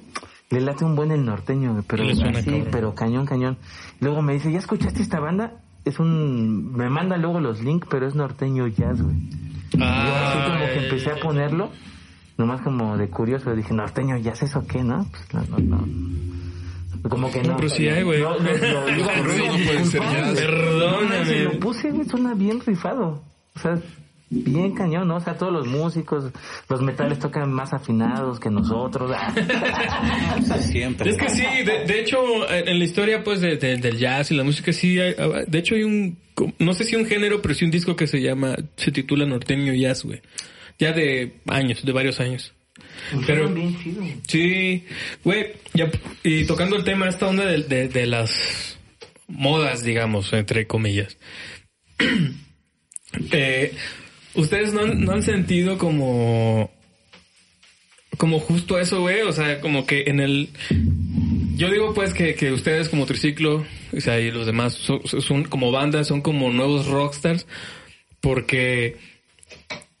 Le 0.49 0.61
late 0.61 0.83
un 0.83 0.95
buen 0.95 1.11
el 1.11 1.23
norteño, 1.25 1.83
pero 1.87 2.03
cabrón. 2.07 2.67
pero 2.71 2.95
cañón, 2.95 3.25
cañón. 3.25 3.57
Luego 3.99 4.21
me 4.21 4.33
dice, 4.33 4.51
¿ya 4.51 4.57
escuchaste 4.59 5.01
esta 5.01 5.19
banda? 5.19 5.53
Es 5.85 5.99
un... 5.99 6.73
Me 6.73 6.89
manda 6.89 7.17
luego 7.17 7.39
los 7.39 7.61
links, 7.61 7.87
pero 7.89 8.07
es 8.07 8.15
norteño 8.15 8.67
jazz, 8.67 9.01
güey. 9.01 9.15
Y 9.15 9.77
yo 9.77 9.85
así 9.85 10.37
como 10.49 10.65
que 10.65 10.79
Ah, 10.79 10.83
empecé 10.83 11.11
a 11.11 11.15
ponerlo, 11.17 11.69
nomás 12.37 12.61
como 12.61 12.97
de 12.97 13.09
curioso, 13.09 13.53
dije, 13.55 13.73
norteño 13.73 14.17
jazz, 14.17 14.41
¿eso 14.41 14.65
qué, 14.67 14.83
no? 14.83 15.05
Pues 15.11 15.33
no, 15.49 15.57
no, 15.57 15.77
no. 15.77 17.09
Como 17.09 17.31
que 17.31 17.43
no. 17.43 17.55
pero 17.55 17.69
sí 17.69 17.87
hay, 17.87 18.03
güey. 18.03 18.21
No, 18.21 18.31
no. 18.39 18.45
Perdóname. 20.35 21.43
lo 21.43 21.59
puse, 21.59 21.91
güey, 21.91 22.07
suena 22.09 22.33
bien 22.33 22.59
rifado. 22.59 23.21
O 23.55 23.59
sea, 23.59 23.79
bien 24.29 24.73
cañón, 24.75 25.07
¿no? 25.07 25.15
O 25.15 25.19
sea, 25.19 25.35
todos 25.37 25.51
los 25.51 25.67
músicos, 25.67 26.31
los 26.69 26.81
metales 26.81 27.19
tocan 27.19 27.51
más 27.51 27.73
afinados 27.73 28.39
que 28.39 28.49
nosotros. 28.49 29.11
Siempre. 30.71 31.11
Es 31.11 31.17
que 31.17 31.29
sí, 31.29 31.43
de, 31.65 31.85
de 31.85 31.99
hecho, 32.01 32.19
en 32.51 32.77
la 32.79 32.85
historia 32.85 33.23
pues 33.23 33.41
de- 33.41 33.57
de- 33.57 33.77
del 33.77 33.97
jazz 33.97 34.31
y 34.31 34.35
la 34.35 34.43
música 34.43 34.71
sí, 34.73 34.99
hay- 34.99 35.15
de 35.47 35.57
hecho 35.59 35.75
hay 35.75 35.83
un, 35.83 36.17
no 36.59 36.73
sé 36.73 36.83
si 36.83 36.95
un 36.95 37.05
género, 37.05 37.41
pero 37.41 37.53
sí 37.53 37.65
un 37.65 37.71
disco 37.71 37.95
que 37.95 38.07
se 38.07 38.21
llama, 38.21 38.55
se 38.77 38.91
titula 38.91 39.25
Norteño 39.25 39.73
Jazz, 39.73 40.03
güey. 40.03 40.21
Ya 40.77 40.93
de 40.93 41.33
años, 41.47 41.83
de 41.83 41.91
varios 41.91 42.19
años. 42.19 42.53
Pero- 43.25 43.49
bien 43.49 43.77
chido. 43.81 44.03
Sí, 44.27 44.85
güey, 45.23 45.53
ya, 45.73 45.89
y 46.23 46.45
tocando 46.45 46.75
el 46.75 46.83
tema, 46.83 47.07
esta 47.09 47.27
onda 47.27 47.45
de, 47.45 47.63
de, 47.63 47.87
de 47.89 48.05
las 48.05 48.77
modas, 49.27 49.83
digamos, 49.83 50.31
entre 50.33 50.67
comillas. 50.67 51.17
eh, 53.31 53.73
Ustedes 54.39 54.73
no 54.73 55.11
han, 55.11 55.21
sentido 55.21 55.77
como, 55.77 56.71
como 58.17 58.39
justo 58.39 58.79
eso, 58.79 59.01
güey, 59.01 59.21
o 59.21 59.33
sea, 59.33 59.59
como 59.59 59.85
que 59.85 60.03
en 60.07 60.21
el, 60.21 60.49
yo 61.55 61.69
digo 61.69 61.93
pues 61.93 62.13
que, 62.13 62.35
que 62.35 62.53
ustedes 62.53 62.87
como 62.87 63.05
triciclo, 63.05 63.65
o 63.95 63.99
sea, 63.99 64.19
y 64.19 64.31
los 64.31 64.45
demás 64.45 64.73
son 64.73 65.43
como 65.43 65.71
bandas, 65.71 66.07
son 66.07 66.21
como 66.21 66.51
nuevos 66.51 66.87
rockstars, 66.87 67.47
porque 68.21 68.95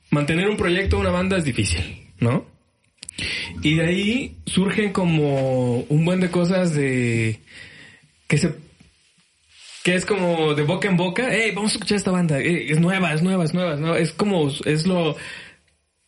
mantener 0.09 0.47
un 0.47 0.57
proyecto, 0.57 0.99
una 0.99 1.11
banda 1.11 1.37
es 1.37 1.43
difícil, 1.43 2.07
¿no? 2.19 2.45
Y 3.61 3.75
de 3.75 3.85
ahí 3.85 4.37
surgen 4.45 4.93
como 4.93 5.81
un 5.81 6.05
buen 6.05 6.21
de 6.21 6.31
cosas 6.31 6.73
de 6.73 7.41
que 8.27 8.37
se 8.37 8.55
que 9.89 9.95
es 9.95 10.05
como 10.05 10.53
de 10.53 10.63
boca 10.63 10.87
en 10.87 10.97
boca, 10.97 11.29
hey, 11.31 11.51
vamos 11.55 11.71
a 11.71 11.75
escuchar 11.75 11.95
esta 11.97 12.11
banda, 12.11 12.39
eh, 12.39 12.67
es 12.71 12.79
nueva, 12.79 13.13
es 13.13 13.21
nueva, 13.23 13.43
es 13.43 13.53
nueva, 13.53 13.97
es 13.99 14.11
como 14.11 14.49
es 14.65 14.85
lo 14.85 15.15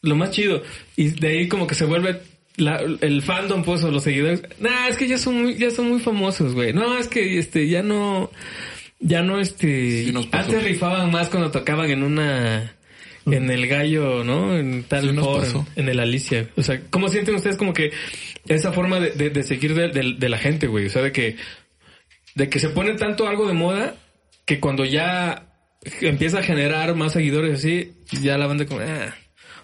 lo 0.04 0.16
más 0.16 0.32
chido 0.32 0.62
y 0.96 1.10
de 1.10 1.28
ahí 1.28 1.48
como 1.48 1.68
que 1.68 1.76
se 1.76 1.86
vuelve 1.86 2.22
la- 2.58 2.82
el 3.02 3.22
fandom 3.22 3.64
pues 3.64 3.84
o 3.84 3.92
los 3.92 4.04
seguidores, 4.04 4.44
nah, 4.60 4.88
es 4.88 4.98
que 4.98 5.08
ya 5.08 5.18
son 5.18 5.42
muy, 5.42 5.56
ya 5.56 5.72
son 5.72 5.90
muy 5.90 6.00
famosos, 6.00 6.54
güey. 6.54 6.74
No, 6.74 6.98
es 6.98 7.08
que 7.08 7.40
este 7.40 7.68
ya 7.68 7.82
no 7.82 8.30
ya 9.00 9.22
no 9.24 9.40
este 9.40 10.04
Sí 10.06 10.12
antes 10.32 10.64
rifaban 10.64 11.10
más 11.12 11.30
cuando 11.30 11.50
tocaban 11.52 11.90
en 11.90 12.04
una 12.04 12.76
en 13.28 13.50
el 13.52 13.68
gallo, 13.68 14.24
¿no? 14.24 14.58
En 14.58 14.84
tal 14.84 15.06
Sí 15.10 15.60
en 15.76 15.90
el 15.90 16.00
Alicia. 16.00 16.48
O 16.58 16.64
sea, 16.64 16.82
¿cómo 16.90 17.08
sienten 17.10 17.36
ustedes 17.36 17.56
como 17.58 17.74
que 17.74 17.92
esa 18.48 18.74
forma 18.74 19.00
de, 19.00 19.12
de, 19.12 19.30
de 19.30 19.44
seguir 19.44 19.74
de- 19.76 20.16
de 20.18 20.30
la 20.30 20.38
gente, 20.40 20.66
güey? 20.68 20.88
O 20.88 20.90
sea, 20.90 21.04
de 21.04 21.12
que, 21.12 21.36
de 22.36 22.50
que 22.50 22.60
se 22.60 22.70
pone 22.70 22.94
tanto 22.96 23.28
algo 23.28 23.48
de 23.48 23.54
moda 23.54 23.96
que 24.46 24.60
cuando 24.60 24.86
ya 24.86 25.48
empieza 26.02 26.40
a 26.40 26.44
generar 26.44 26.96
más 26.96 27.14
seguidores 27.14 27.60
así, 27.60 27.94
ya 28.22 28.38
la 28.38 28.48
banda 28.48 28.66
como, 28.66 28.82
ah, 28.82 29.16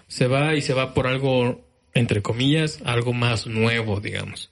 se 0.06 0.26
va 0.26 0.54
y 0.54 0.60
se 0.60 0.74
va 0.74 0.94
por 0.94 1.06
algo, 1.06 1.66
entre 1.94 2.22
comillas, 2.22 2.80
algo 2.84 3.12
más 3.12 3.46
nuevo, 3.46 4.00
digamos. 4.00 4.50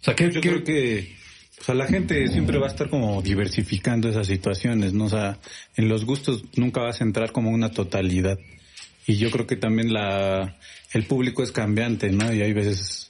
O 0.00 0.04
sea, 0.04 0.14
¿qué, 0.14 0.30
Yo 0.30 0.40
creo 0.40 0.64
que 0.64 1.20
o 1.60 1.64
sea, 1.64 1.74
la 1.74 1.86
gente 1.86 2.26
siempre 2.28 2.58
va 2.58 2.66
a 2.66 2.70
estar 2.70 2.88
como 2.88 3.20
diversificando 3.20 4.08
esas 4.08 4.26
situaciones, 4.26 4.94
¿no? 4.94 5.04
O 5.04 5.08
sea, 5.10 5.38
en 5.76 5.88
los 5.90 6.06
gustos 6.06 6.44
nunca 6.56 6.80
vas 6.80 7.00
a 7.00 7.04
entrar 7.04 7.32
como 7.32 7.50
una 7.50 7.70
totalidad. 7.70 8.38
Y 9.06 9.16
yo 9.16 9.30
creo 9.30 9.46
que 9.46 9.56
también 9.56 9.92
la 9.92 10.56
el 10.92 11.04
público 11.04 11.42
es 11.42 11.52
cambiante, 11.52 12.10
¿no? 12.10 12.32
Y 12.32 12.40
hay 12.40 12.52
veces 12.54 13.09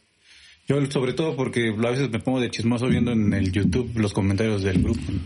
yo 0.70 0.90
sobre 0.90 1.14
todo 1.14 1.34
porque 1.34 1.74
a 1.76 1.90
veces 1.90 2.10
me 2.10 2.20
pongo 2.20 2.40
de 2.40 2.48
chismoso 2.48 2.86
viendo 2.86 3.10
en 3.10 3.32
el 3.34 3.50
YouTube 3.50 3.90
los 3.96 4.12
comentarios 4.12 4.62
del 4.62 4.80
grupo 4.80 5.00
¿no? 5.08 5.18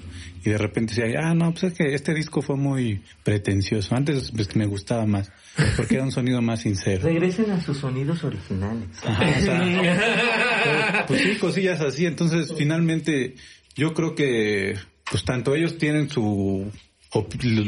y 0.42 0.48
de 0.48 0.56
repente 0.56 0.94
decía, 0.94 1.20
ah, 1.22 1.34
no, 1.34 1.52
pues 1.52 1.64
es 1.64 1.74
que 1.74 1.94
este 1.94 2.14
disco 2.14 2.40
fue 2.40 2.56
muy 2.56 3.02
pretencioso. 3.22 3.94
Antes 3.94 4.30
pues, 4.30 4.56
me 4.56 4.64
gustaba 4.64 5.04
más 5.04 5.30
porque 5.76 5.96
era 5.96 6.04
un 6.04 6.12
sonido 6.12 6.40
más 6.40 6.60
sincero. 6.60 7.02
Regresen 7.02 7.50
a 7.50 7.60
sus 7.60 7.76
sonidos 7.76 8.24
originales. 8.24 8.88
Ajá, 9.04 9.26
o 9.28 9.40
sea, 9.42 11.04
pues 11.06 11.22
sí, 11.22 11.36
cosillas 11.36 11.80
así. 11.80 12.06
Entonces, 12.06 12.52
finalmente, 12.56 13.34
yo 13.74 13.92
creo 13.92 14.14
que, 14.14 14.74
pues 15.10 15.24
tanto 15.24 15.54
ellos 15.54 15.76
tienen 15.76 16.08
su, 16.08 16.70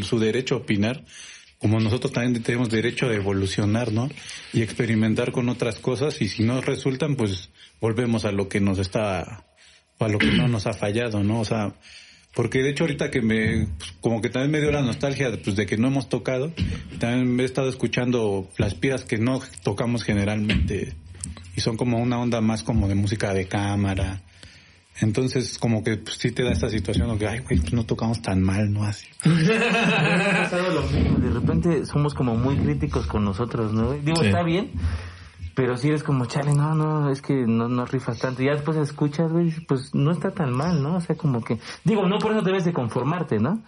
su 0.02 0.18
derecho 0.18 0.54
a 0.54 0.58
opinar, 0.58 1.04
como 1.58 1.80
nosotros 1.80 2.12
también 2.12 2.42
tenemos 2.42 2.70
derecho 2.70 3.08
a 3.08 3.14
evolucionar, 3.14 3.92
¿no? 3.92 4.08
Y 4.52 4.62
experimentar 4.62 5.32
con 5.32 5.48
otras 5.48 5.78
cosas. 5.78 6.20
Y 6.20 6.28
si 6.28 6.42
no 6.42 6.60
resultan, 6.60 7.16
pues 7.16 7.50
volvemos 7.80 8.24
a 8.24 8.32
lo 8.32 8.48
que 8.48 8.60
nos 8.60 8.78
está, 8.78 9.44
o 9.98 10.04
a 10.04 10.08
lo 10.08 10.18
que 10.18 10.30
no 10.32 10.48
nos 10.48 10.66
ha 10.66 10.72
fallado, 10.72 11.22
¿no? 11.22 11.40
O 11.40 11.44
sea, 11.44 11.74
porque 12.34 12.62
de 12.62 12.70
hecho 12.70 12.84
ahorita 12.84 13.10
que 13.10 13.22
me, 13.22 13.66
pues, 13.78 13.92
como 14.00 14.20
que 14.20 14.28
también 14.28 14.50
me 14.50 14.60
dio 14.60 14.70
la 14.70 14.82
nostalgia 14.82 15.30
pues, 15.42 15.56
de 15.56 15.66
que 15.66 15.76
no 15.78 15.88
hemos 15.88 16.08
tocado, 16.08 16.52
también 16.98 17.34
me 17.34 17.42
he 17.42 17.46
estado 17.46 17.68
escuchando 17.68 18.48
las 18.58 18.74
piezas 18.74 19.04
que 19.04 19.18
no 19.18 19.40
tocamos 19.62 20.04
generalmente 20.04 20.94
y 21.56 21.60
son 21.62 21.76
como 21.76 21.98
una 21.98 22.18
onda 22.18 22.40
más 22.42 22.62
como 22.62 22.88
de 22.88 22.94
música 22.94 23.32
de 23.32 23.48
cámara. 23.48 24.20
Entonces 25.00 25.58
como 25.58 25.82
que 25.84 25.96
pues, 25.98 26.16
sí 26.18 26.30
te 26.30 26.42
da 26.42 26.52
esta 26.52 26.70
situación 26.70 27.10
de 27.12 27.18
que, 27.18 27.26
ay 27.26 27.40
güey, 27.40 27.58
pues 27.60 27.72
no 27.72 27.84
tocamos 27.84 28.22
tan 28.22 28.42
mal, 28.42 28.72
¿no? 28.72 28.84
Así. 28.84 29.06
De 29.24 31.30
repente 31.32 31.84
somos 31.86 32.14
como 32.14 32.34
muy 32.36 32.56
críticos 32.56 33.06
con 33.06 33.24
nosotros, 33.24 33.72
¿no? 33.72 33.92
Digo, 33.92 34.20
Sí. 34.20 34.26
está 34.26 34.42
bien, 34.42 34.70
pero 35.56 35.78
si 35.78 35.88
eres 35.88 36.02
como, 36.02 36.26
chale, 36.26 36.52
no, 36.52 36.74
no, 36.74 37.10
es 37.10 37.22
que 37.22 37.32
no, 37.32 37.66
no 37.66 37.86
rifas 37.86 38.18
tanto. 38.18 38.42
Y 38.42 38.44
ya 38.44 38.52
después 38.52 38.76
escuchas, 38.76 39.32
güey, 39.32 39.50
pues 39.66 39.94
no 39.94 40.12
está 40.12 40.30
tan 40.30 40.52
mal, 40.52 40.82
¿no? 40.82 40.96
O 40.96 41.00
sea, 41.00 41.16
como 41.16 41.42
que, 41.42 41.58
digo, 41.82 42.06
no 42.06 42.18
por 42.18 42.32
eso 42.32 42.42
debes 42.42 42.66
de 42.66 42.74
conformarte, 42.74 43.38
¿no? 43.38 43.62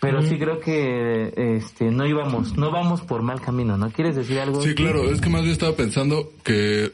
Pero 0.00 0.20
sí 0.20 0.38
creo 0.38 0.60
que, 0.60 1.32
este, 1.56 1.90
no 1.90 2.06
íbamos, 2.06 2.58
no 2.58 2.70
vamos 2.70 3.00
por 3.00 3.22
mal 3.22 3.40
camino, 3.40 3.78
¿no? 3.78 3.90
¿Quieres 3.90 4.16
decir 4.16 4.38
algo? 4.38 4.60
Sí, 4.60 4.74
claro, 4.74 5.10
es 5.10 5.22
que 5.22 5.30
más 5.30 5.40
bien 5.40 5.52
estaba 5.52 5.74
pensando 5.74 6.30
que, 6.44 6.92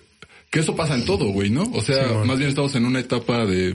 que 0.48 0.60
eso 0.60 0.76
pasa 0.76 0.94
en 0.94 1.04
todo, 1.04 1.26
güey, 1.26 1.50
¿no? 1.50 1.64
O 1.74 1.80
sea, 1.80 2.24
más 2.24 2.38
bien 2.38 2.48
estamos 2.48 2.72
en 2.76 2.86
una 2.86 3.00
etapa 3.00 3.46
de, 3.46 3.74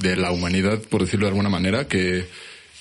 de 0.00 0.16
la 0.16 0.30
humanidad, 0.30 0.80
por 0.88 1.00
decirlo 1.00 1.26
de 1.26 1.30
alguna 1.30 1.48
manera, 1.48 1.88
que, 1.88 2.28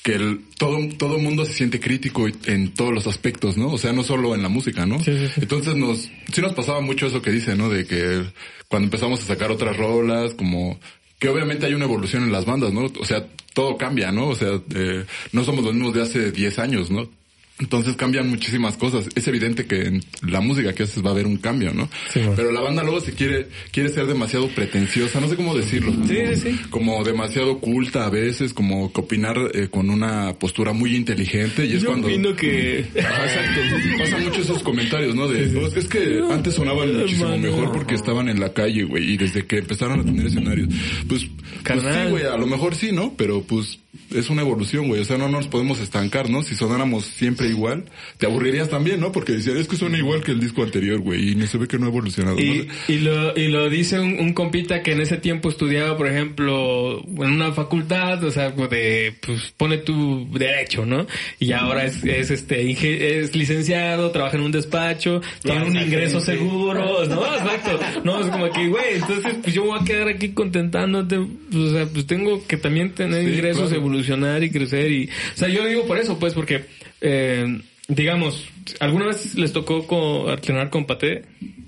que 0.05 0.13
el, 0.13 0.41
todo, 0.59 0.77
todo 0.99 1.17
mundo 1.17 1.45
se 1.45 1.53
siente 1.53 1.79
crítico 1.79 2.27
en 2.45 2.75
todos 2.75 2.93
los 2.93 3.07
aspectos, 3.07 3.57
¿no? 3.57 3.71
O 3.71 3.79
sea, 3.79 3.91
no 3.91 4.03
solo 4.03 4.35
en 4.35 4.43
la 4.43 4.49
música, 4.49 4.85
¿no? 4.85 4.99
Sí, 4.99 5.17
sí, 5.17 5.29
sí. 5.33 5.41
Entonces 5.41 5.75
nos, 5.75 6.11
sí 6.31 6.41
nos 6.41 6.53
pasaba 6.53 6.79
mucho 6.79 7.07
eso 7.07 7.23
que 7.23 7.31
dice, 7.31 7.55
¿no? 7.55 7.69
De 7.69 7.87
que 7.87 8.23
cuando 8.67 8.85
empezamos 8.85 9.19
a 9.23 9.25
sacar 9.25 9.49
otras 9.49 9.75
rolas, 9.75 10.35
como, 10.35 10.79
que 11.17 11.27
obviamente 11.27 11.65
hay 11.65 11.73
una 11.73 11.85
evolución 11.85 12.21
en 12.21 12.31
las 12.31 12.45
bandas, 12.45 12.71
¿no? 12.71 12.85
O 12.99 13.03
sea, 13.03 13.25
todo 13.55 13.77
cambia, 13.77 14.11
¿no? 14.11 14.27
O 14.27 14.35
sea, 14.35 14.61
eh, 14.75 15.05
no 15.31 15.43
somos 15.43 15.65
los 15.65 15.73
mismos 15.73 15.95
de 15.95 16.03
hace 16.03 16.31
10 16.31 16.59
años, 16.59 16.91
¿no? 16.91 17.09
Entonces 17.57 17.95
cambian 17.95 18.29
muchísimas 18.29 18.75
cosas. 18.75 19.07
Es 19.15 19.27
evidente 19.29 19.65
que 19.65 19.83
en 19.83 20.03
la 20.27 20.41
música 20.41 20.73
que 20.73 20.83
haces 20.83 21.03
va 21.03 21.09
a 21.09 21.11
haber 21.13 21.25
un 21.25 21.37
cambio, 21.37 21.73
¿no? 21.73 21.89
Sí. 22.11 22.19
Pero 22.35 22.51
la 22.51 22.59
banda 22.59 22.83
luego 22.83 22.99
se 22.99 23.13
quiere, 23.13 23.47
quiere 23.71 23.87
ser 23.89 24.07
demasiado 24.07 24.49
pretenciosa, 24.49 25.21
no 25.21 25.29
sé 25.29 25.37
cómo 25.37 25.55
decirlo. 25.55 25.93
Sí, 26.05 26.35
sí. 26.35 26.59
Como 26.69 27.01
demasiado 27.05 27.59
culta 27.59 28.05
a 28.05 28.09
veces, 28.09 28.53
como 28.53 28.91
que 28.91 28.99
opinar 28.99 29.37
eh, 29.53 29.69
con 29.69 29.89
una 29.89 30.33
postura 30.37 30.73
muy 30.73 30.97
inteligente 30.97 31.65
y 31.65 31.75
es 31.75 31.81
Yo 31.81 31.89
cuando... 31.89 32.07
opino 32.07 32.35
que... 32.35 32.79
Exacto. 32.95 33.61
Pasan 33.99 34.23
mucho 34.25 34.41
esos 34.41 34.61
comentarios, 34.61 35.15
¿no? 35.15 35.29
De, 35.29 35.55
"Oh, 35.57 35.67
es 35.67 35.87
que 35.87 36.21
antes 36.29 36.55
sonaban 36.55 36.93
muchísimo 36.93 37.37
mejor 37.37 37.71
porque 37.71 37.95
estaban 37.95 38.27
en 38.27 38.41
la 38.41 38.51
calle, 38.51 38.83
güey, 38.83 39.13
y 39.13 39.17
desde 39.17 39.45
que 39.45 39.59
empezaron 39.59 40.01
a 40.01 40.03
tener 40.03 40.25
escenarios. 40.27 40.67
Pues, 41.07 41.25
pues 41.63 41.81
sí, 41.81 42.09
güey, 42.09 42.25
a 42.25 42.35
lo 42.35 42.47
mejor 42.47 42.75
sí, 42.75 42.91
¿no? 42.91 43.13
Pero 43.15 43.43
pues 43.43 43.79
es 44.13 44.29
una 44.29 44.41
evolución, 44.41 44.87
güey. 44.87 45.01
O 45.01 45.05
sea, 45.05 45.17
no 45.17 45.29
nos 45.29 45.47
podemos 45.47 45.79
estancar, 45.79 46.29
¿no? 46.29 46.43
Si 46.43 46.55
sonáramos 46.55 47.05
siempre 47.05 47.47
igual, 47.47 47.85
te 48.17 48.25
aburrirías 48.25 48.69
también, 48.69 48.99
¿no? 48.99 49.11
Porque 49.11 49.33
decían, 49.33 49.57
es 49.57 49.67
que 49.67 49.75
suena 49.75 49.97
igual 49.97 50.23
que 50.23 50.31
el 50.31 50.39
disco 50.39 50.63
anterior, 50.63 50.99
güey, 50.99 51.31
y 51.31 51.35
no 51.35 51.47
se 51.47 51.57
ve 51.57 51.67
que 51.67 51.77
no 51.77 51.85
ha 51.85 51.89
evolucionado. 51.89 52.39
Y, 52.39 52.67
¿no? 52.67 52.73
y 52.87 52.97
lo, 52.99 53.37
y 53.37 53.47
lo 53.47 53.69
dice 53.69 53.99
un, 53.99 54.19
un 54.19 54.33
compita 54.33 54.81
que 54.81 54.93
en 54.93 55.01
ese 55.01 55.17
tiempo 55.17 55.49
estudiaba, 55.49 55.97
por 55.97 56.07
ejemplo, 56.07 57.01
en 57.03 57.31
una 57.31 57.51
facultad, 57.51 58.23
o 58.23 58.31
sea, 58.31 58.51
de, 58.51 59.15
pues, 59.25 59.53
pone 59.57 59.77
tu 59.77 60.27
derecho, 60.31 60.85
¿no? 60.85 61.07
Y 61.39 61.51
ahora 61.51 61.85
es, 61.85 62.03
es 62.03 62.31
este, 62.31 63.19
es 63.21 63.35
licenciado, 63.35 64.11
trabaja 64.11 64.37
en 64.37 64.43
un 64.43 64.51
despacho, 64.51 65.21
tiene 65.41 65.65
un 65.65 65.77
ingreso 65.77 66.19
seguro, 66.19 67.05
¿no? 67.05 67.25
Exacto. 67.35 67.79
No, 68.03 68.21
es 68.21 68.27
como 68.27 68.49
que, 68.51 68.67
güey, 68.67 68.95
entonces, 68.95 69.35
pues 69.41 69.53
yo 69.53 69.65
voy 69.65 69.79
a 69.79 69.83
quedar 69.83 70.07
aquí 70.07 70.29
contentándote, 70.29 71.19
pues, 71.51 71.63
o 71.63 71.71
sea, 71.71 71.85
pues 71.87 72.05
tengo 72.05 72.45
que 72.47 72.57
también 72.57 72.91
tener 72.93 73.23
Sí, 73.23 73.29
ingresos, 73.29 73.69
claro. 73.69 73.84
Evolucionar 73.85 74.43
y 74.43 74.49
crecer 74.51 74.91
y, 74.91 75.05
o 75.09 75.37
sea, 75.37 75.47
yo 75.47 75.65
digo 75.65 75.85
por 75.85 75.97
eso, 75.97 76.17
pues, 76.19 76.33
porque, 76.33 76.65
eh, 77.01 77.61
digamos, 77.87 78.47
¿alguna 78.79 79.05
vez 79.07 79.35
les 79.35 79.53
tocó 79.53 79.85
co- 79.87 80.29
alternar 80.29 80.69
con 80.69 80.85
Paté? 80.85 81.23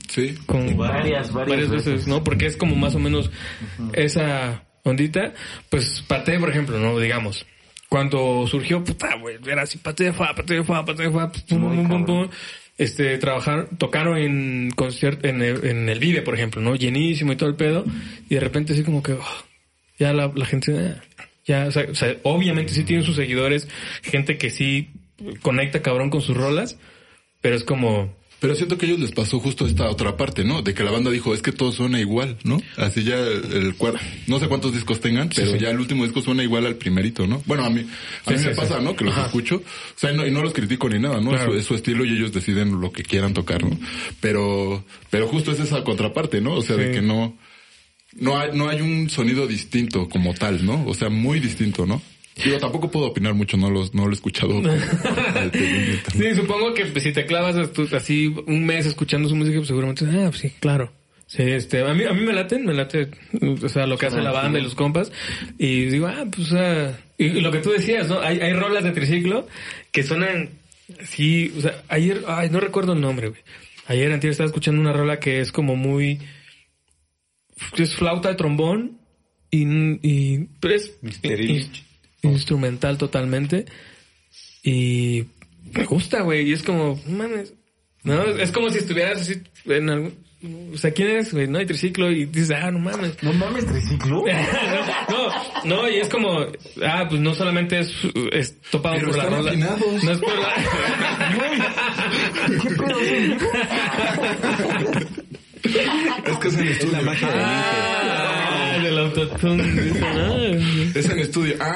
Sí. 0.09 0.35
con 0.45 0.77
Varias, 0.77 1.31
varias 1.33 1.69
veces, 1.69 1.85
veces. 1.85 2.07
¿no? 2.07 2.23
Porque 2.23 2.45
es 2.45 2.55
como 2.57 2.75
más 2.77 2.95
o 2.95 2.99
menos 2.99 3.29
esa 3.93 4.63
ondita. 4.83 5.33
Pues 5.69 6.01
Pate, 6.07 6.39
por 6.39 6.49
ejemplo, 6.49 6.79
¿no? 6.79 6.97
Digamos, 6.97 7.45
cuando 7.89 8.47
surgió, 8.47 8.83
puta, 8.83 9.15
güey, 9.15 9.35
era 9.45 9.63
así, 9.63 9.77
Pate, 9.77 10.13
fa, 10.13 10.33
Pate, 10.33 10.63
fa, 10.63 10.85
Pate, 10.85 11.09
fa, 11.11 11.31
pum, 11.31 11.59
pum, 11.59 11.87
pum, 11.89 12.05
pum. 12.05 12.29
Este, 12.77 13.17
trabajar, 13.17 13.67
tocaron 13.77 14.17
en 14.17 14.71
concierto, 14.75 15.27
en 15.27 15.41
el, 15.41 15.65
en 15.65 15.89
el 15.89 15.99
Vive, 15.99 16.21
por 16.21 16.35
ejemplo, 16.35 16.61
¿no? 16.61 16.75
Llenísimo 16.75 17.33
y 17.33 17.35
todo 17.35 17.49
el 17.49 17.55
pedo. 17.55 17.83
Y 18.29 18.35
de 18.35 18.39
repente 18.39 18.73
así 18.73 18.83
como 18.83 19.01
que, 19.03 19.13
oh, 19.13 19.43
ya 19.99 20.13
la, 20.13 20.31
la 20.33 20.45
gente, 20.45 20.73
eh, 20.73 20.95
ya, 21.47 21.65
o 21.67 21.71
sea, 21.71 21.85
o 21.89 21.95
sea, 21.95 22.15
obviamente 22.23 22.73
sí 22.73 22.83
tienen 22.83 23.05
sus 23.05 23.15
seguidores, 23.15 23.67
gente 24.03 24.37
que 24.37 24.49
sí 24.49 24.89
conecta 25.41 25.81
cabrón 25.81 26.09
con 26.09 26.21
sus 26.21 26.35
rolas, 26.37 26.77
pero 27.41 27.55
es 27.55 27.63
como, 27.63 28.13
Pero 28.39 28.53
siento 28.53 28.77
que 28.77 28.85
a 28.85 28.89
ellos 28.89 28.99
les 29.01 29.11
pasó 29.11 29.39
justo 29.39 29.65
esta 29.65 29.89
otra 29.89 30.15
parte, 30.15 30.43
¿no? 30.43 30.61
De 30.61 30.73
que 30.75 30.83
la 30.83 30.91
banda 30.91 31.09
dijo, 31.09 31.33
es 31.33 31.41
que 31.41 31.51
todo 31.51 31.71
suena 31.71 31.99
igual, 31.99 32.37
¿no? 32.43 32.61
Así 32.75 33.03
ya 33.03 33.15
el 33.17 33.73
cuarto, 33.77 33.99
no 34.27 34.37
sé 34.39 34.47
cuántos 34.47 34.73
discos 34.73 34.99
tengan, 34.99 35.29
pero 35.33 35.53
sí. 35.53 35.57
ya 35.57 35.71
el 35.71 35.79
último 35.79 36.03
disco 36.03 36.21
suena 36.21 36.43
igual 36.43 36.65
al 36.67 36.75
primerito, 36.75 37.25
¿no? 37.25 37.41
Bueno, 37.45 37.65
a 37.65 37.69
mí, 37.71 37.87
a 38.25 38.29
Sí, 38.31 38.37
mí 38.37 38.45
me 38.49 38.55
pasa, 38.55 38.79
¿no? 38.79 38.95
Que 38.95 39.05
los 39.05 39.17
escucho, 39.17 39.55
o 39.55 39.63
sea, 39.99 40.11
y 40.11 40.17
no, 40.17 40.27
y 40.27 40.31
no 40.31 40.41
los 40.43 40.53
critico 40.53 40.87
ni 40.89 40.99
nada, 40.99 41.19
¿no? 41.19 41.31
Claro. 41.31 41.53
Es, 41.53 41.53
su, 41.53 41.59
es 41.59 41.65
su 41.65 41.75
estilo 41.75 42.05
y 42.05 42.09
ellos 42.15 42.31
deciden 42.31 42.79
lo 42.79 42.91
que 42.91 43.01
quieran 43.03 43.33
tocar, 43.33 43.63
¿no? 43.63 43.75
Pero, 44.19 44.83
pero 45.09 45.27
justo 45.27 45.51
es 45.51 45.59
esa 45.59 45.83
contraparte, 45.83 46.39
¿no? 46.41 46.53
O 46.53 46.61
sea, 46.61 46.75
de 46.75 46.91
que 46.91 47.01
no, 47.01 47.35
no 48.13 48.39
hay, 48.39 48.51
no 48.53 48.69
hay 48.69 48.81
un 48.81 49.09
sonido 49.09 49.47
distinto 49.47 50.07
como 50.09 50.33
tal, 50.33 50.65
¿no? 50.65 50.85
O 50.85 50.93
sea, 50.93 51.09
muy 51.09 51.39
distinto, 51.39 51.85
¿no? 51.85 52.01
Digo, 52.43 52.57
tampoco 52.59 52.91
puedo 52.91 53.07
opinar 53.07 53.33
mucho, 53.33 53.57
no 53.57 53.69
los, 53.69 53.93
no 53.93 54.05
lo 54.05 54.11
he 54.11 54.13
escuchado. 54.13 54.61
Sí, 56.13 56.35
supongo 56.35 56.73
que 56.73 56.85
pues, 56.85 57.03
si 57.03 57.11
te 57.11 57.25
clavas 57.25 57.55
así 57.93 58.33
un 58.45 58.65
mes 58.65 58.85
escuchando 58.85 59.29
su 59.29 59.35
música, 59.35 59.57
pues 59.57 59.67
seguramente, 59.67 60.05
ah, 60.05 60.27
pues 60.29 60.39
sí, 60.39 60.53
claro. 60.59 60.91
Sí, 61.27 61.43
este, 61.43 61.81
a 61.81 61.93
mí, 61.93 62.05
a 62.05 62.13
mí 62.13 62.21
me 62.21 62.31
laten, 62.31 62.65
me 62.65 62.73
late, 62.73 63.09
o 63.41 63.67
sea, 63.69 63.85
lo 63.85 63.97
que 63.97 64.05
hace 64.05 64.21
la 64.21 64.31
banda 64.31 64.59
y 64.59 64.61
los 64.63 64.75
compas. 64.75 65.11
Y 65.57 65.85
digo, 65.85 66.07
ah, 66.07 66.25
pues, 66.33 66.53
ah, 66.53 66.97
y, 67.17 67.25
y 67.25 67.41
lo 67.41 67.51
que 67.51 67.59
tú 67.59 67.71
decías, 67.71 68.07
¿no? 68.07 68.21
Hay, 68.21 68.39
hay 68.39 68.53
rolas 68.53 68.83
de 68.83 68.91
triciclo 68.91 69.47
que 69.91 70.03
suenan 70.03 70.51
así, 71.01 71.53
o 71.57 71.61
sea, 71.61 71.83
ayer, 71.89 72.23
ay, 72.27 72.49
no 72.49 72.59
recuerdo 72.59 72.93
el 72.93 73.01
nombre, 73.01 73.29
güey. 73.29 73.41
Ayer, 73.87 74.11
antes 74.11 74.31
estaba 74.31 74.47
escuchando 74.47 74.81
una 74.81 74.93
rola 74.93 75.19
que 75.19 75.39
es 75.39 75.51
como 75.51 75.75
muy, 75.75 76.19
es 77.77 77.95
flauta 77.95 78.29
de 78.29 78.35
trombón 78.35 78.99
y, 79.51 79.65
y, 80.01 80.47
pero 80.59 80.75
es 80.75 80.97
Misterioso. 81.01 81.69
in- 82.23 82.31
instrumental 82.31 82.97
totalmente. 82.97 83.65
Y 84.63 85.25
me 85.73 85.85
gusta, 85.85 86.21
güey. 86.21 86.49
Y 86.49 86.53
es 86.53 86.63
como, 86.63 86.99
mames. 87.07 87.53
No, 88.03 88.23
es 88.23 88.51
como 88.51 88.69
si 88.69 88.77
estuvieras 88.79 89.21
así 89.21 89.41
en 89.65 89.89
algún, 89.89 90.13
o 90.73 90.77
sea, 90.77 90.91
¿quién 90.91 91.09
es, 91.17 91.33
güey? 91.33 91.47
No 91.47 91.57
hay 91.57 91.65
triciclo 91.65 92.09
y 92.11 92.25
dices, 92.25 92.51
ah, 92.51 92.69
no 92.71 92.79
mames. 92.79 93.21
No 93.23 93.33
mames, 93.33 93.65
triciclo. 93.65 94.23
no, 95.09 95.29
no, 95.65 95.89
y 95.89 95.97
es 95.97 96.07
como, 96.09 96.45
ah, 96.85 97.05
pues 97.09 97.19
no 97.21 97.33
solamente 97.33 97.79
es, 97.79 97.91
es 98.31 98.61
topado 98.69 98.95
Pero 98.95 99.07
por 99.09 99.17
la 99.17 99.25
rola. 99.25 99.49
afinados. 99.51 100.03
No 100.03 100.11
es 100.11 100.19
por 100.19 100.39
la... 100.39 100.53
Es 106.25 106.37
que 106.39 106.47
es 106.47 106.57
en 106.57 106.67
estudio. 106.67 106.91
la 106.93 107.01
magia 107.01 107.27
del 107.29 107.39
ah, 107.41 108.79
del 108.81 108.97
autotune. 108.99 109.63
ah. 110.03 110.91
Es 110.95 111.09
en 111.09 111.19
estudio. 111.19 111.55
Ah. 111.59 111.73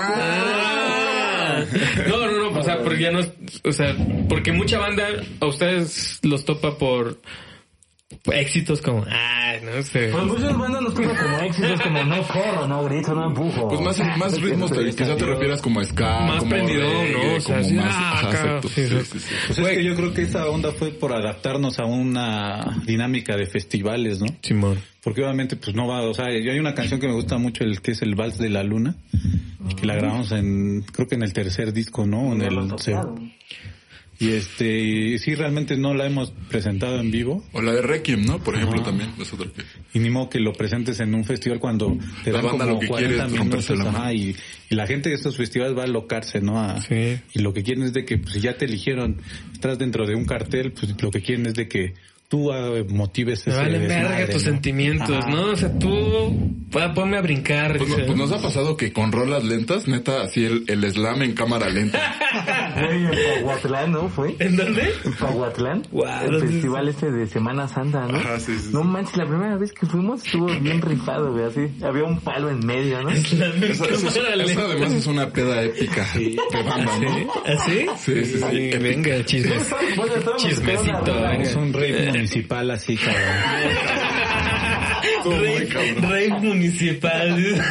Ah. 1.58 1.66
No, 2.08 2.18
no, 2.26 2.52
no, 2.52 2.60
o 2.60 2.64
sea, 2.64 2.82
porque 2.82 3.04
ya 3.04 3.12
no, 3.12 3.20
es- 3.20 3.32
o 3.64 3.72
sea, 3.72 3.96
porque 4.30 4.52
mucha 4.52 4.80
banda 4.80 5.08
a 5.40 5.46
ustedes 5.46 6.20
los 6.24 6.46
topa 6.46 6.78
por 6.78 7.18
éxitos 8.26 8.82
como, 8.82 9.04
ah, 9.10 9.56
no 9.64 9.82
sé. 9.82 10.10
Pues 10.12 10.26
muchas 10.26 10.58
bandas 10.58 10.82
nos 10.82 10.94
tocan 10.94 11.16
como 11.16 11.38
éxitos, 11.40 11.82
como 11.82 12.04
no 12.04 12.28
corro, 12.28 12.68
no 12.68 12.84
grito, 12.86 13.16
no 13.16 13.28
empujo. 13.28 13.68
Pues 13.68 13.82
más, 13.82 14.00
más 14.18 14.42
ritmos, 14.42 14.72
te, 14.72 14.90
quizá 14.92 15.16
te 15.16 15.26
refieras 15.26 15.62
como 15.62 15.80
a 15.80 15.86
ska, 15.86 16.20
Más 16.22 16.40
como 16.40 16.52
reggae, 16.52 17.14
¿no? 17.14 17.36
O 17.36 17.40
sea, 17.42 17.58
como 17.58 17.70
sí, 17.70 17.76
más, 17.76 17.88
ah, 17.90 18.22
exacto. 18.24 18.70
sí, 18.70 18.88
Sí. 18.88 18.96
Pues 19.48 19.60
es 19.60 19.78
que 19.78 19.84
yo 19.84 19.96
creo 19.96 20.14
que 20.14 20.22
esa 20.24 20.48
onda 20.48 20.72
fue 20.72 20.92
por 20.92 21.14
adaptarnos 21.14 21.80
a 21.80 21.86
una 21.86 22.82
dinámica 22.86 23.36
de 23.36 23.46
festivales, 23.46 24.20
¿no? 24.20 24.28
Simón. 24.42 24.80
Porque 25.04 25.24
obviamente 25.24 25.56
pues 25.56 25.76
no 25.76 25.88
va, 25.88 26.02
o 26.04 26.14
sea, 26.14 26.26
yo 26.40 26.52
hay 26.52 26.60
una 26.60 26.76
canción 26.76 27.00
que 27.00 27.08
me 27.08 27.14
gusta 27.14 27.38
mucho, 27.38 27.64
el 27.64 27.82
que 27.82 27.92
es 27.92 28.02
el 28.04 28.14
Vals 28.14 28.38
de 28.38 28.50
la 28.50 28.64
Luna, 28.64 28.96
que 29.80 29.88
la 29.88 29.96
grabamos 29.96 30.32
en, 30.32 30.84
creo 30.84 31.08
que 31.08 31.16
en 31.16 31.24
el 31.24 31.34
tercer 31.34 31.74
disco, 31.74 32.06
¿no? 32.06 32.34
En 32.34 32.42
el, 32.44 32.56
y 34.22 34.30
este, 34.30 34.80
y 34.80 35.18
sí, 35.18 35.36
realmente 35.36 35.76
no 35.76 35.94
la 35.94 36.06
hemos 36.06 36.32
presentado 36.50 37.00
en 37.02 37.12
vivo, 37.12 37.44
O 37.52 37.62
la 37.62 37.74
de 37.74 37.82
Requiem, 37.82 38.24
¿no? 38.24 38.38
Por 38.42 38.56
ejemplo, 38.56 38.82
también. 38.84 39.10
Es 39.20 39.34
otra 39.34 39.48
que... 39.52 39.64
y 39.98 40.00
ni 40.00 40.10
modo 40.10 40.30
que 40.30 40.40
lo 40.40 40.54
presentes 40.54 41.00
en 41.02 41.14
un 41.16 41.26
festival 41.26 41.60
cuando 41.60 41.98
te 42.24 42.32
La 42.32 42.38
dan 42.42 42.46
banda 42.52 42.66
como 42.66 42.76
lo 42.76 42.80
que 42.80 42.88
40 42.88 43.10
quiere 43.10 43.26
es 43.26 43.32
minutos, 43.44 43.72
ajá, 43.80 44.14
y, 44.14 44.36
y 44.70 44.76
la 44.76 44.86
gente 44.88 45.10
de 45.10 45.16
estos 45.16 45.36
festivales 45.36 45.76
va 45.78 45.84
a 45.84 45.88
locarse, 45.88 46.40
¿no? 46.40 46.60
A- 46.62 46.80
Sí. 46.82 47.18
Y 47.34 47.40
lo 47.40 47.52
que 47.54 47.64
quieren 47.64 47.84
es 47.84 47.94
de 47.94 48.06
que, 48.06 48.18
pues, 48.20 48.36
si 48.36 48.40
ya 48.42 48.56
te 48.58 48.66
eligieron, 48.66 49.18
estás 49.52 49.78
dentro 49.80 50.06
de 50.06 50.16
un 50.16 50.26
cartel, 50.26 50.72
pues 50.72 50.94
lo 51.02 51.10
que 51.12 51.22
quieren 51.22 51.48
es 51.48 51.56
de 51.56 51.68
que 51.68 51.96
tú 52.32 52.50
ah, 52.54 52.72
motives 52.88 53.46
Me 53.46 53.52
ese 53.54 53.62
valen 53.62 53.88
verga 53.90 54.26
tus 54.28 54.36
¿no? 54.36 54.40
sentimientos, 54.52 55.10
Ajá. 55.26 55.30
¿no? 55.30 55.44
O 55.52 55.56
sea, 55.58 55.78
tú, 55.78 56.56
pa- 56.72 56.94
ponme 56.94 57.18
a 57.18 57.22
brincar. 57.22 57.78
Pues, 57.78 57.90
no- 57.90 58.06
pues 58.06 58.18
nos 58.18 58.32
ha 58.32 58.42
pasado 58.42 58.78
que 58.78 58.94
con 58.94 59.12
rolas 59.12 59.44
lentas, 59.44 59.86
neta, 59.90 60.22
así 60.22 60.46
el, 60.46 60.64
el 60.68 60.90
slam 60.90 61.22
en 61.24 61.34
cámara 61.34 61.70
lenta. 61.70 62.00
Güey, 62.72 63.04
en 63.06 63.42
Pahuatlán, 63.44 63.92
¿no? 63.92 64.08
¿Fue? 64.08 64.34
¿En 64.40 64.56
dónde? 64.56 64.94
En 65.04 65.14
Pahuatlán. 65.14 65.84
Guau, 65.92 66.24
el 66.26 66.32
¿dónde 66.32 66.46
es 66.46 66.52
festival 66.54 66.88
ese 66.88 67.12
de 67.12 67.28
Semana 67.28 67.68
Santa, 67.68 68.08
¿no? 68.08 68.18
Ajá, 68.18 68.40
sí, 68.40 68.54
sí, 68.56 68.60
sí. 68.68 68.70
No 68.72 68.84
manches, 68.86 69.18
la 69.18 69.26
primera 69.28 69.58
vez 69.58 69.74
que 69.74 69.86
fuimos 69.86 70.26
estuvo 70.26 70.46
bien 70.46 70.82
rifado, 70.82 71.34
güey, 71.34 71.44
así. 71.46 71.68
Había 71.84 72.06
un 72.06 72.22
palo 72.22 72.50
en 72.50 72.66
medio, 72.66 73.02
¿no? 73.04 73.10
Esa, 73.10 73.46
esa- 73.48 73.86
Cámara 73.88 74.08
esa 74.08 74.36
lenta. 74.38 74.62
además 74.64 74.92
es 74.94 75.06
una 75.08 75.30
peda 75.30 75.62
épica 75.64 76.08
de 76.16 76.64
banda, 76.64 76.98
¿no? 77.00 77.32
¿Así? 77.46 77.86
Sí, 77.98 78.26
sí, 78.26 78.38
sí. 78.38 78.44
Ay, 78.46 78.70
venga, 78.80 79.26
chismes. 79.26 79.70
Bueno, 79.98 80.14
Chismecito, 80.38 81.04
venga. 81.14 81.34
Es 81.44 81.56
un 81.56 81.74
rey 81.74 81.92
municipal 82.22 82.72
así, 82.72 82.98
cabrón. 82.98 83.24
Rey, 85.42 85.68
cabrón. 85.68 86.12
rey 86.12 86.32
municipal. 86.32 87.62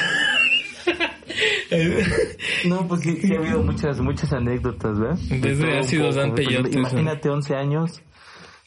No, 2.64 2.86
pues 2.88 3.02
sí, 3.02 3.16
sí 3.22 3.32
ha 3.32 3.38
habido 3.38 3.62
muchas, 3.62 4.00
muchas 4.00 4.32
anécdotas, 4.32 4.98
¿verdad? 4.98 5.18
Desde 5.30 5.66
De 5.66 5.78
ácidos 5.78 6.16
peyotes, 6.34 6.74
Imagínate 6.74 7.28
11 7.28 7.54
años, 7.54 8.02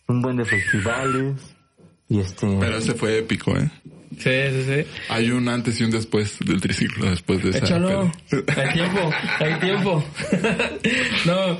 un 0.07 0.21
buen 0.21 0.37
de 0.37 0.45
festivales, 0.45 1.55
y 2.09 2.19
este... 2.19 2.47
Pero 2.59 2.77
ese 2.77 2.93
fue 2.93 3.19
épico, 3.19 3.57
¿eh? 3.57 3.69
Sí, 4.17 4.29
sí, 4.29 4.63
sí. 4.67 4.85
Hay 5.09 5.31
un 5.31 5.47
antes 5.49 5.79
y 5.81 5.83
un 5.83 5.91
después 5.91 6.37
del 6.39 6.61
triciclo, 6.61 7.09
después 7.09 7.43
de 7.43 7.49
esa 7.49 7.59
Échalo. 7.59 8.11
Hay 8.31 8.73
tiempo, 8.73 9.11
hay 9.39 9.59
tiempo. 9.59 10.03
no, 11.25 11.57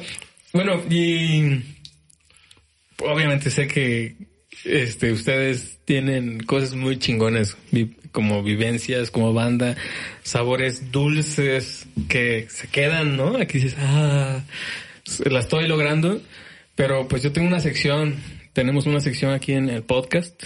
bueno, 0.54 0.82
y 0.90 1.64
obviamente 3.00 3.50
sé 3.50 3.68
que 3.68 4.16
este 4.66 5.12
ustedes 5.12 5.80
tienen 5.86 6.40
cosas 6.44 6.76
muy 6.76 6.98
chingonas, 7.00 7.58
vi- 7.72 7.96
como 8.12 8.44
vivencias, 8.44 9.10
como 9.12 9.34
banda, 9.34 9.76
sabores 10.22 10.92
dulces 10.92 11.88
que 12.08 12.48
se 12.50 12.68
quedan, 12.68 13.18
¿no? 13.18 13.38
Aquí 13.38 13.58
dices, 13.60 13.76
ah, 13.80 14.44
la 15.26 15.40
estoy 15.40 15.68
logrando, 15.68 16.22
pero 16.76 17.08
pues 17.08 17.24
yo 17.24 17.32
tengo 17.32 17.48
una 17.48 17.60
sección, 17.60 18.16
tenemos 18.54 18.86
una 18.86 19.00
sección 19.00 19.34
aquí 19.34 19.54
en 19.54 19.70
el 19.70 19.82
podcast 19.84 20.44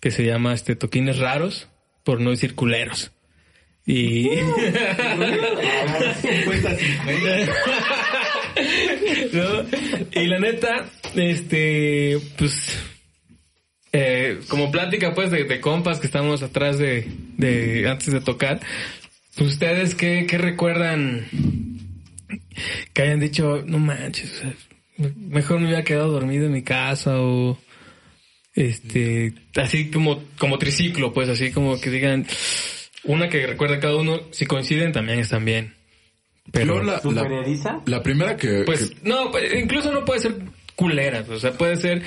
que 0.00 0.10
se 0.10 0.24
llama 0.24 0.54
este 0.54 0.74
toquines 0.76 1.18
raros, 1.18 1.68
por 2.04 2.20
no 2.20 2.30
decir 2.30 2.54
culeros. 2.56 3.12
Y 3.86 4.28
¿No? 9.32 10.20
y 10.20 10.26
la 10.26 10.38
neta, 10.38 10.86
este, 11.14 12.18
pues 12.36 12.78
eh, 13.92 14.40
como 14.48 14.70
plática 14.70 15.14
pues 15.14 15.30
de, 15.30 15.60
compas 15.60 15.98
que 15.98 16.06
estamos 16.06 16.42
atrás 16.42 16.78
de, 16.78 17.06
de 17.36 17.88
antes 17.88 18.12
de 18.12 18.20
tocar, 18.20 18.60
pues 19.36 19.52
ustedes 19.52 19.94
qué, 19.94 20.26
qué 20.28 20.38
recuerdan 20.38 21.26
que 22.92 23.02
hayan 23.02 23.20
dicho, 23.20 23.62
no 23.64 23.78
manches, 23.78 24.42
mejor 24.96 25.60
me 25.60 25.66
hubiera 25.66 25.84
quedado 25.84 26.10
dormido 26.10 26.46
en 26.46 26.52
mi 26.52 26.62
casa 26.62 27.20
o 27.20 27.58
este, 28.54 29.34
así 29.56 29.90
como, 29.90 30.22
como 30.38 30.58
triciclo, 30.58 31.12
pues 31.12 31.28
así 31.28 31.52
como 31.52 31.80
que 31.80 31.90
digan, 31.90 32.26
una 33.04 33.28
que 33.28 33.46
recuerda 33.46 33.78
cada 33.78 33.96
uno, 33.96 34.20
si 34.32 34.46
coinciden 34.46 34.92
también 34.92 35.20
están 35.20 35.44
bien. 35.44 35.77
Pero 36.50 36.82
la, 36.82 37.00
la, 37.04 37.82
la, 37.84 38.02
primera 38.02 38.36
que... 38.36 38.62
Pues 38.64 38.92
no, 39.04 39.30
pues, 39.30 39.52
incluso 39.54 39.92
no 39.92 40.04
puede 40.04 40.20
ser 40.20 40.34
culera, 40.74 41.24
o 41.28 41.38
sea, 41.38 41.52
puede 41.52 41.76
ser 41.76 42.02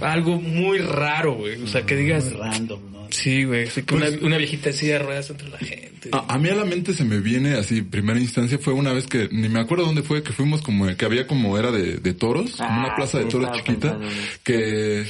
algo 0.00 0.40
muy 0.40 0.78
raro, 0.78 1.34
güey, 1.34 1.62
o 1.62 1.66
sea, 1.66 1.84
que 1.84 1.96
digas... 1.96 2.30
Muy 2.32 2.40
random. 2.40 2.93
Sí, 3.14 3.44
güey, 3.44 3.68
una, 3.92 4.06
una, 4.22 4.36
viejita 4.38 4.70
así 4.70 4.88
de 4.88 4.98
ruedas 4.98 5.30
entre 5.30 5.48
la 5.48 5.58
gente. 5.58 6.08
A, 6.10 6.34
a, 6.34 6.38
mí 6.38 6.48
a 6.48 6.54
la 6.56 6.64
mente 6.64 6.92
se 6.92 7.04
me 7.04 7.20
viene 7.20 7.54
así, 7.54 7.80
primera 7.80 8.18
instancia 8.18 8.58
fue 8.58 8.72
una 8.72 8.92
vez 8.92 9.06
que, 9.06 9.28
ni 9.30 9.48
me 9.48 9.60
acuerdo 9.60 9.86
dónde 9.86 10.02
fue, 10.02 10.24
que 10.24 10.32
fuimos 10.32 10.62
como, 10.62 10.84
que 10.96 11.04
había 11.04 11.24
como 11.28 11.56
era 11.56 11.70
de, 11.70 11.98
de 11.98 12.12
toros, 12.12 12.60
ah, 12.60 12.76
una 12.80 12.96
plaza 12.96 13.18
de 13.18 13.26
toros 13.26 13.52
chiquita, 13.52 14.00
que, 14.42 15.04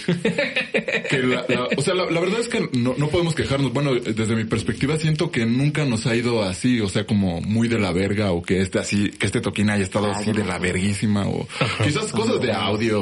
que 1.08 1.18
la, 1.22 1.46
la, 1.48 1.68
o 1.76 1.80
sea, 1.80 1.94
la, 1.94 2.10
la, 2.10 2.20
verdad 2.20 2.40
es 2.40 2.48
que 2.48 2.68
no, 2.74 2.94
no 2.98 3.08
podemos 3.08 3.34
quejarnos. 3.34 3.72
Bueno, 3.72 3.94
desde 3.94 4.36
mi 4.36 4.44
perspectiva 4.44 4.98
siento 4.98 5.30
que 5.30 5.46
nunca 5.46 5.86
nos 5.86 6.06
ha 6.06 6.14
ido 6.14 6.42
así, 6.42 6.82
o 6.82 6.90
sea, 6.90 7.06
como 7.06 7.40
muy 7.40 7.68
de 7.68 7.78
la 7.78 7.92
verga, 7.92 8.32
o 8.32 8.42
que 8.42 8.60
este 8.60 8.78
así, 8.78 9.08
que 9.12 9.24
este 9.24 9.40
toquín 9.40 9.70
haya 9.70 9.82
estado 9.82 10.10
así 10.10 10.30
de 10.30 10.44
la 10.44 10.58
verguísima, 10.58 11.26
o 11.26 11.48
quizás 11.82 12.12
cosas 12.12 12.38
de 12.42 12.52
audio, 12.52 13.00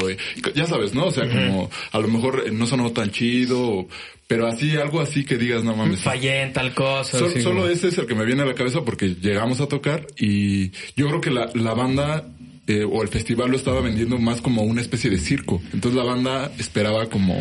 ya 0.55 0.67
sabes, 0.67 0.95
¿no? 0.95 1.07
O 1.07 1.11
sea, 1.11 1.29
como 1.29 1.69
a 1.91 1.99
lo 1.99 2.07
mejor 2.07 2.53
no 2.53 2.67
sonó 2.69 2.93
tan 2.93 3.11
chido, 3.11 3.89
pero 4.33 4.47
así, 4.47 4.77
algo 4.77 5.01
así 5.01 5.25
que 5.25 5.37
digas, 5.37 5.63
no 5.63 5.77
mames. 5.77 6.01
Fallé 6.01 6.43
en 6.43 6.55
tal 6.55 6.73
cosa. 6.73 7.19
Sol, 7.19 7.33
solo 7.43 7.69
ese 7.69 7.89
es 7.89 7.99
el 7.99 8.07
que 8.07 8.15
me 8.15 8.25
viene 8.25 8.43
a 8.43 8.47
la 8.47 8.55
cabeza 8.55 8.83
porque 8.83 9.15
llegamos 9.15 9.61
a 9.61 9.67
tocar 9.67 10.07
y 10.17 10.71
yo 10.97 11.09
creo 11.09 11.21
que 11.21 11.31
la, 11.31 11.51
la 11.55 11.75
banda 11.75 12.25
eh, 12.67 12.85
o 12.85 13.03
el 13.03 13.09
festival 13.09 13.51
lo 13.51 13.57
estaba 13.59 13.83
vendiendo 13.83 14.19
más 14.19 14.41
como 14.41 14.63
una 14.63 14.81
especie 14.81 15.11
de 15.11 15.19
circo. 15.19 15.61
Entonces 15.75 15.95
la 15.95 16.05
banda 16.05 16.51
esperaba 16.59 17.11
como, 17.11 17.37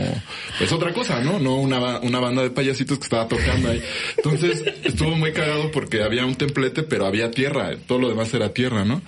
pues 0.58 0.72
otra 0.74 0.92
cosa, 0.94 1.22
¿no? 1.22 1.40
No 1.40 1.56
una, 1.56 2.00
una 2.00 2.20
banda 2.20 2.44
de 2.44 2.50
payasitos 2.50 2.98
que 2.98 3.04
estaba 3.06 3.28
tocando 3.28 3.70
ahí. 3.70 3.82
Entonces 4.18 4.62
estuvo 4.84 5.16
muy 5.16 5.32
cagado 5.32 5.72
porque 5.72 6.04
había 6.04 6.26
un 6.26 6.36
templete, 6.36 6.84
pero 6.84 7.06
había 7.06 7.32
tierra. 7.32 7.72
Todo 7.88 8.00
lo 8.00 8.10
demás 8.10 8.34
era 8.34 8.54
tierra, 8.54 8.84
¿no? 8.84 9.02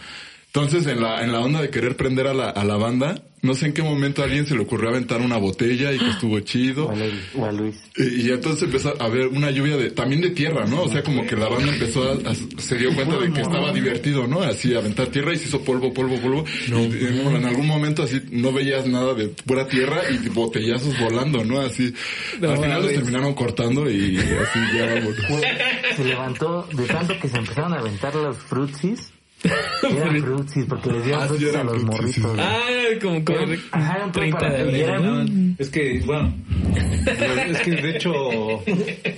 Entonces, 0.55 0.85
en 0.85 1.01
la, 1.01 1.23
en 1.23 1.31
la 1.31 1.39
onda 1.39 1.63
de 1.63 1.71
querer 1.71 1.97
prender 1.97 2.27
a 2.27 2.33
la, 2.35 2.47
a 2.47 2.63
la 2.63 2.77
banda, 2.77 3.15
no 3.41 3.55
sé 3.55 3.65
en 3.65 3.73
qué 3.73 3.81
momento 3.81 4.21
a 4.21 4.25
alguien 4.25 4.45
se 4.45 4.53
le 4.53 4.61
ocurrió 4.61 4.89
aventar 4.89 5.19
una 5.19 5.37
botella 5.37 5.91
y 5.91 5.97
que 5.97 6.09
estuvo 6.11 6.39
chido. 6.41 6.93
O 7.35 7.45
a 7.45 7.51
Luis. 7.51 7.75
Y, 7.97 8.27
y, 8.27 8.29
entonces 8.29 8.61
empezó 8.61 8.93
a 9.01 9.03
haber 9.03 9.29
una 9.29 9.49
lluvia 9.49 9.77
de, 9.77 9.89
también 9.89 10.21
de 10.21 10.29
tierra, 10.29 10.67
¿no? 10.67 10.83
O 10.83 10.89
sea, 10.89 11.01
como 11.01 11.25
que 11.25 11.35
la 11.35 11.49
banda 11.49 11.73
empezó 11.73 12.03
a, 12.03 12.29
a 12.29 12.35
se 12.35 12.77
dio 12.77 12.93
cuenta 12.93 13.17
de 13.17 13.33
que 13.33 13.41
estaba 13.41 13.71
divertido, 13.73 14.27
¿no? 14.27 14.41
Así, 14.41 14.75
aventar 14.75 15.07
tierra 15.07 15.33
y 15.33 15.37
se 15.37 15.47
hizo 15.47 15.63
polvo, 15.63 15.91
polvo, 15.91 16.21
polvo. 16.21 16.45
No, 16.69 16.83
y, 16.83 17.03
en, 17.03 17.35
en 17.35 17.45
algún 17.45 17.65
momento 17.65 18.03
así 18.03 18.21
no 18.29 18.53
veías 18.53 18.85
nada 18.85 19.15
de 19.15 19.29
pura 19.29 19.67
tierra 19.67 20.03
y 20.11 20.29
botellazos 20.29 20.99
volando, 20.99 21.43
¿no? 21.43 21.61
Así. 21.61 21.95
No, 22.39 22.51
al 22.51 22.59
final 22.59 22.83
los 22.83 22.93
terminaron 22.93 23.33
cortando 23.33 23.89
y 23.89 24.17
así 24.17 24.59
ya. 24.77 25.95
Se 25.95 26.03
levantó 26.03 26.67
de 26.71 26.85
tanto 26.85 27.19
que 27.19 27.27
se 27.27 27.37
empezaron 27.37 27.73
a 27.73 27.79
aventar 27.79 28.13
los 28.13 28.37
frutsis 28.37 29.12
frutsis, 30.21 30.65
porque 30.65 30.91
les 30.91 31.03
dieron 31.03 31.23
ah, 31.23 31.27
frutsis 31.27 31.55
a 31.55 31.63
los 31.63 31.83
morritos. 31.83 32.39
Ah, 32.39 32.61
como, 33.01 33.25
como 33.25 33.39
Ajá, 33.71 33.95
eran 33.95 34.11
30 34.11 34.49
de 34.49 35.55
Es 35.57 35.69
que, 35.69 36.01
bueno, 36.05 36.33
es 37.47 37.59
que 37.59 37.71
de 37.71 37.89
hecho, 37.95 38.13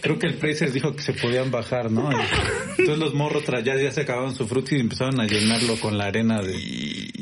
creo 0.02 0.20
que 0.20 0.28
el 0.28 0.36
Placer 0.36 0.72
dijo 0.72 0.96
que 0.96 1.02
se 1.02 1.14
podían 1.14 1.52
bajar, 1.52 1.92
¿no? 1.92 2.10
Entonces 2.78 2.98
los 2.98 3.14
morros 3.14 3.44
ya, 3.64 3.76
ya 3.76 3.92
se 3.92 4.02
acabaron 4.02 4.36
su 4.36 4.48
frutsis 4.48 4.78
y 4.78 4.82
empezaron 4.82 5.20
a 5.20 5.26
llenarlo 5.26 5.76
con 5.80 5.98
la 5.98 6.06
arena 6.06 6.42
de, 6.42 6.56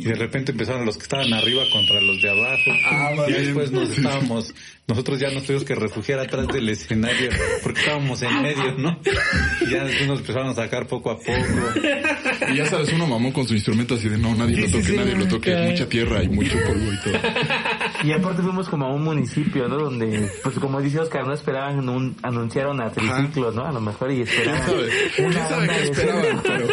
y 0.03 0.05
de 0.05 0.15
repente 0.15 0.51
empezaron 0.51 0.85
los 0.85 0.97
que 0.97 1.03
estaban 1.03 1.31
arriba 1.33 1.63
contra 1.71 2.01
los 2.01 2.21
de 2.21 2.29
abajo. 2.29 2.71
Ah, 2.85 3.13
y 3.25 3.31
después 3.31 3.71
nos 3.71 3.89
estábamos, 3.97 4.53
nosotros 4.85 5.17
ya 5.17 5.31
nos 5.31 5.43
tuvimos 5.43 5.63
que 5.63 5.75
refugiar 5.75 6.19
atrás 6.19 6.45
del 6.49 6.67
escenario 6.67 7.29
porque 7.63 7.79
estábamos 7.79 8.21
en 8.21 8.41
medio, 8.41 8.73
¿no? 8.77 8.99
Y 9.61 9.69
ya 9.69 9.85
después 9.85 10.07
nos 10.07 10.19
empezaron 10.19 10.49
a 10.49 10.55
sacar 10.55 10.87
poco 10.87 11.11
a 11.11 11.17
poco. 11.17 11.31
Y 12.51 12.57
ya 12.57 12.65
sabes, 12.65 12.91
uno 12.91 13.07
mamón 13.07 13.31
con 13.31 13.47
su 13.47 13.53
instrumento 13.53 13.95
así 13.95 14.09
de 14.09 14.17
no, 14.17 14.35
nadie 14.35 14.57
lo 14.57 14.67
toque, 14.69 14.91
nadie 14.91 15.15
lo 15.15 15.27
toque, 15.27 15.55
mucha 15.55 15.87
tierra 15.87 16.21
y 16.21 16.27
mucho 16.27 16.57
polvo 16.67 16.91
y 16.91 16.99
todo. 17.01 17.19
Y 18.03 18.11
aparte 18.11 18.41
fuimos 18.41 18.67
como 18.69 18.85
a 18.85 18.93
un 18.93 19.03
municipio, 19.03 19.67
¿no? 19.67 19.77
Donde, 19.77 20.31
pues 20.43 20.57
como 20.59 20.81
dice 20.81 20.99
Oscar, 20.99 21.25
no 21.25 21.33
esperaban 21.33 21.87
un, 21.89 22.15
anunciaron 22.21 22.81
a 22.81 22.89
triciclos, 22.91 23.53
¿no? 23.55 23.65
A 23.65 23.71
lo 23.71 23.81
mejor 23.81 24.11
y 24.11 24.21
esperaban. 24.21 24.61
¿Quién 25.15 25.33
sabe 25.33 25.67
qué 25.67 25.83
esperaban? 25.83 26.41
Pero... 26.43 26.67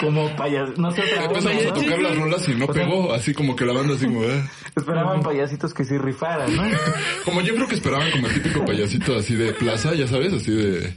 Como 0.00 0.34
payas, 0.36 0.76
no 0.76 0.90
sé 0.90 1.02
otra 1.02 1.24
Empezamos 1.24 1.66
a 1.66 1.72
tocar 1.72 1.98
las 2.00 2.16
rolas 2.16 2.48
y 2.48 2.54
no 2.54 2.66
pegó, 2.66 3.12
así 3.12 3.32
como 3.32 3.54
que 3.54 3.64
la 3.64 3.72
banda 3.72 3.94
así 3.94 4.06
como, 4.06 4.24
eh. 4.24 4.44
Esperaban 4.76 5.22
payasitos 5.22 5.72
que 5.72 5.84
sí 5.84 5.96
rifaran, 5.98 6.54
¿no? 6.54 6.62
Como 7.24 7.40
yo 7.40 7.54
creo 7.54 7.68
que 7.68 7.76
esperaban 7.76 8.10
como 8.10 8.26
el 8.26 8.34
típico 8.34 8.64
payasito 8.64 9.16
así 9.16 9.34
de 9.34 9.52
plaza, 9.52 9.94
ya 9.94 10.06
sabes, 10.06 10.32
así 10.32 10.50
de... 10.50 10.92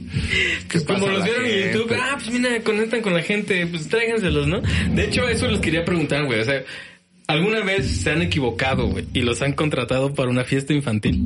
Pues 0.70 0.84
como 0.84 1.06
los 1.06 1.24
vieron 1.24 1.46
en 1.46 1.72
YouTube, 1.72 1.96
ah, 1.98 2.16
pues 2.16 2.30
mira, 2.30 2.60
conectan 2.62 3.00
con 3.00 3.14
la 3.14 3.22
gente, 3.22 3.66
pues 3.66 3.88
tráiganselos, 3.88 4.46
¿no? 4.46 4.60
De 4.60 5.04
hecho, 5.04 5.26
eso 5.28 5.48
les 5.48 5.60
quería 5.60 5.84
preguntar, 5.84 6.26
güey, 6.26 6.40
o 6.40 6.44
sea, 6.44 6.62
¿alguna 7.28 7.60
vez 7.62 7.86
se 7.86 8.10
han 8.10 8.22
equivocado, 8.22 8.88
güey, 8.88 9.06
y 9.12 9.20
los 9.20 9.40
han 9.42 9.52
contratado 9.52 10.12
para 10.14 10.30
una 10.30 10.44
fiesta 10.44 10.72
infantil? 10.72 11.22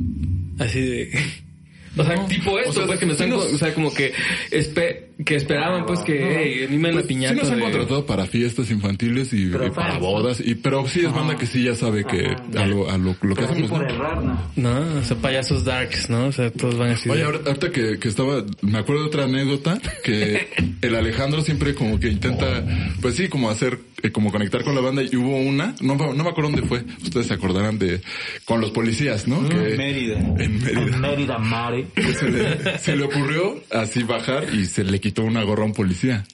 Así 0.59 0.81
de... 0.81 1.09
O 1.95 2.03
sea, 2.03 2.25
tipo 2.25 2.57
esto, 2.57 2.71
o 2.71 2.73
sea, 2.73 2.85
pues 2.87 2.99
que 2.99 3.05
nos 3.05 3.21
están, 3.21 3.31
o 3.33 3.55
sea, 3.55 3.71
como 3.75 3.93
que 3.93 4.13
espe 4.49 5.11
que 5.25 5.35
esperaban 5.35 5.85
pues 5.85 5.99
que 5.99 6.17
hey, 6.17 6.65
animen 6.67 6.95
la 6.95 7.03
piñata. 7.03 7.35
Sí 7.35 7.39
nos 7.41 7.51
han 7.51 7.57
de... 7.57 7.63
contratado 7.63 8.05
para 8.05 8.25
fiestas 8.25 8.71
infantiles 8.71 9.33
y, 9.33 9.43
y 9.45 9.69
para 9.73 9.97
bodas, 9.99 10.41
y 10.43 10.55
pero 10.55 10.87
sí 10.87 11.01
es 11.01 11.13
banda 11.13 11.37
que 11.37 11.45
sí 11.45 11.63
ya 11.63 11.75
sabe 11.75 12.03
que 12.05 12.35
a 12.57 12.65
lo, 12.65 12.89
a 12.89 12.97
lo, 12.97 13.15
lo 13.21 13.35
que 13.35 13.43
hacemos. 13.43 13.69
Por 13.69 13.83
errar, 13.83 14.23
¿no? 14.23 14.39
no, 14.55 14.99
o 14.99 15.03
sea, 15.03 15.17
payasos 15.17 15.63
darks, 15.63 16.09
¿no? 16.09 16.27
O 16.27 16.31
sea, 16.31 16.51
todos 16.51 16.77
van 16.77 16.91
así. 16.91 17.09
Oye, 17.09 17.23
ahorita 17.23 17.71
que, 17.71 17.99
que 17.99 18.07
estaba, 18.07 18.43
me 18.61 18.79
acuerdo 18.79 19.03
de 19.03 19.07
otra 19.07 19.23
anécdota, 19.25 19.79
que 20.03 20.47
el 20.81 20.95
Alejandro 20.95 21.41
siempre 21.41 21.75
como 21.75 21.99
que 21.99 22.09
intenta, 22.09 22.63
pues 23.01 23.15
sí, 23.15 23.27
como 23.27 23.49
hacer, 23.49 23.79
eh, 24.01 24.11
como 24.11 24.31
conectar 24.31 24.63
con 24.63 24.75
la 24.75 24.81
banda, 24.81 25.03
y 25.03 25.15
hubo 25.15 25.37
una, 25.37 25.75
no, 25.81 25.95
no 25.95 26.23
me 26.23 26.29
acuerdo 26.29 26.51
dónde 26.51 26.67
fue, 26.67 26.83
ustedes 27.03 27.27
se 27.27 27.33
acordarán 27.33 27.77
de, 27.77 28.01
con 28.45 28.61
los 28.61 28.71
policías, 28.71 29.27
¿no? 29.27 29.41
Mm, 29.41 29.49
que, 29.49 29.55
Mérida. 29.77 30.19
En 30.19 30.59
Mérida. 30.59 30.81
En 30.81 31.01
Mérida, 31.01 31.37
Mare. 31.37 31.87
Se 32.13 32.29
le, 32.29 32.77
se 32.77 32.95
le 32.95 33.03
ocurrió 33.03 33.63
así 33.71 34.03
bajar 34.03 34.47
y 34.53 34.65
se 34.65 34.83
le 34.83 34.99
quitó 34.99 35.12
una 35.21 35.43
gorra 35.43 35.63
a 35.63 35.67
un 35.67 35.73
policía. 35.73 36.25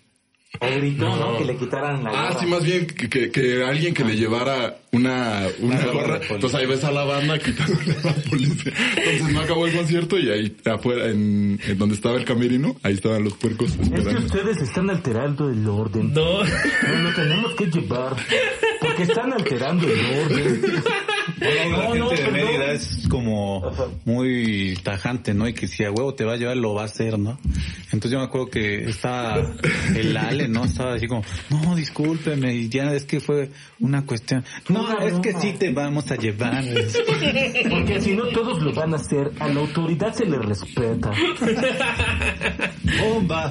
O 0.59 0.65
gritó, 0.65 1.05
¿no? 1.07 1.33
¿no? 1.33 1.37
Que 1.37 1.45
le 1.45 1.55
quitaran 1.57 2.03
la 2.03 2.09
Ah, 2.11 2.37
sí, 2.39 2.47
más 2.47 2.63
bien 2.63 2.87
que, 2.87 3.07
que, 3.07 3.29
que 3.29 3.63
alguien 3.63 3.93
que 3.93 4.03
le 4.03 4.15
llevara 4.15 4.79
una, 4.91 5.43
una 5.59 5.85
gorra. 5.85 6.19
Entonces 6.27 6.55
ahí 6.55 6.65
ves 6.65 6.83
a 6.83 6.91
la 6.91 7.03
banda 7.03 7.37
quitándole 7.37 7.91
a 7.91 8.07
la 8.07 8.13
policía. 8.15 8.73
Entonces 8.97 9.31
no 9.31 9.41
acabó 9.41 9.67
el 9.67 9.75
concierto 9.75 10.17
y 10.17 10.29
ahí 10.31 10.57
afuera, 10.65 11.05
en, 11.05 11.59
en 11.63 11.77
donde 11.77 11.93
estaba 11.93 12.17
el 12.17 12.25
camerino, 12.25 12.75
ahí 12.81 12.93
estaban 12.93 13.23
los 13.23 13.33
puercos 13.33 13.71
esperando. 13.79 14.09
Es 14.09 14.15
que 14.15 14.25
ustedes 14.25 14.57
están 14.61 14.89
alterando 14.89 15.49
el 15.49 15.67
orden. 15.67 16.13
No. 16.13 16.43
No 16.43 17.01
lo 17.03 17.13
tenemos 17.13 17.53
que 17.53 17.65
llevar. 17.67 18.15
Porque 18.81 19.03
están 19.03 19.31
alterando 19.31 19.87
el 19.87 19.99
orden. 19.99 20.61
Bueno, 21.39 21.77
la 21.77 21.95
no, 21.95 22.09
gente 22.09 22.23
no, 22.23 22.31
de 22.31 22.31
Mérida 22.31 22.71
es 22.73 23.07
como 23.09 23.63
muy 24.05 24.77
tajante, 24.83 25.33
¿no? 25.33 25.47
Y 25.47 25.53
que 25.53 25.67
si 25.67 25.83
a 25.83 25.91
huevo 25.91 26.13
te 26.13 26.25
va 26.25 26.33
a 26.33 26.37
llevar, 26.37 26.57
lo 26.57 26.73
va 26.73 26.83
a 26.83 26.85
hacer, 26.85 27.17
¿no? 27.19 27.39
Entonces 27.85 28.11
yo 28.11 28.19
me 28.19 28.25
acuerdo 28.25 28.49
que 28.49 28.89
estaba 28.89 29.37
el 29.95 30.15
Ale, 30.15 30.47
¿no? 30.47 30.65
Estaba 30.65 30.93
así 30.93 31.07
como, 31.07 31.23
no, 31.49 31.75
discúlpeme, 31.75 32.53
y 32.53 32.69
ya 32.69 32.93
es 32.93 33.05
que 33.05 33.19
fue 33.19 33.49
una 33.79 34.05
cuestión. 34.05 34.43
No, 34.69 34.99
es 34.99 35.19
que 35.19 35.33
sí 35.33 35.53
te 35.57 35.71
vamos 35.71 36.11
a 36.11 36.15
llevar. 36.15 36.63
Porque 37.69 38.01
si 38.01 38.15
no 38.15 38.27
todos 38.27 38.61
lo 38.61 38.73
van 38.73 38.93
a 38.93 38.97
hacer, 38.97 39.31
a 39.39 39.47
la 39.47 39.59
autoridad 39.59 40.13
se 40.13 40.25
le 40.25 40.37
respeta. 40.37 41.11
¡Bomba! 43.01 43.49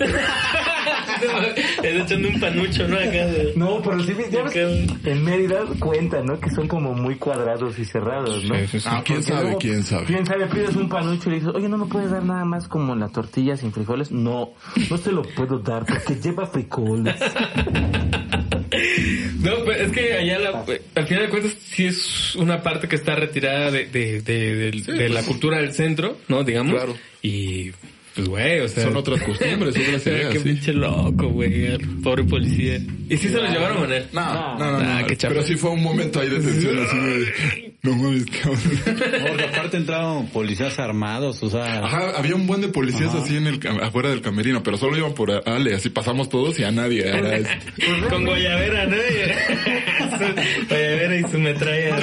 Es 1.83 2.03
echando 2.03 2.29
un 2.29 2.41
panucho, 2.41 2.87
¿no? 2.87 2.97
Acá 2.97 3.27
de... 3.27 3.53
No, 3.57 3.83
pero 3.83 4.01
sí, 4.03 4.15
ya 4.31 4.43
ves, 4.43 4.57
en 4.57 5.25
Mérida 5.25 5.61
cuenta, 5.81 6.23
¿no? 6.23 6.39
Que 6.39 6.51
son 6.51 6.69
como 6.69 6.95
muy 6.95 7.17
cuadrados 7.17 7.79
y 7.79 7.85
cerrados, 7.85 8.45
¿no? 8.45 8.55
Sí, 8.55 8.67
sí, 8.69 8.81
sí. 8.81 8.89
Ah, 8.91 9.03
quién 9.05 9.23
sabe, 9.23 9.48
luego, 9.49 9.59
quién 9.61 9.83
sabe. 9.83 10.07
Quién 10.07 10.25
sabe, 10.27 10.47
pides 10.47 10.77
un 10.77 10.89
panucho 10.89 11.29
y 11.29 11.33
le 11.33 11.39
dices, 11.41 11.55
oye, 11.55 11.69
¿no 11.69 11.77
me 11.79 11.87
puedes 11.87 12.11
dar 12.11 12.25
nada 12.25 12.45
más 12.45 12.69
como 12.69 12.95
la 12.95 13.09
tortilla 13.09 13.57
sin 13.57 13.73
frijoles? 13.73 14.11
No, 14.13 14.51
no 14.91 14.99
te 14.99 15.13
lo 15.13 15.23
puedo 15.23 15.59
dar 15.59 15.85
porque 15.85 16.17
lleva 16.23 16.47
frijoles. 16.47 17.17
No, 19.41 19.65
pues 19.65 19.81
es 19.81 19.93
que 19.93 20.13
allá 20.15 20.39
la- 20.39 20.65
al 20.95 21.07
final 21.07 21.25
de 21.25 21.29
cuentas 21.31 21.57
sí 21.61 21.87
es 21.87 22.35
una 22.37 22.63
parte 22.63 22.89
que 22.89 22.97
está 22.97 23.15
retirada 23.15 23.71
de, 23.71 23.87
de, 23.87 24.21
de, 24.21 24.71
de- 24.73 24.93
de 24.93 25.09
la 25.09 25.23
cultura 25.23 25.59
del 25.61 25.73
centro, 25.73 26.19
¿no? 26.29 26.43
Digamos. 26.45 26.75
Claro. 26.75 26.95
Y 27.23 27.71
pues 28.15 28.29
güey, 28.29 28.61
o 28.61 28.69
sea. 28.69 28.85
Son 28.85 28.97
otras 28.97 29.23
costumbres, 29.23 29.77
otras 29.77 30.07
ideas, 30.07 30.33
Qué 30.33 30.39
sí. 30.41 30.45
pinche 30.45 30.73
loco, 30.73 31.29
güey. 31.29 31.79
Pobre 32.03 32.25
policía. 32.25 32.77
¿Y 33.09 33.17
sí 33.17 33.29
se 33.29 33.41
los 33.41 33.51
llevaron 33.51 33.91
a 33.91 33.97
él? 33.97 34.07
No, 34.13 34.35
no, 34.35 34.59
no, 34.59 34.79
Ah, 34.79 34.99
no, 35.01 35.07
qué 35.07 35.17
chafa. 35.17 35.35
pero 35.35 35.47
sí 35.47 35.55
fue 35.57 35.71
un 35.71 35.83
momento 35.83 36.21
ahí 36.21 36.29
de 36.29 36.41
tensión 36.41 36.79
así 36.81 37.68
no 37.83 37.95
mames, 37.95 38.27
cabrón. 38.27 38.61
Porque 39.29 39.45
aparte 39.45 39.77
entraron 39.77 40.27
policías 40.29 40.79
armados, 40.79 41.43
o 41.43 41.51
sea... 41.51 41.85
Ajá, 41.85 42.11
había 42.17 42.35
un 42.35 42.47
buen 42.47 42.61
de 42.61 42.69
policías 42.69 43.15
así 43.15 43.37
en 43.37 43.47
el 43.47 43.61
afuera 43.83 44.11
del 44.11 44.21
camerino, 44.21 44.63
pero 44.63 44.77
solo 44.77 44.97
iban 44.97 45.15
por 45.15 45.31
Ale, 45.49 45.75
así 45.75 45.89
pasamos 45.89 46.29
todos 46.29 46.59
y 46.59 46.65
a 46.65 46.73
nadie. 46.73 47.07
Era 47.09 47.37
este. 47.37 47.59
Con 48.11 48.25
guayabera, 48.25 48.87
¿no? 48.87 48.97
guayabera 50.69 51.17
y 51.17 51.23
su 51.31 51.39
metralla. 51.39 51.97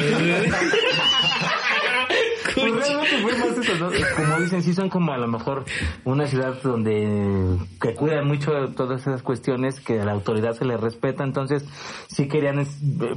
Pues 2.55 2.73
realmente 2.73 3.17
fue 3.21 3.37
más 3.37 3.57
eso, 3.57 3.75
¿no? 3.77 3.89
Como 4.15 4.39
dicen, 4.39 4.63
sí 4.63 4.73
son 4.73 4.89
como 4.89 5.11
a 5.13 5.17
lo 5.17 5.27
mejor 5.27 5.65
una 6.05 6.25
ciudad 6.27 6.55
donde 6.63 7.57
que 7.81 7.93
cuidan 7.93 8.27
mucho 8.27 8.51
todas 8.75 9.01
esas 9.01 9.21
cuestiones, 9.21 9.79
que 9.79 9.99
a 9.99 10.05
la 10.05 10.13
autoridad 10.13 10.53
se 10.53 10.65
le 10.65 10.77
respeta, 10.77 11.23
entonces 11.23 11.65
sí 12.07 12.27
querían, 12.27 12.65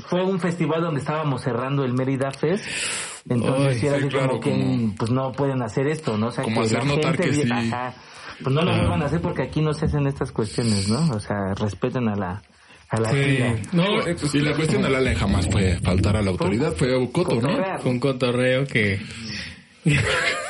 fue 0.00 0.24
un 0.24 0.40
festival 0.40 0.82
donde 0.82 1.00
estábamos 1.00 1.42
cerrando 1.42 1.84
el 1.84 1.92
Mérida 1.94 2.30
Fest, 2.32 2.64
entonces 3.28 3.66
Ay, 3.74 3.78
sí 3.78 3.86
era 3.86 3.96
sí, 3.98 4.02
así 4.04 4.10
claro, 4.10 4.28
como 4.28 4.40
que 4.40 4.50
como- 4.50 4.94
pues 4.96 5.10
no 5.10 5.32
pueden 5.32 5.62
hacer 5.62 5.86
esto, 5.86 6.16
¿no? 6.18 6.28
O 6.28 6.30
sea, 6.32 6.44
Como 6.44 6.60
que 6.62 6.66
hacer 6.66 6.78
la 6.78 6.84
notar 6.84 7.16
gente 7.16 7.22
que 7.30 7.36
vi- 7.36 7.42
sí. 7.42 7.52
ajá, 7.52 7.94
pues 8.42 8.54
no 8.54 8.62
lo 8.62 8.72
vuelvan 8.76 9.02
a 9.02 9.06
hacer 9.06 9.20
porque 9.20 9.42
aquí 9.42 9.60
no 9.60 9.72
se 9.74 9.86
hacen 9.86 10.06
estas 10.06 10.32
cuestiones, 10.32 10.88
¿no? 10.88 11.10
O 11.14 11.20
sea, 11.20 11.54
respeten 11.54 12.08
a 12.08 12.16
la 12.16 12.42
a 12.90 13.00
la 13.00 13.10
Sí. 13.10 13.38
No, 13.72 13.84
eh, 14.00 14.16
pues, 14.18 14.34
Y 14.34 14.40
la 14.40 14.54
cuestión 14.56 14.80
del 14.80 14.94
Ale 14.94 15.14
jamás 15.14 15.46
fue 15.50 15.78
faltar 15.82 16.16
a 16.16 16.22
la 16.22 16.30
autoridad, 16.30 16.72
fue 16.74 16.88
Coto, 17.12 17.38
¿no? 17.38 17.50
Un 17.84 18.00
cotorreo 18.00 18.64
que... 18.66 18.98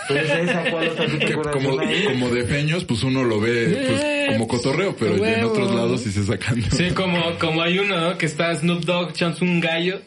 Pues 0.08 0.24
esa, 0.30 0.70
¿cuál 0.70 0.88
otra 0.88 1.06
sí 1.10 1.18
te 1.18 1.26
Que 1.26 1.32
acuerdas 1.34 1.54
como, 1.56 1.70
de 1.70 1.76
una 1.76 1.88
ahí? 1.88 2.04
como 2.04 2.30
de 2.30 2.44
feños, 2.46 2.84
pues 2.84 3.02
uno 3.02 3.24
lo 3.24 3.40
ve 3.40 3.86
pues, 3.88 4.28
como 4.32 4.48
cotorreo, 4.48 4.96
pero 4.96 5.16
ya 5.18 5.38
en 5.38 5.44
otros 5.44 5.74
lados 5.74 6.00
sí 6.02 6.10
se 6.10 6.24
sacan. 6.24 6.60
¿no? 6.60 6.70
Sí, 6.70 6.90
como, 6.94 7.38
como 7.38 7.60
hay 7.62 7.78
uno, 7.78 7.98
¿no? 8.00 8.16
Que 8.18 8.24
está 8.26 8.54
Snoop 8.54 8.84
Dogg 8.84 9.10
echándose 9.10 9.44
un 9.44 9.60
gallo 9.60 10.00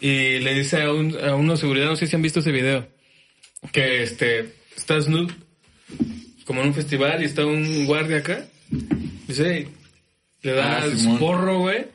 y 0.00 0.38
le 0.38 0.54
dice 0.54 0.82
a, 0.82 0.92
un, 0.92 1.16
a 1.22 1.34
uno 1.34 1.52
de 1.52 1.58
seguridad, 1.58 1.86
no 1.86 1.96
sé 1.96 2.06
si 2.06 2.16
han 2.16 2.22
visto 2.22 2.40
ese 2.40 2.52
video, 2.52 2.88
que 3.72 4.02
este, 4.02 4.54
está 4.76 5.00
Snoop 5.00 5.30
como 6.46 6.60
en 6.62 6.68
un 6.68 6.74
festival 6.74 7.22
y 7.22 7.26
está 7.26 7.44
un 7.46 7.86
guardia 7.86 8.18
acá, 8.18 8.44
dice, 9.28 9.68
le 10.42 10.52
da 10.52 10.78
Ah, 10.78 10.84
su 10.96 11.18
porro, 11.18 11.58
güey. 11.60 11.86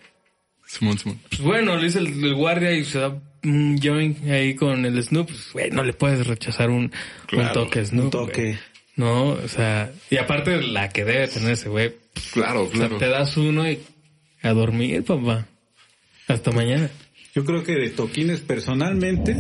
Simón, 0.68 0.98
Simón. 1.00 1.20
Pues 1.30 1.42
bueno, 1.42 1.76
le 1.78 1.86
dice 1.86 1.98
el, 2.00 2.08
el 2.24 2.36
guardia 2.36 2.72
y 2.74 2.86
se 2.86 3.00
da 3.00 3.16
un 3.44 3.80
joint 3.82 4.28
ahí 4.30 4.56
con 4.56 4.86
el 4.86 5.02
Snoop, 5.04 5.28
pues 5.28 5.50
güey, 5.54 5.72
no 5.72 5.84
le 5.84 5.94
puedes 5.94 6.26
rechazar 6.28 6.70
un, 6.70 6.84
un 6.86 6.92
Claro, 7.28 7.54
toque 7.66 7.86
Snoop. 7.86 8.06
un 8.06 8.12
toque. 8.12 8.42
güey. 8.44 8.60
No, 8.96 9.30
o 9.30 9.48
sea, 9.48 9.92
y 10.10 10.18
aparte 10.18 10.52
de 10.52 10.64
la 10.68 10.90
que 10.90 11.06
debe 11.06 11.28
tener 11.30 11.52
ese 11.54 11.70
güey, 11.70 11.96
Claro, 12.34 12.64
o 12.64 12.68
sea, 12.70 12.78
claro. 12.80 12.98
te 12.98 13.08
das 13.08 13.38
uno 13.38 13.70
y 13.70 13.80
a 14.42 14.50
dormir, 14.52 15.04
papá. 15.04 15.48
Hasta 16.28 16.52
mañana. 16.52 16.90
Yo 17.34 17.46
creo 17.46 17.64
que 17.64 17.74
de 17.74 17.90
toquines 17.92 18.42
personalmente, 18.42 19.36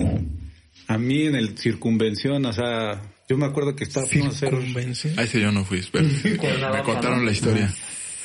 a 0.88 0.98
mí 0.98 1.26
en 1.28 1.36
el 1.36 1.58
circunvención, 1.58 2.46
o 2.46 2.54
sea, 2.54 3.02
yo 3.28 3.38
me 3.38 3.46
acuerdo 3.48 3.76
que 3.76 3.84
estaba 3.84 4.06
fuimos 4.08 4.34
a 4.36 4.38
hacer... 4.38 4.50
Circunvención. 4.50 5.20
Ahí 5.20 5.28
sí 5.28 5.42
yo 5.42 5.52
no 5.52 5.66
fui, 5.66 5.84
pero 5.92 6.08
me 6.74 6.84
contaron 6.84 7.26
la 7.26 7.32
historia. 7.32 7.74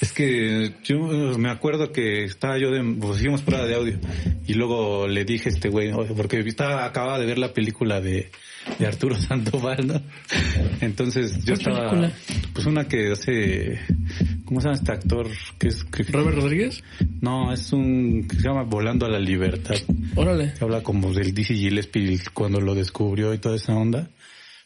Es 0.00 0.12
que 0.12 0.72
yo 0.84 0.98
me 1.38 1.48
acuerdo 1.50 1.92
que 1.92 2.24
estaba 2.24 2.58
yo 2.58 2.70
de, 2.70 2.82
pues 3.00 3.20
hicimos 3.20 3.42
prueba 3.42 3.64
de 3.66 3.74
audio 3.74 3.98
y 4.46 4.54
luego 4.54 5.06
le 5.08 5.24
dije 5.24 5.48
a 5.48 5.52
este 5.52 5.68
güey, 5.68 5.92
porque 6.16 6.40
estaba, 6.40 6.84
acababa 6.84 7.18
de 7.18 7.26
ver 7.26 7.38
la 7.38 7.52
película 7.54 8.00
de, 8.00 8.30
de 8.78 8.86
Arturo 8.86 9.16
Sandoval, 9.20 9.86
¿no? 9.86 10.00
Entonces 10.80 11.36
yo 11.44 11.54
¿Cuál 11.54 11.58
estaba, 11.58 11.90
película? 11.90 12.12
pues 12.52 12.66
una 12.66 12.88
que 12.88 13.12
hace, 13.12 13.78
¿cómo 14.44 14.60
se 14.60 14.66
llama 14.68 14.78
este 14.78 14.92
actor? 14.92 15.28
Que 15.58 15.68
es, 15.68 15.84
que- 15.84 16.02
Robert 16.04 16.36
Rodríguez. 16.38 16.82
no, 17.20 17.52
es 17.52 17.72
un, 17.72 18.26
que 18.28 18.36
se 18.36 18.42
llama 18.42 18.62
Volando 18.64 19.06
a 19.06 19.08
la 19.08 19.18
Libertad. 19.20 19.76
Órale. 20.16 20.52
que 20.58 20.64
habla 20.64 20.82
como 20.82 21.12
del 21.12 21.32
Dizzy 21.32 21.54
Gillespie 21.56 22.18
cuando 22.32 22.60
lo 22.60 22.74
descubrió 22.74 23.32
y 23.32 23.38
toda 23.38 23.56
esa 23.56 23.74
onda. 23.74 24.08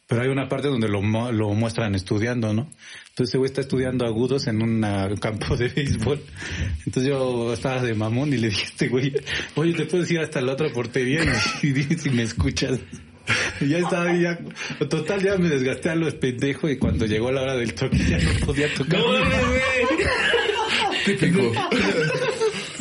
Pero 0.09 0.23
hay 0.23 0.29
una 0.29 0.49
parte 0.49 0.69
donde 0.69 0.89
lo, 0.89 1.03
lo 1.33 1.49
muestran 1.51 1.95
estudiando, 1.95 2.55
¿no? 2.55 2.63
Entonces 3.11 3.31
ese 3.31 3.39
güey 3.39 3.49
está 3.49 3.61
estudiando 3.61 4.07
agudos 4.07 4.47
en 4.47 4.63
un 4.63 4.81
campo 5.21 5.55
de 5.57 5.69
béisbol. 5.69 6.23
Entonces 6.87 7.11
yo 7.11 7.53
estaba 7.53 7.83
de 7.83 7.95
mamón 7.95 8.33
y 8.33 8.39
le 8.39 8.49
dije 8.49 8.63
a 8.63 8.67
este 8.69 8.89
güey, 8.89 9.13
oye, 9.55 9.75
te 9.75 9.85
puedes 9.85 10.11
ir 10.11 10.21
hasta 10.21 10.41
la 10.41 10.53
otra 10.53 10.71
portería 10.71 11.21
y, 11.63 11.69
y 11.79 11.99
si 11.99 12.09
me 12.11 12.23
escuchas. 12.23 12.81
Y 13.61 13.69
ya 13.69 13.79
estaba 13.79 14.17
ya, 14.17 14.39
total 14.89 15.23
ya 15.23 15.37
me 15.37 15.51
desgasté 15.51 15.91
a 15.91 15.95
los 15.95 16.15
pendejos 16.15 16.71
y 16.71 16.79
cuando 16.79 17.05
llegó 17.05 17.31
la 17.31 17.43
hora 17.43 17.57
del 17.57 17.75
toque 17.75 17.99
ya 17.99 18.19
no 18.19 18.47
podía 18.47 18.73
tocar. 18.73 19.01
No 19.01 19.07
güey. 19.09 19.61
Típico. 21.05 21.53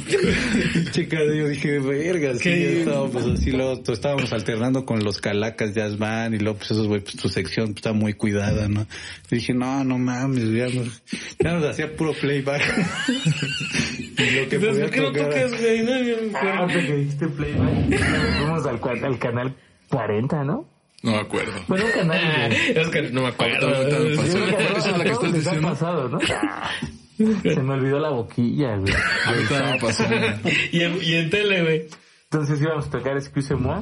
Checa, 0.92 1.18
yo 1.24 1.48
dije, 1.48 1.80
verga, 1.80 2.34
sí, 2.36 2.50
estábamos 2.50 3.16
así, 3.26 3.52
luego 3.52 3.76
pues, 3.84 3.98
estábamos 3.98 4.32
alternando 4.34 4.86
con 4.86 5.04
los 5.04 5.20
calacas 5.20 5.74
band 5.98 6.36
y 6.36 6.40
luego 6.40 6.58
pues 6.60 6.72
esos 6.72 6.88
güey, 6.88 7.02
pues 7.02 7.16
tu 7.18 7.30
sección 7.30 7.68
pues, 7.68 7.78
está 7.78 7.94
muy 7.94 8.14
cuidada, 8.14 8.68
¿no? 8.68 8.88
Y 9.32 9.36
dije, 9.36 9.54
no, 9.54 9.84
no 9.84 9.98
mames, 9.98 10.52
ya 10.52 10.68
nos, 10.70 11.04
ya 11.40 11.54
nos 11.54 11.66
hacía 11.66 11.96
puro 11.96 12.14
playback. 12.14 12.62
y 14.18 14.32
lo 14.32 14.50
que 14.50 14.56
Entonces, 14.56 14.70
podía 14.70 14.84
¿por 14.86 14.92
qué 14.92 15.02
no 15.02 15.12
tocas, 15.12 15.62
güey? 15.62 15.84
No, 15.84 16.04
yo 16.04 16.16
me 16.32 16.38
Ah, 16.38 16.64
acuerdo. 16.64 16.96
dijiste 16.96 17.28
playback. 17.28 18.00
Fuimos 18.38 18.66
al, 18.66 19.20
canal 19.20 19.56
40, 19.90 20.44
¿no? 20.44 20.68
No 21.04 21.12
me 21.12 21.18
acuerdo. 21.20 21.52
Bueno, 21.68 21.86
un 21.86 21.92
canal 21.92 22.20
Ah, 22.24 22.50
de... 22.50 22.82
Es 22.82 22.88
que 22.88 23.02
no 23.04 23.22
me 23.22 23.28
acuerdo. 23.28 23.68
Ahorita 23.68 24.00
me 24.00 24.10
Yo 24.10 24.16
pasó. 24.18 24.32
creo 24.34 24.48
que 24.58 24.64
a 24.64 24.78
Esa 24.78 24.90
es 24.92 24.98
la 24.98 25.04
que 25.04 25.10
todos 25.12 25.24
estás 25.26 25.32
les 25.32 25.48
ha 25.48 25.50
diciendo. 25.52 25.68
pasado, 25.70 26.10
¿no? 26.10 26.20
Se 27.18 27.62
me 27.64 27.74
olvidó 27.74 28.00
la 28.00 28.10
boquilla, 28.10 28.78
güey. 28.78 28.94
Ahorita 29.26 29.72
me 29.72 29.80
pasó. 29.80 30.04
Y 30.72 30.82
en, 30.82 31.00
y 31.02 31.14
en 31.16 31.30
tele, 31.30 31.64
güey. 31.64 31.88
Entonces 32.30 32.62
íbamos 32.62 32.88
a 32.88 32.90
tocar 32.90 33.16
Excuse 33.16 33.56
Moi 33.56 33.82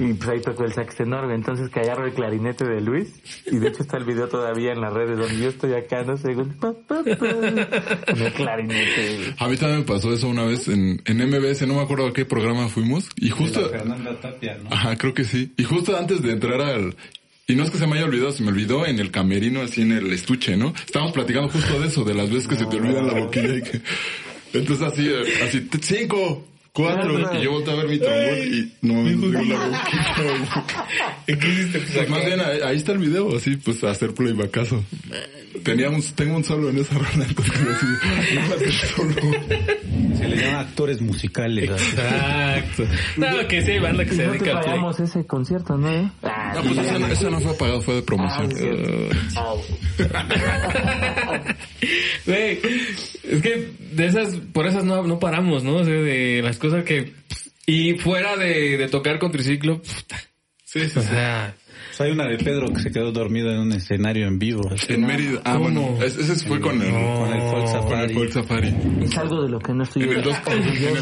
y 0.00 0.12
pues 0.14 0.28
ahí 0.28 0.40
tocó 0.40 0.64
el 0.64 0.72
sax 0.72 0.96
tenor, 0.96 1.26
güey. 1.26 1.36
entonces 1.36 1.70
que 1.70 1.78
agarro 1.78 2.04
el 2.04 2.14
clarinete 2.14 2.64
de 2.64 2.80
Luis 2.80 3.14
y 3.46 3.58
de 3.58 3.68
hecho 3.68 3.82
está 3.84 3.96
el 3.96 4.02
video 4.02 4.26
todavía 4.26 4.72
en 4.72 4.80
las 4.80 4.92
redes 4.92 5.16
donde 5.16 5.38
yo 5.38 5.48
estoy 5.50 5.72
acá, 5.74 6.02
no 6.02 6.16
sé, 6.16 6.34
con 6.34 6.52
pa, 6.54 6.72
pa, 6.72 7.04
pa, 7.04 7.16
con 7.16 8.22
el 8.22 8.32
clarinete. 8.32 9.16
güey. 9.18 9.34
A 9.38 9.46
mí 9.46 9.56
también 9.56 9.80
me 9.80 9.86
pasó 9.86 10.12
eso 10.12 10.26
una 10.26 10.42
vez 10.44 10.66
en, 10.66 11.00
en 11.04 11.28
MBS, 11.28 11.64
no 11.68 11.74
me 11.74 11.82
acuerdo 11.82 12.08
a 12.08 12.12
qué 12.12 12.24
programa 12.24 12.68
fuimos. 12.68 13.08
Y 13.14 13.30
justo... 13.30 13.68
Fernanda 13.68 14.20
Tapia, 14.20 14.58
¿no? 14.64 14.68
Ajá, 14.72 14.96
creo 14.98 15.14
que 15.14 15.22
sí. 15.22 15.54
Y 15.56 15.62
justo 15.62 15.96
antes 15.96 16.22
de 16.22 16.32
entrar 16.32 16.60
al... 16.60 16.96
Y 17.48 17.54
no 17.54 17.62
es 17.62 17.70
que 17.70 17.78
se 17.78 17.86
me 17.86 17.96
haya 17.96 18.06
olvidado, 18.06 18.32
se 18.32 18.42
me 18.42 18.48
olvidó 18.48 18.86
en 18.86 18.98
el 18.98 19.12
camerino, 19.12 19.62
así 19.62 19.82
en 19.82 19.92
el 19.92 20.12
estuche, 20.12 20.56
¿no? 20.56 20.74
Estábamos 20.84 21.12
platicando 21.12 21.48
justo 21.48 21.78
de 21.78 21.86
eso, 21.86 22.04
de 22.04 22.14
las 22.14 22.28
veces 22.28 22.48
que 22.48 22.56
se 22.56 22.66
te 22.66 22.76
olvida 22.76 23.02
la 23.02 23.14
boquilla 23.14 23.56
y 23.56 23.62
que... 23.62 23.80
Entonces 24.52 24.84
así, 24.84 25.06
eh, 25.06 25.22
así, 25.44 25.68
cinco, 25.80 26.44
cuatro, 26.76 27.18
y 27.38 27.42
yo 27.42 27.52
volteé 27.52 27.72
a 27.72 27.76
ver 27.76 27.88
mi 27.88 27.98
trombón 27.98 28.38
y 28.52 28.72
no 28.86 28.94
me 28.94 29.14
olvidó 29.14 29.44
la. 29.44 29.82
¿Y 31.26 31.34
qué 31.38 31.48
hiciste? 31.48 31.78
Pues 31.94 32.08
más 32.10 32.24
bien 32.26 32.40
ahí, 32.40 32.58
ahí 32.64 32.76
está 32.76 32.92
el 32.92 32.98
video, 32.98 33.36
así 33.36 33.56
pues 33.56 33.82
hacer 33.84 34.12
playbackazo. 34.14 34.84
Tenía 35.64 35.88
un, 35.88 36.02
tengo 36.14 36.36
un 36.36 36.44
solo 36.44 36.68
en 36.70 36.78
esa 36.78 36.94
rola, 36.98 37.24
entonces 37.28 37.54
así, 37.56 37.86
no 38.34 38.72
solo. 38.96 39.14
Se 40.18 40.28
le 40.28 40.36
llama 40.36 40.60
actores 40.60 41.00
musicales. 41.00 41.70
Exacto. 41.70 42.84
No, 43.16 43.48
que 43.48 43.62
sí 43.62 43.70
hay 43.72 43.78
banda 43.80 44.04
que 44.04 44.14
Y 44.14 44.16
se 44.16 44.26
dedica 44.26 44.44
play. 44.44 44.54
pagamos 44.64 45.00
ese 45.00 45.26
concierto, 45.26 45.76
¿no? 45.78 45.90
eh? 45.90 46.10
Ah, 46.22 46.52
No, 46.56 46.62
pues 46.62 46.78
eso 46.86 46.98
no, 46.98 47.06
eso 47.08 47.30
no 47.30 47.40
fue 47.40 47.54
pagado, 47.56 47.80
fue 47.82 47.94
de 47.96 48.02
promoción. 48.02 48.50
Ah, 49.36 49.54
Güey, 52.26 52.58
es 53.24 53.42
que 53.42 53.70
de 53.92 54.06
esas, 54.06 54.34
por 54.52 54.66
esas 54.66 54.84
no, 54.84 55.02
no 55.04 55.18
paramos, 55.18 55.62
¿no? 55.64 55.76
O 55.76 55.84
sea, 55.84 55.94
de 55.94 56.40
las 56.42 56.58
cosas 56.58 56.65
que... 56.84 57.12
Y 57.66 57.94
fuera 57.94 58.36
de, 58.36 58.76
de 58.78 58.88
tocar 58.88 59.18
con 59.18 59.32
triciclo, 59.32 59.82
puta. 59.82 60.16
Sí, 60.64 60.80
sí, 60.88 60.98
O 60.98 61.02
sí. 61.02 61.08
sea, 61.08 61.54
hay 61.98 62.10
una 62.10 62.26
de 62.26 62.36
Pedro 62.38 62.72
que 62.72 62.80
se 62.80 62.90
quedó 62.90 63.10
dormido 63.12 63.50
en 63.50 63.58
un 63.58 63.72
escenario 63.72 64.26
en 64.26 64.38
vivo. 64.38 64.70
En 64.88 65.06
Mérida. 65.06 65.40
Ah, 65.44 65.54
¿Cómo? 65.54 65.64
bueno, 65.92 66.04
ese 66.04 66.34
fue 66.46 66.60
con 66.60 66.80
el, 66.82 66.90
Con 66.92 67.32
el 67.32 67.40
Folk 67.40 67.52
con 67.52 67.60
el 67.62 67.68
Safari. 67.68 68.14
Folk 68.14 68.32
Safari. 68.32 68.74
Es 69.02 69.16
algo 69.16 69.42
de 69.42 69.48
lo 69.48 69.58
que 69.58 69.72
no 69.72 69.82
estoy 69.84 70.02
En 70.02 70.08
el 70.10 70.14
en 70.16 70.18
el 70.20 70.24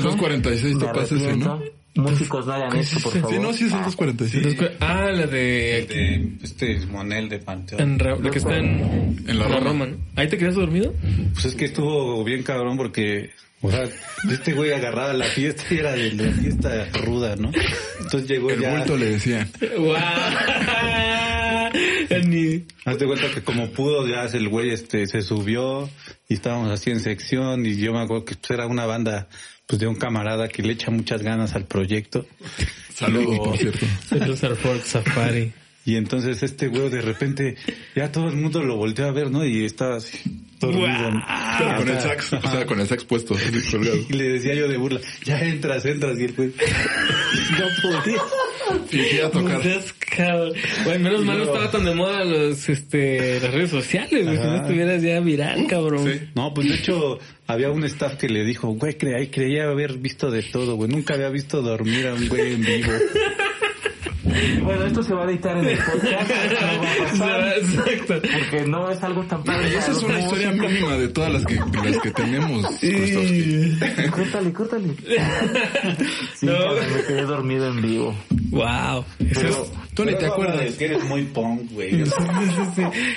246 0.03 0.75
Me 0.77 0.81
topas 0.81 1.05
ese, 1.13 1.15
arrepiento. 1.25 1.49
¿no? 1.57 1.85
Músicos 1.97 2.47
no 2.47 2.53
hagan 2.55 2.77
esto, 2.77 2.99
por 3.01 3.13
favor. 3.13 3.31
Sí, 3.33 3.39
no, 3.41 3.53
sí 3.53 3.65
es 3.67 3.73
el 3.73 3.79
246. 3.85 4.45
después- 4.45 4.71
ah, 4.81 5.11
la 5.13 5.27
de... 5.27 5.87
De 5.89 6.33
este 6.43 6.87
Monel 6.87 7.29
de 7.29 7.39
Panteón. 7.39 7.81
En 7.81 7.99
Ra- 7.99 8.17
la 8.19 8.31
que 8.31 8.39
está 8.39 8.57
en, 8.57 9.25
En 9.29 9.39
la 9.39 9.47
Roma. 9.49 9.87
¿no? 9.87 9.97
¿Ahí 10.17 10.29
te 10.29 10.37
quedaste 10.39 10.61
dormido? 10.61 10.93
Pues 11.35 11.45
es 11.47 11.55
que 11.55 11.67
estuvo 11.67 12.23
bien 12.25 12.43
cabrón 12.43 12.77
porque, 12.77 13.31
o 13.65 13.71
sea, 13.71 13.89
este 14.31 14.53
güey 14.53 14.73
agarraba 14.73 15.15
la 15.15 15.25
fiesta 15.25 15.63
y 15.71 15.79
era 15.79 15.93
de 15.93 16.13
la 16.13 16.31
fiesta 16.33 16.87
ruda, 17.03 17.35
¿no? 17.37 17.51
Entonces 17.99 18.29
llegó 18.29 18.51
El 18.51 18.61
ya... 18.61 18.77
bulto 18.77 18.97
le 18.99 19.07
decían. 19.07 19.51
Güey. 19.79 20.03
Hazte 22.85 23.07
cuenta 23.07 23.31
que 23.33 23.43
como 23.43 23.71
pudo, 23.71 24.07
ya 24.07 24.25
el 24.27 24.49
güey 24.51 24.69
este 24.71 25.07
se 25.07 25.23
subió 25.23 25.89
y 26.29 26.35
estábamos 26.35 26.71
así 26.71 26.91
en 26.91 27.01
sección 27.01 27.65
y 27.65 27.77
yo 27.77 27.95
me 27.95 28.01
acuerdo 28.01 28.27
que 28.27 28.35
pues, 28.35 28.51
era 28.51 28.67
una 28.67 28.85
banda 28.85 29.29
pues 29.67 29.81
de 29.81 29.87
un 29.87 29.95
camarada 29.95 30.49
que 30.49 30.63
le 30.63 30.75
echa 30.75 30.91
muchas 30.91 31.23
ganas 31.23 31.55
al 31.55 31.65
proyecto. 31.65 32.27
Saludos, 32.93 33.27
Luego- 33.29 33.45
por 33.45 33.57
cierto. 33.57 33.87
Saludos 34.07 34.45
al 34.45 34.57
Ford 34.57 34.81
Safari. 34.85 35.55
Y 35.87 35.97
entonces 35.97 36.43
este 36.43 36.69
güey 36.69 36.91
de 36.91 37.01
repente 37.01 37.57
ya 37.97 38.13
todo 38.13 38.29
el 38.29 38.37
mundo 38.37 38.63
lo 38.63 38.77
volteó 38.77 39.07
a 39.07 39.13
ver, 39.13 39.31
¿no? 39.31 39.45
Y 39.45 39.65
estaba 39.65 39.97
así 39.97 40.44
dormido. 40.61 41.23
con 41.77 41.89
el 41.89 42.01
sax, 42.01 42.33
o 42.33 42.41
sea, 42.41 42.67
con 42.67 42.81
el 42.81 42.87
sax 42.87 43.05
puesto. 43.05 43.35
Y 44.09 44.13
le 44.13 44.25
decía 44.31 44.55
yo 44.55 44.69
de 44.69 44.77
burla, 44.77 45.01
ya 45.25 45.41
entras, 45.41 45.85
entras. 45.85 46.19
Y 46.19 46.25
el 46.25 46.33
güey 46.33 46.49
no 47.59 47.67
podía. 47.83 48.21
Fingía 48.89 49.31
tocar. 49.31 49.61
Güey, 50.85 50.99
menos 50.99 51.25
mal 51.25 51.39
no 51.39 51.45
estaba 51.45 51.71
tan 51.71 51.85
de 51.85 51.95
moda 51.95 52.25
los, 52.25 52.69
este, 52.69 53.41
las 53.41 53.53
redes 53.53 53.71
sociales, 53.71 54.25
güey. 54.25 54.37
Si 54.37 54.45
no 54.45 54.57
estuvieras 54.57 55.03
ya 55.03 55.21
viral, 55.21 55.67
cabrón. 55.67 56.11
Sí. 56.11 56.29
No, 56.35 56.55
pues 56.55 56.69
de 56.69 56.75
hecho 56.77 57.19
había 57.47 57.71
un 57.71 57.85
staff 57.85 58.15
que 58.15 58.29
le 58.29 58.45
dijo, 58.45 58.69
güey, 58.69 58.97
creía 58.97 59.65
haber 59.65 59.99
visto 59.99 60.31
de 60.31 60.43
todo, 60.43 60.77
güey. 60.77 60.91
Nunca 60.91 61.15
había 61.15 61.29
visto 61.29 61.63
dormir 61.63 62.07
a 62.07 62.15
un 62.15 62.29
güey 62.29 62.55
en 62.55 62.63
vivo. 62.63 62.93
Bueno, 64.63 64.85
esto 64.87 65.03
se 65.03 65.15
va 65.15 65.23
a 65.23 65.31
editar 65.31 65.57
en 65.57 65.67
el 65.67 65.79
podcast. 65.93 66.31
No 66.31 66.83
va 66.83 66.93
a 66.93 67.11
pasar. 67.11 67.55
Exacto. 67.59 68.15
Porque 68.21 68.67
no 68.67 68.91
es 68.91 69.03
algo 69.03 69.23
tan 69.25 69.45
padre. 69.45 69.71
Y 69.71 69.75
esa 69.75 69.93
es 69.93 70.03
una 70.03 70.19
historia 70.21 70.51
mínima 70.53 70.97
de 70.97 71.09
todas 71.09 71.33
las 71.33 71.45
que, 71.45 71.55
las 71.85 71.99
que 71.99 72.11
tenemos, 72.11 72.67
Krustovsky. 72.81 73.79
Córtale, 74.11 74.53
córtale. 74.53 74.95
Sí, 76.35 76.47
No. 76.47 76.53
me 76.75 77.03
quedé 77.07 77.23
dormido 77.23 77.69
en 77.69 77.83
vivo. 77.83 78.15
Wow. 78.51 79.05
Eso 79.19 79.41
Pero, 79.41 79.67
Tony, 79.95 80.17
¿te 80.19 80.27
acuerdas? 80.27 80.61
Es 80.63 80.77
que 80.77 80.85
eres 80.87 81.05
muy 81.05 81.23
punk, 81.25 81.71
güey. 81.73 82.03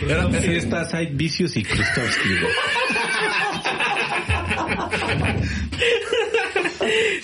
Era 0.07 0.24
así 0.26 0.51
está 0.55 0.86
Side 0.86 1.11
Vicious 1.13 1.55
y 1.57 1.63
Krustovsky, 1.63 2.30
güey. 2.41 2.53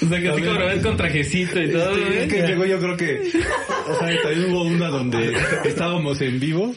O 0.01 0.07
sea, 0.07 0.19
que 0.19 0.29
así 0.29 0.41
como 0.41 0.59
lo 0.59 0.65
ves 0.65 0.83
con 0.83 0.97
trajecito 0.97 1.61
y 1.61 1.71
todo, 1.71 1.91
güey. 1.91 2.17
es 2.17 2.33
que 2.33 2.41
llegó 2.41 2.65
yo 2.65 2.79
creo 2.79 2.97
que, 2.97 3.21
o 3.87 3.99
sea, 3.99 4.21
también 4.21 4.51
hubo 4.51 4.63
una 4.63 4.89
donde 4.89 5.33
estábamos 5.65 6.19
en 6.21 6.39
vivo 6.39 6.75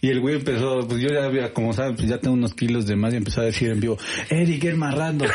y 0.00 0.08
el 0.08 0.20
güey 0.20 0.36
empezó, 0.36 0.80
pues 0.88 1.00
yo 1.00 1.08
ya 1.08 1.24
había, 1.24 1.52
como 1.52 1.72
saben, 1.72 1.96
pues 1.96 2.08
ya 2.08 2.18
tengo 2.18 2.34
unos 2.34 2.54
kilos 2.54 2.86
de 2.86 2.96
más 2.96 3.12
y 3.12 3.16
empezó 3.16 3.42
a 3.42 3.44
decir 3.44 3.70
en 3.70 3.80
vivo, 3.80 3.98
Eric, 4.30 4.64
el 4.64 4.76
marrando. 4.76 5.26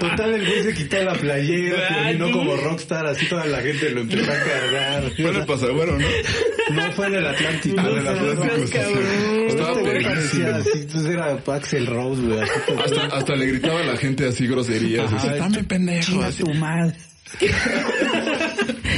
Total, 0.00 0.34
el 0.34 0.46
güey 0.46 0.62
se 0.62 0.74
quitó 0.74 1.02
la 1.02 1.14
playera, 1.14 1.88
terminó 1.88 2.30
como 2.32 2.56
rockstar, 2.56 3.06
así 3.06 3.26
toda 3.28 3.46
la 3.46 3.58
gente 3.62 3.90
lo 3.90 4.02
empezó 4.02 4.30
a 4.30 4.36
cargar. 4.36 5.12
Bueno, 5.18 5.46
pasa, 5.46 5.66
bueno, 5.72 5.98
¿no? 5.98 6.06
No 6.74 6.92
fue 6.92 7.06
en 7.06 7.14
el 7.14 7.26
Atlántico. 7.26 7.76
Ah, 7.78 7.88
en 7.90 7.98
el 7.98 8.08
Atlántico, 8.08 8.56
sí, 8.66 8.66
sí. 8.66 8.78
Estaba 9.48 9.80
Este 9.80 10.44
así, 10.46 10.78
entonces 10.80 11.10
era 11.10 11.38
Axel 11.46 11.86
Rose, 11.86 12.22
güey. 12.22 12.40
Hasta, 12.40 13.15
hasta 13.16 13.34
le 13.34 13.46
gritaba 13.46 13.80
a 13.80 13.84
la 13.84 13.96
gente 13.96 14.26
así 14.26 14.46
groserías. 14.46 15.12
Ajá, 15.12 15.16
así, 15.16 15.38
Dame 15.38 15.64
pendejo. 15.64 16.22
Así. 16.22 16.42
tu 16.42 16.54
madre. 16.54 16.94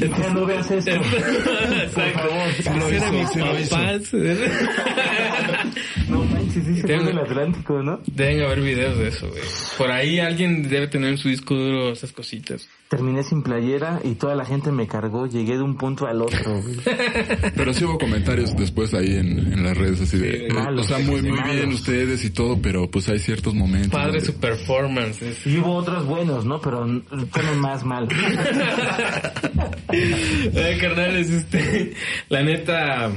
Ya 0.00 0.30
no 0.30 0.46
veas 0.46 0.70
esto. 0.70 0.92
Por 0.92 2.12
favor. 2.12 2.90
Era 2.90 3.12
mis 3.12 3.28
sí 3.30 3.38
lo 3.38 3.60
hizo. 3.60 3.76
manches, 6.54 6.64
sí 6.64 6.74
se 6.76 6.80
fue 6.82 6.90
Tengo- 6.96 7.10
en 7.10 7.18
el 7.18 7.24
Atlántico, 7.24 7.82
¿no? 7.82 8.00
Deben 8.06 8.42
haber 8.42 8.60
videos 8.60 8.98
de 8.98 9.08
eso, 9.08 9.28
güey. 9.28 9.42
Por 9.78 9.90
ahí 9.90 10.18
alguien 10.20 10.68
debe 10.68 10.88
tener 10.88 11.10
en 11.10 11.18
su 11.18 11.28
disco 11.28 11.54
duro 11.54 11.92
esas 11.92 12.12
cositas. 12.12 12.68
Terminé 12.88 13.22
sin 13.22 13.42
playera 13.44 14.00
y 14.02 14.16
toda 14.16 14.34
la 14.34 14.44
gente 14.44 14.72
me 14.72 14.88
cargó. 14.88 15.28
Llegué 15.28 15.52
de 15.56 15.62
un 15.62 15.76
punto 15.76 16.08
al 16.08 16.22
otro. 16.22 16.60
güey. 16.60 16.74
Pero 17.54 17.72
sí 17.72 17.84
hubo 17.84 17.98
comentarios 17.98 18.56
después 18.56 18.92
ahí 18.94 19.14
en, 19.14 19.52
en 19.52 19.62
las 19.62 19.76
redes 19.78 20.00
así 20.00 20.18
de, 20.18 20.48
eh, 20.48 20.52
malos, 20.52 20.86
o 20.86 20.88
sea, 20.88 20.98
muy, 20.98 21.22
muy 21.22 21.30
malos. 21.38 21.54
bien 21.54 21.68
ustedes 21.72 22.24
y 22.24 22.30
todo, 22.30 22.60
pero 22.60 22.90
pues 22.90 23.08
hay 23.08 23.20
ciertos 23.20 23.54
momentos. 23.54 23.90
Padre 23.92 24.14
donde- 24.18 24.24
su 24.26 24.34
performance. 24.40 25.22
es- 25.22 25.46
Y 25.46 25.58
hubo 25.58 25.74
otros 25.76 26.04
buenos, 26.04 26.44
¿no? 26.44 26.60
Pero 26.60 26.84
fueron 27.30 27.60
más 27.60 27.84
malos. 27.84 28.12
Ay, 29.92 30.78
carnales, 30.80 31.30
este, 31.30 31.94
la 32.28 32.42
neta, 32.42 33.12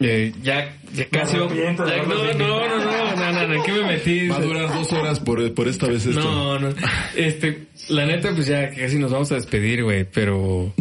eh, 0.00 0.32
ya, 0.42 0.74
ya 0.94 1.08
casi... 1.10 1.36
No, 1.36 1.48
no, 1.48 1.52
no, 1.52 1.74
no, 1.74 2.34
no, 2.34 3.16
no, 3.16 3.46
no, 3.46 3.54
¿en 3.54 3.62
qué 3.62 3.72
me 3.72 3.82
metí? 3.82 4.28
Va 4.28 4.36
a 4.36 4.40
durar 4.40 4.72
dos 4.72 4.90
horas 4.94 5.20
por, 5.20 5.52
por 5.52 5.68
esta 5.68 5.86
vez 5.88 6.06
esto. 6.06 6.22
No, 6.22 6.58
no. 6.58 6.74
Este, 7.14 7.66
la 7.90 8.06
neta, 8.06 8.34
pues 8.34 8.46
ya 8.46 8.70
casi 8.70 8.98
nos 8.98 9.12
vamos 9.12 9.30
a 9.32 9.34
despedir, 9.34 9.84
güey, 9.84 10.04
pero... 10.10 10.72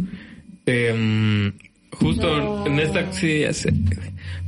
em, 0.66 1.52
justo 1.92 2.66
en 2.66 2.80
esta... 2.80 3.12
Sí, 3.12 3.42
ya 3.42 3.52
sé. 3.52 3.74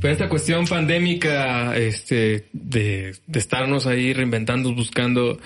Pero 0.00 0.12
esta 0.12 0.28
cuestión 0.30 0.66
pandémica, 0.66 1.76
este, 1.76 2.46
de, 2.52 3.14
de 3.26 3.38
estarnos 3.38 3.86
ahí 3.86 4.14
reinventando, 4.14 4.74
buscando... 4.74 5.38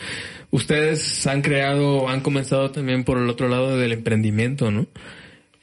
Ustedes 0.53 1.27
han 1.27 1.43
creado, 1.43 2.09
han 2.09 2.21
comenzado 2.21 2.71
también 2.71 3.03
por 3.03 3.19
el 3.19 3.29
otro 3.29 3.49
lado 3.49 3.77
del 3.77 3.91
emprendimiento, 3.91 4.71
¿no? 4.71 4.87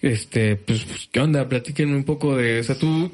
Este, 0.01 0.57
pues, 0.57 0.83
pues, 0.83 1.07
¿qué 1.09 1.21
onda? 1.21 1.47
Platíquenme 1.47 1.95
un 1.95 2.03
poco 2.03 2.35
de... 2.35 2.59
O 2.59 2.63
sea, 2.63 2.75
tú... 2.75 3.09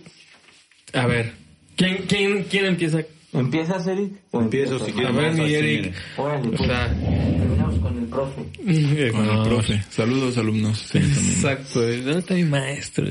A 0.93 1.05
ver, 1.07 1.33
¿quién, 1.75 2.05
quién, 2.07 2.43
quién 2.43 2.65
empieza? 2.65 3.01
¿Empiezas, 3.31 3.85
Eric? 3.85 4.13
¿O 4.31 4.41
Empiezo 4.41 4.79
si 4.79 4.89
A 4.91 4.93
quieres. 4.93 5.15
ver, 5.15 5.31
vamos 5.31 5.47
mi 5.47 5.53
Eric. 5.53 5.93
Órale, 6.17 6.47
O 6.47 6.51
pues. 6.51 6.67
sea... 6.69 6.87
Terminamos 6.89 7.79
con 7.79 7.97
el 7.99 8.05
profe. 8.05 8.41
Con 9.11 9.25
No, 9.27 9.43
el 9.43 9.49
profe. 9.49 9.83
Saludos, 9.89 10.37
alumnos. 10.39 10.79
Sí. 10.79 10.97
Exacto, 10.97 11.81
¿dónde 11.81 12.19
está 12.19 12.33
mi 12.33 12.43
maestro? 12.45 13.05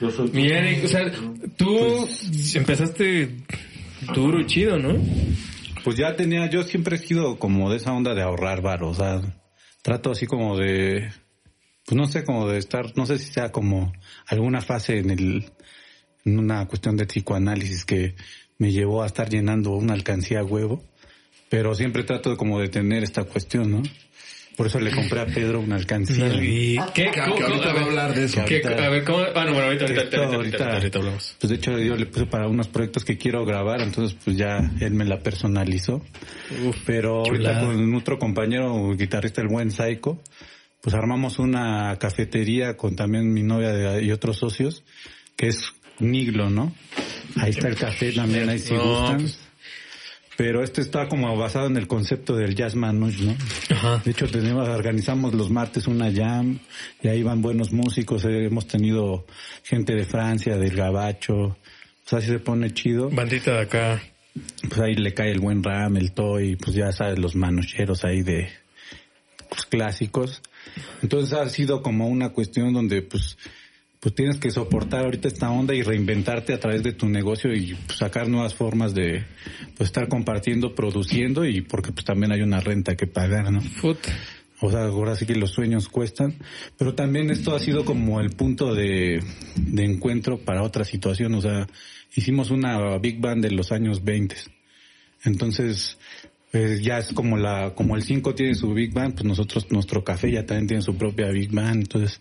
Yo 0.00 0.10
soy 0.10 0.30
Mi 0.30 0.46
Eric, 0.48 0.84
o 0.84 0.88
sea, 0.88 1.10
tú 1.56 2.08
empezaste 2.54 3.36
duro 4.14 4.40
y 4.40 4.46
chido, 4.46 4.78
¿no? 4.78 4.94
Pues 5.84 5.96
ya 5.96 6.14
tenía, 6.14 6.48
yo 6.48 6.62
siempre 6.62 6.96
he 6.96 6.98
sido 6.98 7.38
como 7.38 7.70
de 7.70 7.76
esa 7.78 7.92
onda 7.92 8.14
de 8.14 8.22
ahorrar 8.22 8.62
varo, 8.62 8.88
o 8.90 8.94
sea, 8.94 9.20
trato 9.82 10.12
así 10.12 10.26
como 10.26 10.56
de, 10.56 11.10
pues 11.86 11.96
no 11.96 12.06
sé, 12.06 12.24
como 12.24 12.48
de 12.48 12.58
estar, 12.58 12.96
no 12.96 13.04
sé 13.06 13.18
si 13.18 13.32
sea 13.32 13.50
como 13.50 13.92
alguna 14.28 14.60
fase 14.60 14.98
en 14.98 15.10
el, 15.10 15.44
una 16.24 16.66
cuestión 16.66 16.96
de 16.96 17.06
psicoanálisis 17.06 17.84
que 17.84 18.14
me 18.58 18.70
llevó 18.72 19.02
a 19.02 19.06
estar 19.06 19.28
llenando 19.28 19.70
una 19.72 19.94
alcancía 19.94 20.40
a 20.40 20.44
huevo, 20.44 20.84
pero 21.48 21.74
siempre 21.74 22.04
trato 22.04 22.36
como 22.36 22.60
de 22.60 22.68
tener 22.68 23.02
esta 23.02 23.24
cuestión, 23.24 23.70
¿no? 23.70 23.82
Por 24.56 24.66
eso 24.66 24.78
le 24.80 24.90
compré 24.90 25.18
a 25.20 25.26
Pedro 25.26 25.60
una 25.60 25.76
alcancía. 25.76 26.28
¿Y 26.34 26.76
qué? 26.94 27.10
Que 27.10 27.20
¿Cómo- 27.22 27.36
ahorita 27.42 27.72
va 27.72 27.80
a 27.80 27.84
hablar 27.84 28.14
de 28.14 28.24
eso. 28.24 28.44
¿qué- 28.44 28.60
a 28.66 28.90
ver, 28.90 29.02
¿cómo? 29.02 29.20
Ah, 29.34 29.44
no, 29.46 29.52
bueno, 29.52 29.62
ahorita, 29.68 29.84
ahorita, 29.86 30.00
ahorita, 30.02 30.16
ahorita, 30.18 30.36
ahorita, 30.36 30.72
ahorita 30.74 30.98
hablamos. 30.98 31.36
Pues 31.40 31.48
de 31.50 31.56
hecho 31.56 31.78
yo 31.78 31.96
le 31.96 32.04
puse 32.06 32.26
para 32.26 32.48
unos 32.48 32.68
proyectos 32.68 33.02
que 33.06 33.16
quiero 33.16 33.46
grabar, 33.46 33.80
entonces 33.80 34.16
pues 34.22 34.36
ya 34.36 34.58
él 34.80 34.92
me 34.92 35.06
la 35.06 35.20
personalizó. 35.20 36.02
Pero 36.84 37.24
ahorita 37.24 37.60
con 37.60 37.94
otro 37.94 38.18
compañero 38.18 38.94
guitarrista, 38.94 39.40
el 39.40 39.48
buen 39.48 39.70
Psycho, 39.70 40.22
pues 40.82 40.94
armamos 40.94 41.38
una 41.38 41.96
cafetería 41.98 42.76
con 42.76 42.94
también 42.94 43.32
mi 43.32 43.42
novia 43.42 43.70
de- 43.72 44.04
y 44.04 44.12
otros 44.12 44.36
socios, 44.36 44.84
que 45.34 45.48
es 45.48 45.72
Niglo, 46.00 46.50
¿no? 46.50 46.74
Ahí 47.36 47.50
está 47.50 47.68
el 47.68 47.76
café 47.76 48.12
también, 48.12 48.48
ahí 48.48 48.58
si 48.58 48.74
No, 48.74 48.82
gustan. 48.84 49.20
pues- 49.20 49.38
Pero 50.36 50.64
este 50.64 50.80
está 50.80 51.08
como 51.08 51.36
basado 51.36 51.66
en 51.66 51.76
el 51.76 51.86
concepto 51.86 52.34
del 52.34 52.54
jazz 52.54 52.74
manouche, 52.74 53.22
¿no? 53.24 53.36
Ajá. 53.70 54.02
De 54.04 54.10
hecho, 54.12 54.26
tenemos, 54.28 54.66
organizamos 54.68 55.34
los 55.34 55.50
martes 55.50 55.86
una 55.86 56.10
jam 56.10 56.58
y 57.02 57.08
ahí 57.08 57.22
van 57.22 57.42
buenos 57.42 57.70
músicos. 57.72 58.24
eh, 58.24 58.46
hemos 58.46 58.66
tenido 58.66 59.26
gente 59.62 59.94
de 59.94 60.04
Francia, 60.04 60.56
del 60.56 60.74
Gabacho. 60.74 61.34
O 61.34 61.56
sea, 62.04 62.20
si 62.20 62.28
se 62.28 62.38
pone 62.38 62.72
chido. 62.72 63.10
Bandita 63.10 63.52
de 63.52 63.60
acá. 63.60 64.02
Pues 64.68 64.80
ahí 64.80 64.94
le 64.94 65.12
cae 65.12 65.30
el 65.30 65.40
buen 65.40 65.62
Ram, 65.62 65.96
el 65.98 66.12
Toy, 66.12 66.56
pues 66.56 66.74
ya 66.74 66.90
sabes, 66.92 67.18
los 67.18 67.36
manocheros 67.36 68.02
ahí 68.04 68.22
de 68.22 68.48
pues, 69.50 69.66
clásicos. 69.66 70.40
Entonces 71.02 71.34
ha 71.34 71.46
sido 71.50 71.82
como 71.82 72.08
una 72.08 72.30
cuestión 72.30 72.72
donde 72.72 73.02
pues 73.02 73.36
pues 74.02 74.16
tienes 74.16 74.38
que 74.38 74.50
soportar 74.50 75.04
ahorita 75.04 75.28
esta 75.28 75.48
onda 75.52 75.76
y 75.76 75.82
reinventarte 75.82 76.52
a 76.52 76.58
través 76.58 76.82
de 76.82 76.92
tu 76.92 77.08
negocio 77.08 77.54
y 77.54 77.74
pues, 77.86 77.98
sacar 77.98 78.26
nuevas 78.26 78.52
formas 78.52 78.94
de 78.94 79.22
pues 79.76 79.90
estar 79.90 80.08
compartiendo, 80.08 80.74
produciendo 80.74 81.44
y 81.44 81.60
porque 81.60 81.92
pues 81.92 82.04
también 82.04 82.32
hay 82.32 82.42
una 82.42 82.58
renta 82.58 82.96
que 82.96 83.06
pagar, 83.06 83.52
¿no? 83.52 83.60
Foot. 83.60 83.98
O 84.60 84.72
sea, 84.72 84.86
ahora 84.86 85.14
sí 85.14 85.24
que 85.24 85.36
los 85.36 85.52
sueños 85.52 85.88
cuestan, 85.88 86.34
pero 86.76 86.96
también 86.96 87.30
esto 87.30 87.54
ha 87.54 87.60
sido 87.60 87.84
como 87.84 88.20
el 88.20 88.30
punto 88.30 88.74
de, 88.74 89.22
de 89.54 89.84
encuentro 89.84 90.38
para 90.38 90.64
otra 90.64 90.84
situación. 90.84 91.34
O 91.34 91.40
sea, 91.40 91.68
hicimos 92.16 92.50
una 92.50 92.98
Big 92.98 93.20
Band 93.20 93.44
de 93.44 93.52
los 93.52 93.70
años 93.70 94.02
20. 94.02 94.34
Entonces, 95.24 95.96
pues 96.50 96.82
ya 96.82 96.98
es 96.98 97.12
como 97.12 97.36
la, 97.36 97.72
como 97.76 97.94
el 97.94 98.02
5 98.02 98.34
tiene 98.34 98.56
su 98.56 98.74
Big 98.74 98.92
Band, 98.92 99.14
pues 99.14 99.26
nosotros, 99.26 99.70
nuestro 99.70 100.02
café 100.02 100.32
ya 100.32 100.44
también 100.44 100.66
tiene 100.66 100.82
su 100.82 100.96
propia 100.96 101.28
Big 101.28 101.52
Band. 101.52 101.82
Entonces, 101.82 102.20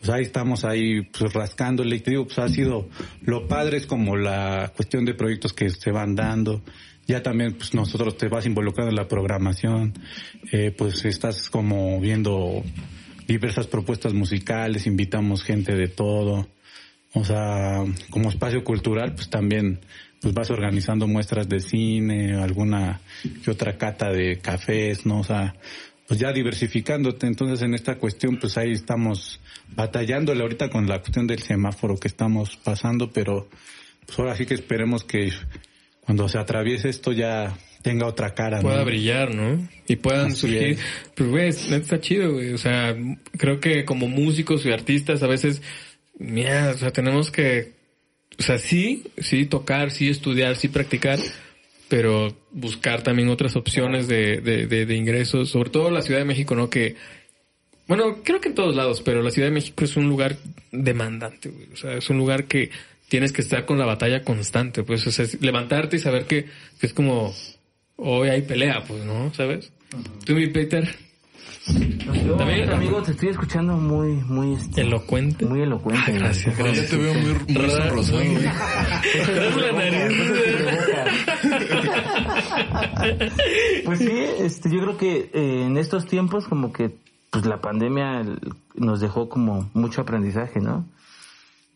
pues 0.00 0.10
ahí 0.10 0.22
estamos 0.22 0.64
ahí 0.64 1.02
pues 1.02 1.32
rascándole 1.34 1.96
y 1.96 2.00
te 2.00 2.12
digo, 2.12 2.24
pues 2.24 2.38
ha 2.38 2.48
sido, 2.48 2.88
lo 3.20 3.46
padre 3.46 3.76
es 3.76 3.86
como 3.86 4.16
la 4.16 4.72
cuestión 4.74 5.04
de 5.04 5.12
proyectos 5.12 5.52
que 5.52 5.68
se 5.68 5.90
van 5.92 6.14
dando. 6.14 6.62
Ya 7.06 7.22
también 7.22 7.54
pues 7.54 7.74
nosotros 7.74 8.16
te 8.16 8.28
vas 8.28 8.46
involucrando 8.46 8.90
en 8.90 8.96
la 8.96 9.08
programación, 9.08 9.92
eh, 10.52 10.72
pues 10.76 11.04
estás 11.04 11.50
como 11.50 12.00
viendo 12.00 12.62
diversas 13.26 13.66
propuestas 13.66 14.14
musicales, 14.14 14.86
invitamos 14.86 15.42
gente 15.42 15.74
de 15.74 15.88
todo. 15.88 16.48
O 17.12 17.24
sea, 17.24 17.84
como 18.08 18.30
espacio 18.30 18.62
cultural, 18.64 19.14
pues 19.14 19.28
también 19.28 19.80
pues 20.20 20.32
vas 20.32 20.50
organizando 20.50 21.06
muestras 21.06 21.48
de 21.48 21.60
cine, 21.60 22.34
alguna 22.36 23.00
que 23.42 23.50
otra 23.50 23.76
cata 23.76 24.10
de 24.10 24.38
cafés, 24.38 25.04
¿no? 25.04 25.20
O 25.20 25.24
sea, 25.24 25.54
pues 26.10 26.18
ya 26.18 26.32
diversificándote. 26.32 27.28
Entonces 27.28 27.62
en 27.62 27.72
esta 27.72 27.94
cuestión, 27.94 28.36
pues 28.40 28.58
ahí 28.58 28.72
estamos 28.72 29.38
batallándole 29.76 30.42
ahorita 30.42 30.68
con 30.68 30.88
la 30.88 30.98
cuestión 30.98 31.28
del 31.28 31.40
semáforo 31.40 31.96
que 31.98 32.08
estamos 32.08 32.56
pasando, 32.56 33.12
pero 33.12 33.48
pues 34.04 34.18
ahora 34.18 34.34
sí 34.34 34.44
que 34.44 34.54
esperemos 34.54 35.04
que 35.04 35.32
cuando 36.00 36.28
se 36.28 36.38
atraviese 36.38 36.88
esto 36.88 37.12
ya 37.12 37.56
tenga 37.82 38.06
otra 38.06 38.34
cara. 38.34 38.60
Pueda 38.60 38.82
brillar, 38.82 39.32
¿no? 39.32 39.68
Y 39.86 39.94
puedan 39.94 40.34
surgir. 40.34 40.78
Pues, 41.14 41.28
güey, 41.30 41.48
está 41.48 42.00
chido, 42.00 42.32
güey. 42.32 42.54
O 42.54 42.58
sea, 42.58 42.96
creo 43.38 43.60
que 43.60 43.84
como 43.84 44.08
músicos 44.08 44.66
y 44.66 44.72
artistas 44.72 45.22
a 45.22 45.28
veces, 45.28 45.62
mira, 46.18 46.72
o 46.74 46.76
sea, 46.76 46.90
tenemos 46.90 47.30
que 47.30 47.78
o 48.36 48.42
sea, 48.42 48.58
sí, 48.58 49.04
sí 49.18 49.46
tocar, 49.46 49.92
sí 49.92 50.08
estudiar, 50.08 50.56
sí 50.56 50.66
practicar, 50.66 51.20
pero 51.90 52.32
buscar 52.52 53.02
también 53.02 53.28
otras 53.28 53.56
opciones 53.56 54.06
de, 54.06 54.40
de, 54.40 54.86
de, 54.86 54.94
ingresos, 54.94 55.50
sobre 55.50 55.70
todo 55.70 55.90
la 55.90 56.02
Ciudad 56.02 56.20
de 56.20 56.24
México, 56.24 56.54
¿no? 56.54 56.70
Que, 56.70 56.94
bueno, 57.88 58.22
creo 58.22 58.40
que 58.40 58.48
en 58.48 58.54
todos 58.54 58.76
lados, 58.76 59.02
pero 59.02 59.22
la 59.22 59.32
Ciudad 59.32 59.48
de 59.48 59.54
México 59.54 59.84
es 59.84 59.96
un 59.96 60.08
lugar 60.08 60.36
demandante, 60.70 61.48
güey. 61.48 61.66
O 61.72 61.76
sea, 61.76 61.94
es 61.94 62.08
un 62.08 62.16
lugar 62.16 62.44
que 62.44 62.70
tienes 63.08 63.32
que 63.32 63.42
estar 63.42 63.66
con 63.66 63.76
la 63.76 63.86
batalla 63.86 64.22
constante, 64.22 64.84
pues, 64.84 65.04
o 65.08 65.10
sea, 65.10 65.26
levantarte 65.40 65.96
y 65.96 65.98
saber 65.98 66.26
que, 66.26 66.44
que 66.78 66.86
es 66.86 66.94
como, 66.94 67.34
hoy 67.96 68.28
hay 68.28 68.42
pelea, 68.42 68.84
pues, 68.86 69.04
¿no? 69.04 69.34
¿Sabes? 69.34 69.72
Tú, 70.24 70.34
mi 70.34 70.46
Peter. 70.46 70.88
También, 72.36 72.70
amigo, 72.70 73.02
te 73.02 73.12
estoy 73.12 73.28
escuchando 73.30 73.74
muy, 73.74 74.12
muy 74.24 74.54
este, 74.54 74.82
elocuente. 74.82 75.46
Muy 75.46 75.62
elocuente. 75.62 76.12
gracias, 76.12 76.56
gracias. 76.56 76.90
Ya 76.90 76.96
te 76.96 77.02
veo 77.02 77.14
muy, 77.14 77.34
muy 77.48 77.70
sonrosado. 77.70 78.22
pues 83.84 83.98
sí, 83.98 84.12
este, 84.38 84.70
yo 84.70 84.80
creo 84.80 84.96
que 84.96 85.30
eh, 85.32 85.64
en 85.66 85.76
estos 85.76 86.06
tiempos 86.06 86.46
como 86.46 86.72
que 86.72 86.96
pues 87.30 87.46
la 87.46 87.60
pandemia 87.60 88.24
nos 88.74 89.00
dejó 89.00 89.28
como 89.28 89.70
mucho 89.72 90.00
aprendizaje, 90.00 90.60
¿no? 90.60 90.84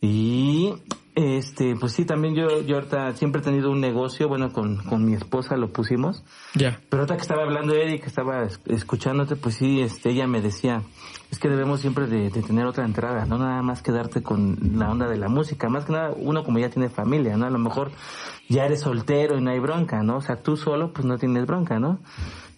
Y 0.01 0.75
este, 1.14 1.76
pues 1.76 1.92
sí, 1.92 2.04
también 2.04 2.34
yo, 2.34 2.60
yo 2.62 2.76
ahorita 2.76 3.12
siempre 3.14 3.40
he 3.40 3.44
tenido 3.44 3.70
un 3.70 3.80
negocio, 3.80 4.28
bueno, 4.28 4.52
con, 4.52 4.78
con 4.78 5.04
mi 5.04 5.14
esposa 5.14 5.56
lo 5.56 5.68
pusimos. 5.68 6.24
Ya. 6.54 6.80
Pero 6.88 7.02
ahorita 7.02 7.16
que 7.16 7.22
estaba 7.22 7.42
hablando 7.44 7.74
Eric, 7.74 8.02
que 8.02 8.08
estaba 8.08 8.48
escuchándote, 8.66 9.36
pues 9.36 9.54
sí, 9.54 9.80
este, 9.80 10.10
ella 10.10 10.26
me 10.26 10.40
decía, 10.40 10.82
es 11.30 11.38
que 11.38 11.48
debemos 11.48 11.80
siempre 11.80 12.08
de, 12.08 12.30
de, 12.30 12.42
tener 12.42 12.66
otra 12.66 12.84
entrada, 12.84 13.26
no 13.26 13.38
nada 13.38 13.62
más 13.62 13.80
quedarte 13.80 14.22
con 14.22 14.58
la 14.74 14.90
onda 14.90 15.08
de 15.08 15.16
la 15.16 15.28
música, 15.28 15.68
más 15.68 15.84
que 15.84 15.92
nada 15.92 16.12
uno 16.16 16.42
como 16.42 16.58
ya 16.58 16.68
tiene 16.68 16.88
familia, 16.88 17.36
¿no? 17.36 17.46
A 17.46 17.50
lo 17.50 17.58
mejor 17.58 17.92
ya 18.48 18.64
eres 18.66 18.80
soltero 18.80 19.38
y 19.38 19.40
no 19.40 19.50
hay 19.50 19.60
bronca, 19.60 20.02
¿no? 20.02 20.16
O 20.16 20.20
sea, 20.20 20.36
tú 20.36 20.56
solo 20.56 20.92
pues 20.92 21.06
no 21.06 21.16
tienes 21.16 21.46
bronca, 21.46 21.78
¿no? 21.78 22.00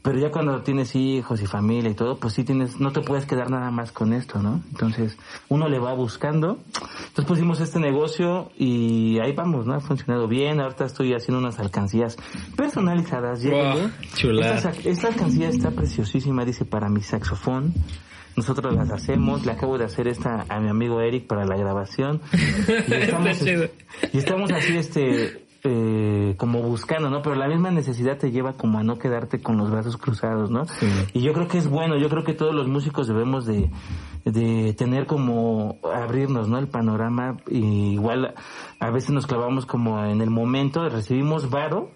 Pero 0.06 0.20
ya 0.20 0.30
cuando 0.30 0.62
tienes 0.62 0.94
hijos 0.94 1.42
y 1.42 1.46
familia 1.46 1.90
y 1.90 1.94
todo, 1.94 2.16
pues 2.16 2.34
sí 2.34 2.44
tienes, 2.44 2.78
no 2.78 2.92
te 2.92 3.00
puedes 3.00 3.26
quedar 3.26 3.50
nada 3.50 3.72
más 3.72 3.90
con 3.90 4.12
esto, 4.12 4.40
¿no? 4.40 4.62
Entonces, 4.70 5.18
uno 5.48 5.68
le 5.68 5.80
va 5.80 5.94
buscando. 5.94 6.60
Entonces 7.08 7.24
pusimos 7.24 7.60
este 7.60 7.80
negocio 7.80 8.52
y 8.56 9.18
ahí 9.18 9.32
vamos, 9.32 9.66
¿no? 9.66 9.74
Ha 9.74 9.80
funcionado 9.80 10.28
bien. 10.28 10.60
Ahorita 10.60 10.84
estoy 10.84 11.12
haciendo 11.12 11.40
unas 11.40 11.58
alcancías 11.58 12.16
personalizadas. 12.56 13.44
Wow. 13.44 13.90
Esta, 14.38 14.70
esta 14.84 15.08
alcancía 15.08 15.48
está 15.48 15.72
preciosísima, 15.72 16.44
dice, 16.44 16.64
para 16.64 16.88
mi 16.88 17.02
saxofón. 17.02 17.74
Nosotros 18.36 18.76
las 18.76 18.92
hacemos, 18.92 19.44
le 19.44 19.50
acabo 19.50 19.76
de 19.76 19.86
hacer 19.86 20.06
esta 20.06 20.46
a 20.48 20.60
mi 20.60 20.68
amigo 20.68 21.00
Eric 21.00 21.26
para 21.26 21.44
la 21.44 21.56
grabación. 21.56 22.20
Y 22.32 22.92
estamos, 22.92 23.42
y 23.42 24.18
estamos 24.18 24.52
así, 24.52 24.76
este, 24.76 25.45
eh, 25.68 26.34
como 26.36 26.62
buscando, 26.62 27.10
¿no? 27.10 27.22
Pero 27.22 27.34
la 27.34 27.48
misma 27.48 27.70
necesidad 27.70 28.18
te 28.18 28.30
lleva 28.30 28.52
como 28.52 28.78
a 28.78 28.82
no 28.82 28.98
quedarte 28.98 29.40
con 29.40 29.56
los 29.56 29.70
brazos 29.70 29.96
cruzados, 29.96 30.50
¿no? 30.50 30.62
Y 31.12 31.22
yo 31.22 31.32
creo 31.32 31.48
que 31.48 31.58
es 31.58 31.68
bueno, 31.68 31.98
yo 31.98 32.08
creo 32.08 32.24
que 32.24 32.34
todos 32.34 32.54
los 32.54 32.68
músicos 32.68 33.08
debemos 33.08 33.46
de, 33.46 33.70
de 34.24 34.74
tener 34.74 35.06
como 35.06 35.78
abrirnos, 35.92 36.48
¿no? 36.48 36.58
El 36.58 36.68
panorama 36.68 37.36
y 37.48 37.94
igual 37.94 38.34
a 38.78 38.90
veces 38.90 39.10
nos 39.10 39.26
clavamos 39.26 39.66
como 39.66 40.04
en 40.04 40.20
el 40.20 40.30
momento, 40.30 40.88
recibimos 40.88 41.50
varo, 41.50 41.90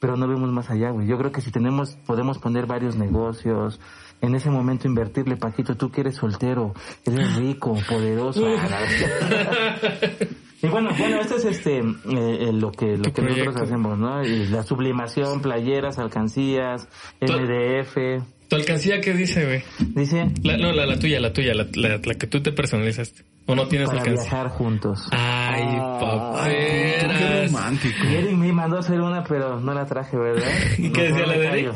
pero 0.00 0.16
no 0.16 0.28
vemos 0.28 0.50
más 0.50 0.70
allá, 0.70 0.90
güey. 0.90 1.06
Yo 1.06 1.16
creo 1.16 1.32
que 1.32 1.40
si 1.40 1.50
tenemos, 1.50 1.96
podemos 2.06 2.38
poner 2.38 2.66
varios 2.66 2.96
negocios, 2.96 3.80
en 4.20 4.34
ese 4.34 4.50
momento 4.50 4.86
invertirle, 4.86 5.36
Paquito, 5.36 5.76
tú 5.76 5.90
que 5.90 6.02
eres 6.02 6.16
soltero, 6.16 6.74
eres 7.04 7.36
rico, 7.36 7.74
poderoso. 7.88 8.42
Y 10.62 10.66
bueno, 10.66 10.90
bueno, 10.98 11.20
esto 11.20 11.36
es 11.36 11.44
este 11.46 11.78
eh, 11.78 11.82
eh, 12.10 12.52
lo 12.52 12.70
que 12.70 12.96
lo 12.98 13.12
que 13.12 13.22
nosotros 13.22 13.56
hacemos, 13.56 13.98
¿no? 13.98 14.22
Y 14.24 14.46
la 14.46 14.62
sublimación, 14.62 15.40
playeras, 15.40 15.98
alcancías, 15.98 16.86
MDF. 17.20 18.22
¿Tu 18.48 18.56
alcancía 18.56 19.00
qué 19.00 19.14
dice, 19.14 19.46
güey? 19.46 19.62
Dice... 19.94 20.26
no, 20.42 20.72
la, 20.72 20.84
la, 20.84 20.98
tuya, 20.98 21.20
la 21.20 21.32
tuya, 21.32 21.54
la, 21.54 21.66
la, 21.72 22.00
que 22.00 22.26
tú 22.26 22.42
te 22.42 22.50
personalizaste. 22.52 23.22
¿O 23.46 23.54
no 23.54 23.68
tienes 23.68 23.88
para 23.88 24.00
alcancía? 24.00 24.22
viajar 24.22 24.48
juntos. 24.48 25.08
Ay, 25.12 25.62
ah, 25.78 26.48
Qué 26.48 27.46
romántico. 27.46 28.06
Y 28.10 28.14
Eric 28.16 28.32
me 28.32 28.52
mandó 28.52 28.76
a 28.76 28.80
hacer 28.80 29.00
una, 29.00 29.24
pero 29.24 29.60
no 29.60 29.72
la 29.72 29.86
traje, 29.86 30.16
¿verdad? 30.16 30.48
¿Y 30.78 30.90
qué 30.90 31.02
decía 31.04 31.26
la 31.26 31.38
de 31.38 31.46
Eric? 31.46 31.72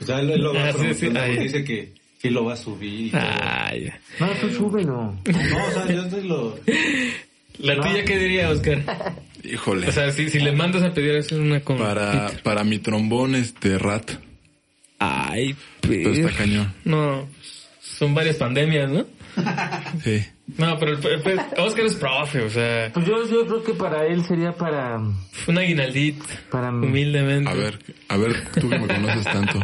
O 0.00 0.04
sea, 0.04 0.20
él 0.20 0.40
lo 0.40 0.54
va 0.54 0.68
ah, 0.68 0.72
sí, 0.72 0.94
sí, 0.94 1.10
dice 1.38 1.62
que 1.62 1.92
sí 2.18 2.30
lo 2.30 2.44
va 2.46 2.54
a 2.54 2.56
subir. 2.56 3.14
Ay. 3.14 3.90
No, 4.18 4.28
tú 4.40 4.48
súbelo. 4.50 5.14
No, 5.24 5.66
o 5.68 5.70
sea, 5.70 5.86
yo 5.92 6.08
te 6.08 6.22
lo... 6.22 6.58
¿La 7.58 7.76
tuya 7.76 8.04
qué 8.04 8.18
diría, 8.18 8.50
Oscar? 8.50 8.82
Híjole. 9.42 9.88
O 9.88 9.92
sea, 9.92 10.10
si, 10.10 10.30
si 10.30 10.40
le 10.40 10.52
mandas 10.52 10.82
a 10.82 10.92
pedir 10.92 11.16
hacer 11.16 11.38
una 11.38 11.60
con... 11.60 11.78
Para, 11.78 12.30
para 12.42 12.64
mi 12.64 12.78
trombón, 12.78 13.34
este, 13.34 13.78
rat. 13.78 14.10
Ay, 14.98 15.54
pero 15.80 16.12
está 16.12 16.32
cañón. 16.32 16.72
No, 16.84 17.28
son 17.80 18.14
varias 18.14 18.36
pandemias, 18.36 18.90
¿no? 18.90 19.06
Sí. 20.02 20.24
No, 20.58 20.78
pero 20.78 20.92
el, 20.92 21.40
Oscar 21.58 21.84
es 21.86 21.94
profe, 21.94 22.42
o 22.42 22.50
sea... 22.50 22.90
Pues 22.92 23.06
yo, 23.06 23.26
yo 23.28 23.46
creo 23.46 23.62
que 23.64 23.72
para 23.74 24.06
él 24.06 24.24
sería 24.24 24.52
para... 24.52 24.96
Un 24.98 25.58
aguinaldito, 25.58 26.24
para 26.50 26.70
mí. 26.70 26.86
humildemente. 26.86 27.50
A 27.50 27.54
ver, 27.54 27.78
a 28.08 28.16
ver, 28.16 28.50
tú 28.52 28.68
que 28.68 28.78
me 28.78 28.86
conoces 28.86 29.24
tanto. 29.24 29.60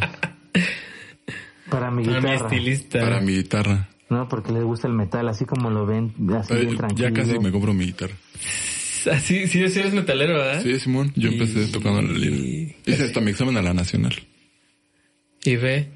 Para 1.69 1.91
mi 1.91 2.05
Para 2.05 2.19
guitarra. 2.19 2.39
mi 2.39 2.45
estilista. 2.45 3.01
Para 3.01 3.21
mi 3.21 3.37
guitarra. 3.37 3.89
No, 4.11 4.29
porque 4.29 4.53
le 4.53 4.63
gusta 4.63 4.89
el 4.89 4.95
metal, 4.95 5.29
así 5.29 5.45
como 5.45 5.71
lo 5.71 5.87
ven, 5.87 6.13
así 6.37 6.55
bien 6.55 6.77
tranquilo. 6.77 7.09
Ya 7.09 7.15
casi 7.15 7.39
me 7.39 7.53
compro 7.53 7.73
mi 7.73 7.87
guitarra. 7.87 8.15
Así, 9.11 9.47
sí, 9.47 9.69
sí 9.69 9.79
eres 9.79 9.95
metalero, 9.95 10.35
¿verdad? 10.35 10.63
Sí, 10.63 10.79
Simón. 10.79 11.13
Yo 11.17 11.31
empecé 11.31 11.67
tocando 11.69 12.03
la 12.03 12.13
lira. 12.13 12.75
Hice 12.85 13.05
hasta 13.05 13.21
mi 13.21 13.31
examen 13.31 13.57
a 13.57 13.63
la 13.63 13.73
nacional. 13.73 14.15
Y 15.45 15.57
ve. 15.57 15.89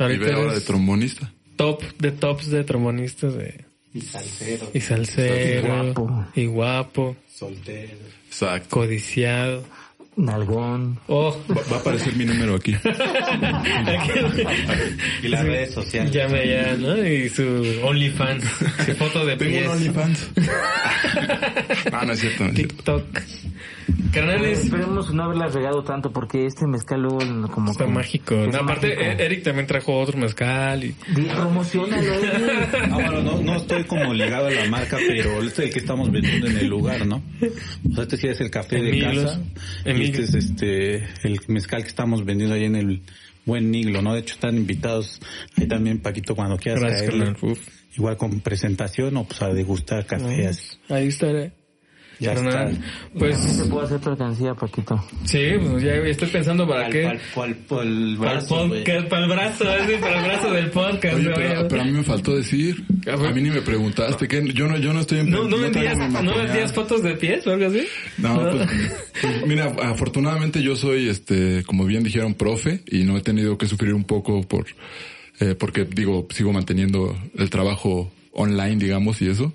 y 0.00 0.16
ve 0.16 0.32
ahora 0.32 0.54
de 0.54 0.60
trombonista. 0.62 1.32
Top 1.56 1.82
de 1.98 2.10
tops 2.10 2.50
de 2.50 2.64
trombonistas 2.64 3.34
de... 3.34 3.64
Y 3.92 4.00
salsero. 4.00 4.70
Y 4.74 4.80
salsero. 4.80 5.66
Y 5.66 5.66
guapo. 5.66 6.26
Y 6.34 6.46
guapo. 6.46 7.16
Soltero. 7.32 7.96
Exacto. 8.26 8.68
Codiciado. 8.70 9.64
Nalgón. 10.18 10.98
Oh. 11.06 11.34
Va, 11.48 11.62
va, 11.70 11.76
a 11.76 11.80
aparecer 11.80 12.14
mi 12.16 12.24
número 12.24 12.56
aquí. 12.56 12.74
y 15.22 15.28
las 15.28 15.44
redes 15.44 15.72
sociales. 15.72 16.10
Llame 16.12 16.40
allá, 16.40 16.76
¿no? 16.76 17.06
Y 17.06 17.28
su 17.28 17.44
OnlyFans. 17.84 18.44
Su 18.84 18.94
foto 18.96 19.24
de 19.24 19.36
Tengo 19.36 19.52
pies. 19.52 19.66
un 19.66 19.72
OnlyFans. 19.72 20.30
ah, 21.92 22.04
no 22.04 22.12
es 22.12 22.20
cierto. 22.20 22.44
No 22.44 22.50
es 22.50 22.56
cierto. 22.56 23.06
TikTok. 23.96 24.12
Carnales. 24.14 24.64
Esperemos 24.64 25.12
no 25.12 25.24
haberla 25.24 25.48
regado 25.48 25.82
tanto 25.82 26.12
porque 26.12 26.46
este 26.46 26.66
mezcal 26.66 27.02
luego 27.02 27.18
como 27.50 27.72
Está 27.72 27.84
que- 27.86 27.90
mágico. 27.92 28.34
es 28.34 28.52
No, 28.52 28.58
aparte, 28.60 28.88
mágico. 28.94 29.02
eh, 29.02 29.24
Eric 29.26 29.42
también 29.42 29.66
trajo 29.66 29.98
otro 29.98 30.18
mezcal 30.18 30.84
y... 30.84 30.92
Promocionalo, 30.92 32.12
Eric. 32.14 32.68
Ah, 32.84 32.88
bueno, 32.94 33.22
no, 33.22 33.42
no 33.42 33.56
estoy 33.56 33.84
como 33.84 34.12
ligado 34.14 34.46
a 34.46 34.50
la 34.50 34.66
marca, 34.68 34.96
pero 35.06 35.42
este 35.42 35.62
es 35.62 35.68
el 35.68 35.72
que 35.72 35.78
estamos 35.80 36.10
vendiendo 36.10 36.46
en 36.46 36.58
el 36.58 36.66
lugar, 36.66 37.06
¿no? 37.06 37.16
O 37.90 37.94
sea, 37.94 38.04
este 38.04 38.16
sí 38.16 38.28
es 38.28 38.40
el 38.40 38.50
café 38.50 38.76
de 38.82 38.88
Emiglos. 38.90 39.24
casa. 39.24 39.40
Y 39.86 40.02
este 40.02 40.22
es 40.22 40.34
este, 40.34 40.94
el 41.24 41.40
mezcal 41.48 41.82
que 41.82 41.88
estamos 41.88 42.24
vendiendo 42.24 42.54
ahí 42.54 42.64
en 42.64 42.76
el 42.76 43.02
buen 43.44 43.70
Niglo, 43.70 44.02
¿no? 44.02 44.12
De 44.14 44.20
hecho, 44.20 44.34
están 44.34 44.56
invitados 44.56 45.20
ahí 45.56 45.66
también, 45.66 46.00
Paquito, 46.00 46.34
cuando 46.34 46.56
quieras 46.58 46.82
Gracias, 46.82 47.10
caerle. 47.10 47.34
Igual 47.96 48.16
con 48.16 48.40
presentación 48.40 49.16
o 49.16 49.24
pues 49.24 49.42
a 49.42 49.48
degustar 49.48 50.06
café 50.06 50.46
así. 50.46 50.76
Ahí 50.88 51.08
estaré. 51.08 51.52
Ya 52.20 52.34
Carnal. 52.34 52.72
está. 52.72 52.84
Pues, 53.16 53.56
¿Te 53.62 53.64
puedo 53.68 53.86
hacer 53.86 54.00
Paquito? 54.54 55.04
sí, 55.24 55.52
pues 55.70 55.82
ya 55.82 55.94
estoy 55.94 56.28
pensando 56.28 56.66
para 56.66 56.88
qué. 56.88 57.02
Para 57.02 57.48
el 57.50 57.56
Para 57.66 57.82
el 57.82 58.16
brazo, 58.16 58.68
para 59.08 59.22
el 59.24 59.28
brazo, 59.28 59.64
para 60.00 60.18
el 60.18 60.24
brazo 60.24 60.50
del 60.52 60.70
podcast. 60.70 61.14
Oye, 61.14 61.30
pero, 61.34 61.68
pero 61.68 61.82
a 61.82 61.84
mí 61.84 61.92
me 61.92 62.02
faltó 62.02 62.36
decir. 62.36 62.84
A 63.06 63.16
mí 63.32 63.42
ni 63.42 63.50
me 63.50 63.62
preguntaste. 63.62 64.26
que 64.26 64.52
Yo 64.52 64.66
no, 64.66 64.76
yo 64.78 64.92
no 64.92 65.00
estoy 65.00 65.20
en 65.20 65.30
¿No, 65.30 65.44
no, 65.44 65.58
vendías, 65.58 65.96
¿No 66.22 66.34
vendías 66.34 66.72
fotos 66.72 67.02
de 67.02 67.14
pies 67.14 67.46
o 67.46 67.52
algo 67.52 67.66
así? 67.66 67.86
No, 68.18 68.40
pues, 68.50 68.68
pues, 69.22 69.46
mira, 69.46 69.72
afortunadamente 69.82 70.62
yo 70.62 70.74
soy, 70.76 71.08
este, 71.08 71.62
como 71.64 71.84
bien 71.84 72.02
dijeron, 72.02 72.34
profe 72.34 72.82
y 72.86 73.04
no 73.04 73.16
he 73.16 73.20
tenido 73.20 73.56
que 73.56 73.66
sufrir 73.66 73.94
un 73.94 74.04
poco 74.04 74.42
por, 74.42 74.66
eh, 75.40 75.54
porque 75.54 75.84
digo, 75.84 76.26
sigo 76.30 76.52
manteniendo 76.52 77.16
el 77.36 77.48
trabajo 77.50 78.10
online, 78.40 78.76
digamos, 78.76 79.20
y 79.20 79.28
eso. 79.28 79.52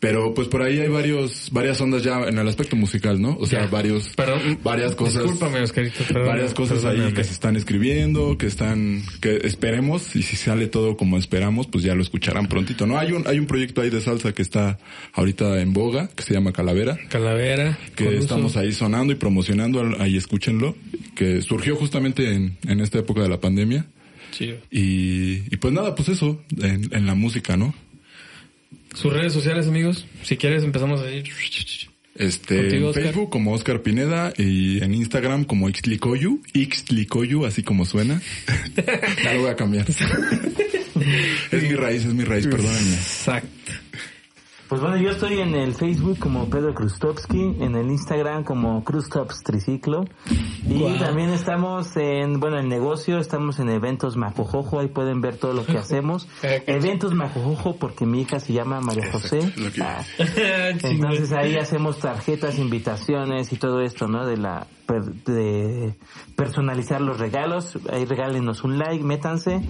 Pero 0.00 0.34
pues 0.34 0.48
por 0.48 0.62
ahí 0.62 0.78
hay 0.80 0.88
varios, 0.88 1.50
varias 1.52 1.80
ondas 1.80 2.02
ya 2.02 2.20
en 2.26 2.36
el 2.36 2.48
aspecto 2.48 2.74
musical, 2.76 3.20
¿no? 3.20 3.36
O 3.40 3.46
sea, 3.46 3.60
Ya. 3.62 3.66
varios, 3.68 4.08
Perdón, 4.16 4.58
varias 4.64 4.94
cosas. 4.96 5.22
Discúlpame, 5.22 5.60
Oscarito. 5.62 6.02
perdón, 6.08 6.26
varias 6.26 6.52
cosas 6.54 6.84
ahí 6.84 7.12
que 7.12 7.22
se 7.24 7.32
están 7.32 7.56
escribiendo, 7.56 8.36
que 8.36 8.46
están, 8.46 9.02
que 9.20 9.36
esperemos, 9.44 10.16
y 10.16 10.22
si 10.22 10.36
sale 10.36 10.66
todo 10.66 10.96
como 10.96 11.16
esperamos, 11.16 11.68
pues 11.68 11.84
ya 11.84 11.94
lo 11.94 12.02
escucharán 12.02 12.48
prontito, 12.48 12.86
¿no? 12.86 12.98
Hay 12.98 13.12
un, 13.12 13.26
hay 13.26 13.38
un 13.38 13.46
proyecto 13.46 13.80
ahí 13.82 13.90
de 13.90 14.00
salsa 14.00 14.32
que 14.32 14.42
está 14.42 14.78
ahorita 15.12 15.60
en 15.60 15.72
boga, 15.72 16.08
que 16.08 16.22
se 16.24 16.34
llama 16.34 16.52
Calavera, 16.52 16.98
Calavera. 17.08 17.78
que 17.94 18.18
estamos 18.18 18.56
ahí 18.56 18.72
sonando 18.72 19.12
y 19.12 19.16
promocionando, 19.16 19.94
ahí 20.00 20.16
escúchenlo, 20.16 20.74
que 21.14 21.40
surgió 21.42 21.76
justamente 21.76 22.34
en, 22.34 22.56
en 22.66 22.80
esta 22.80 22.98
época 22.98 23.22
de 23.22 23.28
la 23.28 23.40
pandemia. 23.40 23.86
Chido. 24.32 24.56
Y, 24.70 25.42
y 25.50 25.56
pues 25.58 25.72
nada, 25.72 25.94
pues 25.94 26.08
eso, 26.10 26.42
en, 26.60 26.88
en 26.94 27.06
la 27.06 27.14
música, 27.14 27.56
¿no? 27.56 27.74
Sus 29.00 29.12
redes 29.12 29.32
sociales, 29.32 29.68
amigos. 29.68 30.06
Si 30.24 30.36
quieres, 30.36 30.64
empezamos 30.64 31.00
ahí. 31.02 31.22
Este, 32.16 32.56
Contigo, 32.62 32.88
en. 32.88 32.94
Facebook 32.94 33.30
como 33.30 33.52
Oscar 33.52 33.80
Pineda 33.80 34.32
y 34.36 34.82
en 34.82 34.92
Instagram 34.92 35.44
como 35.44 35.68
Ixtlicoyu, 35.68 36.42
Ixtlicoyu, 36.52 37.46
así 37.46 37.62
como 37.62 37.84
suena. 37.84 38.20
ya 39.22 39.34
lo 39.34 39.42
voy 39.42 39.50
a 39.50 39.54
cambiar. 39.54 39.86
es 41.52 41.62
mi 41.62 41.76
raíz, 41.76 42.06
es 42.06 42.12
mi 42.12 42.24
raíz, 42.24 42.48
perdónenme. 42.48 42.94
Exacto. 42.94 43.72
Pues 44.68 44.82
bueno, 44.82 44.98
yo 44.98 45.10
estoy 45.10 45.40
en 45.40 45.54
el 45.54 45.74
Facebook 45.74 46.18
como 46.18 46.50
Pedro 46.50 46.74
Krustovsky, 46.74 47.56
en 47.60 47.74
el 47.74 47.90
Instagram 47.90 48.44
como 48.44 48.84
Krustops 48.84 49.42
Triciclo. 49.42 50.04
Y 50.68 50.98
también 50.98 51.30
estamos 51.30 51.96
en, 51.96 52.38
bueno, 52.38 52.58
en 52.58 52.68
negocio, 52.68 53.18
estamos 53.18 53.58
en 53.60 53.70
eventos 53.70 54.16
Majojojo, 54.16 54.80
ahí 54.80 54.88
pueden 54.88 55.22
ver 55.22 55.38
todo 55.38 55.54
lo 55.54 55.64
que 55.64 55.78
hacemos. 55.78 56.28
Eventos 56.42 57.14
Majojojo 57.14 57.76
porque 57.76 58.04
mi 58.04 58.20
hija 58.20 58.40
se 58.40 58.52
llama 58.52 58.80
María 58.82 59.10
José. 59.10 59.38
Exacto, 59.38 59.82
Ah, 59.82 60.04
entonces 60.82 61.32
ahí 61.32 61.56
hacemos 61.56 61.98
tarjetas, 62.00 62.58
invitaciones 62.58 63.52
y 63.52 63.56
todo 63.56 63.80
esto, 63.80 64.06
¿no? 64.06 64.26
De 64.26 64.36
la 64.36 64.66
per- 64.86 65.14
de 65.24 65.94
personalizar 66.36 67.00
los 67.00 67.18
regalos. 67.18 67.78
Ahí 67.90 68.04
regálenos 68.04 68.64
un 68.64 68.78
like, 68.78 69.02
métanse 69.02 69.62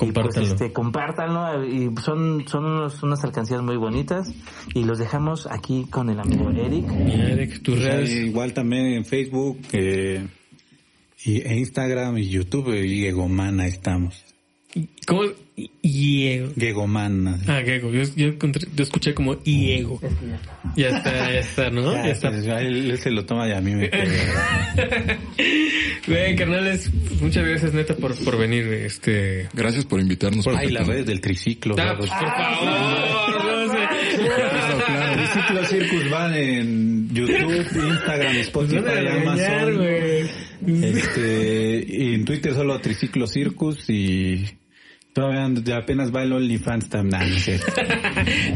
y 0.00 0.12
pues 0.12 0.36
este 0.36 0.72
compártanlo 0.72 1.64
y 1.64 1.92
son 2.02 2.44
son 2.46 2.64
unos, 2.66 3.02
unas 3.02 3.24
alcancías 3.24 3.60
muy 3.62 3.76
bonitas 3.76 4.32
y 4.74 4.84
los 4.84 4.98
dejamos 4.98 5.46
aquí 5.50 5.86
con 5.90 6.10
el 6.10 6.18
amigo 6.20 6.50
Eric. 6.50 6.84
Eric, 6.90 7.62
tus 7.62 7.74
Pues 7.80 7.86
redes. 7.86 8.10
igual 8.10 8.52
también 8.52 8.86
en 8.86 9.04
Facebook 9.04 9.58
eh, 9.72 10.26
y, 11.24 11.40
e 11.40 11.56
Instagram 11.56 12.18
y 12.18 12.28
YouTube 12.28 12.74
y 12.74 13.00
Gegomana 13.02 13.66
estamos. 13.66 14.24
¿Cómo? 15.06 15.22
Diego. 15.82 16.50
Gegomana. 16.58 17.38
Ah, 17.46 17.60
Diego. 17.60 17.92
Yo, 17.92 18.02
yo, 18.16 18.26
encontré- 18.26 18.66
yo 18.74 18.82
escuché 18.82 19.14
como 19.14 19.36
Diego. 19.36 20.00
Ya 20.74 20.88
está, 20.88 21.12
ya 21.32 21.38
está, 21.38 21.70
¿no? 21.70 21.92
Ya 21.92 22.06
Ya, 22.06 22.10
está. 22.10 22.30
pues, 22.30 22.44
ya 22.44 22.58
él, 22.60 22.90
él 22.90 22.98
se 22.98 23.12
lo 23.12 23.24
toma 23.24 23.48
y 23.48 23.52
a 23.52 23.60
mí 23.60 23.72
me. 23.76 23.88
Güey, 26.06 26.36
carnales, 26.36 26.90
muchas 27.20 27.46
gracias 27.46 27.72
neta 27.72 27.96
por, 27.96 28.14
por 28.24 28.36
venir, 28.36 28.64
este... 28.66 29.48
Gracias 29.54 29.86
por 29.86 30.00
invitarnos. 30.00 30.46
Ay, 30.48 30.70
las 30.70 30.86
redes 30.86 31.06
del 31.06 31.20
triciclo. 31.22 31.76
Ah, 31.78 31.94
pues, 31.96 32.10
por 32.10 32.18
favor, 32.18 32.58
sé. 32.58 32.64
Claro, 32.64 33.23
Triciclo 35.46 35.64
Circus 35.64 36.10
van 36.10 36.34
en 36.34 37.08
YouTube, 37.14 37.66
Instagram, 37.74 38.36
Spotify, 38.36 38.76
a 38.78 38.80
regañar, 38.82 39.22
Amazon. 39.62 39.76
güey. 39.76 40.30
Este, 40.66 41.84
y 41.86 42.14
en 42.14 42.24
Twitter 42.24 42.54
solo 42.54 42.78
Triciclo 42.80 43.26
Circus 43.26 43.84
y 43.90 44.44
todavía 45.12 45.76
apenas 45.76 46.14
va 46.14 46.22
el 46.22 46.32
OnlyFans 46.32 46.88
también. 46.88 47.20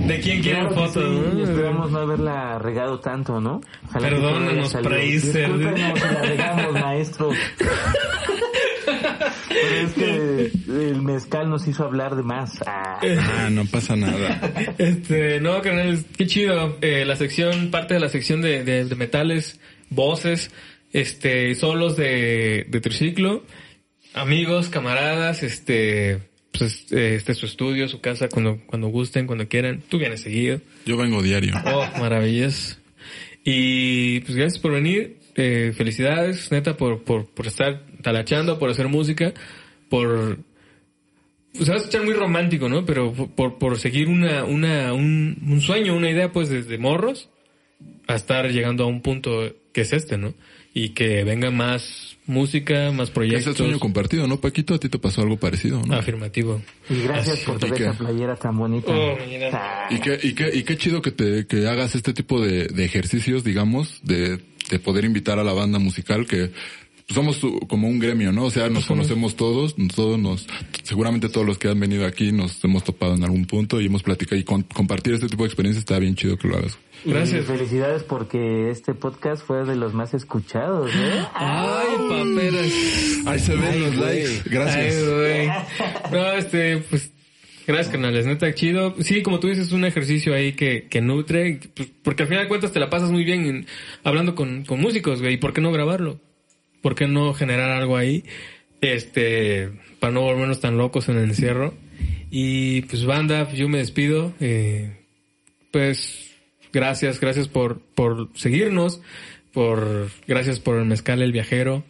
¿De 0.06 0.20
quién 0.20 0.42
quieren 0.42 0.68
Claro 0.68 0.74
fotos? 0.74 1.04
sí, 1.04 1.36
no? 1.36 1.44
esperamos 1.44 1.90
no 1.90 1.98
haberla 1.98 2.58
regado 2.58 2.98
tanto, 3.00 3.40
¿no? 3.40 3.60
Perdónanos. 3.92 4.72
Preiser. 4.82 5.52
Discúlpenos 5.52 5.98
si 6.00 6.14
la 6.14 6.22
regamos, 6.22 6.72
maestro. 6.72 7.30
Pero 9.48 9.86
es 9.86 9.92
que 9.92 10.52
el 10.68 11.02
mezcal 11.02 11.48
nos 11.48 11.66
hizo 11.66 11.84
hablar 11.84 12.16
de 12.16 12.22
más. 12.22 12.60
Ah. 12.66 13.00
Ah, 13.02 13.48
no 13.50 13.64
pasa 13.66 13.96
nada. 13.96 14.40
Este, 14.78 15.40
no, 15.40 15.60
carnal, 15.62 16.04
qué 16.16 16.26
chido. 16.26 16.78
Eh, 16.80 17.04
la 17.04 17.16
sección, 17.16 17.70
parte 17.70 17.94
de 17.94 18.00
la 18.00 18.08
sección 18.08 18.42
de, 18.42 18.64
de, 18.64 18.84
de 18.84 18.94
metales, 18.96 19.60
voces, 19.90 20.50
este, 20.92 21.54
solos 21.54 21.96
de, 21.96 22.66
de 22.68 22.80
triciclo, 22.80 23.44
amigos, 24.14 24.68
camaradas, 24.68 25.42
este, 25.42 26.18
pues, 26.52 26.86
eh, 26.92 27.14
este 27.16 27.32
es 27.32 27.38
su 27.38 27.46
estudio, 27.46 27.88
su 27.88 28.00
casa, 28.00 28.28
cuando, 28.28 28.58
cuando 28.66 28.88
gusten, 28.88 29.26
cuando 29.26 29.48
quieran. 29.48 29.82
Tú 29.88 29.98
vienes 29.98 30.20
seguido. 30.20 30.60
Yo 30.86 30.96
vengo 30.96 31.22
diario. 31.22 31.54
Oh, 31.64 31.86
maravilloso. 31.98 32.76
Y 33.44 34.20
pues 34.20 34.36
gracias 34.36 34.60
por 34.60 34.72
venir. 34.72 35.18
Eh, 35.40 35.72
felicidades, 35.76 36.50
neta, 36.50 36.76
por, 36.76 37.04
por, 37.04 37.26
por 37.26 37.46
estar 37.46 37.84
talachando, 38.02 38.58
por 38.58 38.70
hacer 38.70 38.88
música, 38.88 39.32
por... 39.88 40.38
Pues 41.52 41.64
se 41.64 41.70
va 41.70 41.76
a 41.76 41.80
escuchar 41.80 42.04
muy 42.04 42.12
romántico, 42.14 42.68
¿no? 42.68 42.84
Pero 42.84 43.12
por- 43.12 43.58
por, 43.58 43.78
seguir 43.78 44.08
una, 44.08 44.44
una, 44.44 44.92
un, 44.92 45.38
un 45.46 45.60
sueño, 45.60 45.96
una 45.96 46.10
idea, 46.10 46.30
pues 46.30 46.50
desde 46.50 46.78
morros, 46.78 47.30
a 48.06 48.14
estar 48.14 48.50
llegando 48.50 48.84
a 48.84 48.86
un 48.86 49.00
punto 49.00 49.54
que 49.72 49.80
es 49.80 49.92
este, 49.92 50.18
¿no? 50.18 50.34
Y 50.74 50.90
que 50.90 51.24
venga 51.24 51.50
más 51.50 52.16
música, 52.26 52.92
más 52.92 53.08
Es 53.08 53.14
proyectos. 53.14 53.46
el 53.48 53.56
sueño 53.56 53.78
compartido, 53.80 54.28
¿no, 54.28 54.40
Paquito? 54.40 54.74
A 54.74 54.78
ti 54.78 54.88
te 54.90 54.98
pasó 54.98 55.22
algo 55.22 55.38
parecido, 55.38 55.82
¿no? 55.84 55.94
Afirmativo. 55.94 56.60
Y 56.90 57.02
gracias 57.02 57.40
por 57.40 57.58
traer 57.58 57.74
¿y 57.74 57.78
qué? 57.78 57.84
esa 57.84 57.94
playera 57.94 58.36
tan 58.36 58.56
bonita. 58.56 58.92
Oh. 58.92 59.16
Y 59.90 59.98
qué, 60.00 60.18
y 60.22 60.34
qué, 60.34 60.50
y 60.54 60.62
qué 60.62 60.76
chido 60.76 61.00
que 61.00 61.10
te, 61.10 61.46
que 61.46 61.66
hagas 61.66 61.94
este 61.94 62.12
tipo 62.12 62.40
de, 62.40 62.66
de 62.66 62.84
ejercicios, 62.84 63.42
digamos, 63.42 64.00
de, 64.04 64.38
de 64.70 64.78
poder 64.78 65.04
invitar 65.06 65.38
a 65.38 65.44
la 65.44 65.54
banda 65.54 65.78
musical 65.78 66.26
que 66.26 66.50
somos 67.08 67.40
como 67.68 67.88
un 67.88 67.98
gremio, 67.98 68.32
¿no? 68.32 68.44
O 68.44 68.50
sea, 68.50 68.68
nos 68.68 68.84
conocemos 68.86 69.34
todos, 69.36 69.74
todos 69.96 70.18
nos, 70.18 70.46
seguramente 70.82 71.28
todos 71.28 71.46
los 71.46 71.56
que 71.58 71.68
han 71.68 71.80
venido 71.80 72.06
aquí 72.06 72.32
nos 72.32 72.62
hemos 72.64 72.84
topado 72.84 73.14
en 73.14 73.24
algún 73.24 73.46
punto 73.46 73.80
y 73.80 73.86
hemos 73.86 74.02
platicado 74.02 74.38
y 74.40 74.44
con- 74.44 74.62
compartir 74.62 75.14
este 75.14 75.26
tipo 75.28 75.42
de 75.44 75.48
experiencias 75.48 75.82
está 75.82 75.98
bien 75.98 76.14
chido 76.16 76.36
que 76.36 76.48
lo 76.48 76.56
hagas. 76.58 76.78
Y 77.04 77.10
Gracias. 77.10 77.46
felicidades 77.46 78.02
porque 78.02 78.70
este 78.70 78.92
podcast 78.92 79.42
fue 79.46 79.64
de 79.64 79.76
los 79.76 79.94
más 79.94 80.12
escuchados, 80.14 80.90
¿eh? 80.92 81.24
Ay, 81.34 81.86
paperas. 82.08 82.72
Ahí 83.26 83.38
se 83.38 83.54
ven 83.54 83.64
Ay, 83.72 83.80
los 83.80 83.96
güey. 83.96 84.06
likes. 84.24 84.42
Gracias. 84.50 84.94
Ay, 84.96 85.14
güey. 85.14 85.48
No, 86.12 86.32
este, 86.32 86.78
pues, 86.90 87.10
gracias, 87.66 87.88
carnales. 87.90 88.26
Neta, 88.26 88.52
chido. 88.52 88.96
Sí, 89.00 89.22
como 89.22 89.38
tú 89.38 89.46
dices, 89.46 89.68
es 89.68 89.72
un 89.72 89.84
ejercicio 89.84 90.34
ahí 90.34 90.52
que, 90.54 90.88
que 90.90 91.00
nutre, 91.00 91.60
pues, 91.74 91.88
porque 92.02 92.24
al 92.24 92.28
final 92.28 92.44
de 92.44 92.48
cuentas 92.48 92.72
te 92.72 92.80
la 92.80 92.90
pasas 92.90 93.12
muy 93.12 93.24
bien 93.24 93.46
en- 93.46 93.66
hablando 94.04 94.34
con, 94.34 94.64
con 94.64 94.80
músicos, 94.80 95.20
güey. 95.22 95.34
¿Y 95.34 95.38
por 95.38 95.52
qué 95.52 95.60
no 95.60 95.70
grabarlo? 95.72 96.20
¿Por 96.82 96.94
qué 96.94 97.06
no 97.06 97.34
generar 97.34 97.70
algo 97.70 97.96
ahí? 97.96 98.24
Este, 98.80 99.70
para 100.00 100.12
no 100.12 100.22
volvernos 100.22 100.60
tan 100.60 100.78
locos 100.78 101.08
en 101.08 101.18
el 101.18 101.24
encierro. 101.24 101.74
Y 102.30 102.82
pues, 102.82 103.04
banda, 103.04 103.50
yo 103.52 103.68
me 103.68 103.78
despido. 103.78 104.32
Eh, 104.40 104.96
pues, 105.70 106.30
gracias, 106.72 107.20
gracias 107.20 107.48
por, 107.48 107.80
por 107.80 108.28
seguirnos. 108.34 109.00
Por, 109.52 110.10
gracias 110.26 110.60
por 110.60 110.76
el 110.78 110.84
mezcal 110.84 111.22
el 111.22 111.32
viajero. 111.32 111.84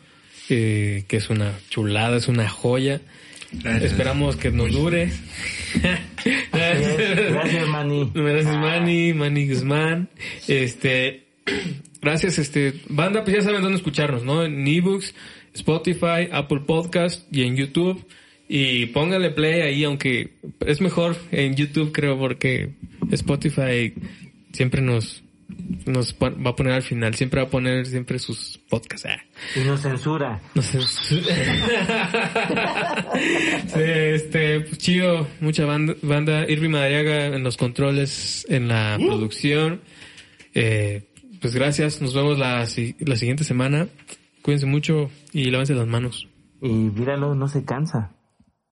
eh, 0.48 1.04
que 1.08 1.16
es 1.18 1.28
una 1.30 1.52
chulada, 1.68 2.16
es 2.16 2.28
una 2.28 2.48
joya. 2.48 3.00
Esperamos 3.82 4.36
que 4.36 4.50
nos 4.50 4.72
dure. 4.72 5.10
Gracias, 6.52 7.66
Manny. 7.68 8.10
Gracias, 8.14 8.56
Manny, 8.56 9.14
Manny 9.14 9.48
Guzmán. 9.48 10.08
Este, 10.46 11.24
gracias, 12.00 12.38
este, 12.38 12.74
banda, 12.88 13.24
pues 13.24 13.36
ya 13.36 13.42
saben 13.42 13.62
dónde 13.62 13.78
escucharnos, 13.78 14.24
¿no? 14.24 14.44
En 14.44 14.66
ebooks, 14.66 15.14
Spotify, 15.54 16.28
Apple 16.32 16.60
Podcast 16.66 17.26
y 17.32 17.42
en 17.42 17.56
YouTube. 17.56 18.04
Y 18.48 18.86
póngale 18.86 19.30
play 19.30 19.60
ahí, 19.60 19.84
aunque 19.84 20.38
es 20.60 20.80
mejor 20.80 21.16
en 21.32 21.54
YouTube, 21.54 21.92
creo, 21.92 22.18
porque 22.18 22.70
Spotify 23.10 23.92
siempre 24.52 24.80
nos, 24.80 25.22
nos 25.84 26.14
va 26.14 26.50
a 26.50 26.56
poner 26.56 26.72
al 26.72 26.82
final, 26.82 27.14
siempre 27.14 27.42
va 27.42 27.48
a 27.48 27.50
poner 27.50 27.84
siempre 27.84 28.18
sus 28.18 28.58
podcasts. 28.70 29.06
Ah. 29.06 29.22
Y 29.54 29.60
nos 29.60 29.82
censura. 29.82 30.40
No 30.54 30.62
sé. 30.62 30.80
sí, 30.80 31.20
este, 33.76 34.60
pues, 34.60 34.78
chido, 34.78 35.28
mucha 35.40 35.66
banda, 35.66 35.94
banda. 36.00 36.48
Irving 36.48 36.70
Madariaga 36.70 37.26
en 37.26 37.44
los 37.44 37.58
controles, 37.58 38.46
en 38.48 38.68
la 38.68 38.96
producción. 38.98 39.82
Eh, 40.54 41.02
pues 41.40 41.54
gracias, 41.54 42.00
nos 42.00 42.14
vemos 42.14 42.38
la, 42.38 42.58
la 42.60 43.16
siguiente 43.16 43.44
semana. 43.44 43.88
Cuídense 44.42 44.66
mucho 44.66 45.10
y 45.32 45.50
lávense 45.50 45.74
las 45.74 45.86
manos. 45.86 46.28
Y 46.60 46.68
míralo, 46.68 47.34
no 47.34 47.48
se 47.48 47.64
cansa. 47.64 48.12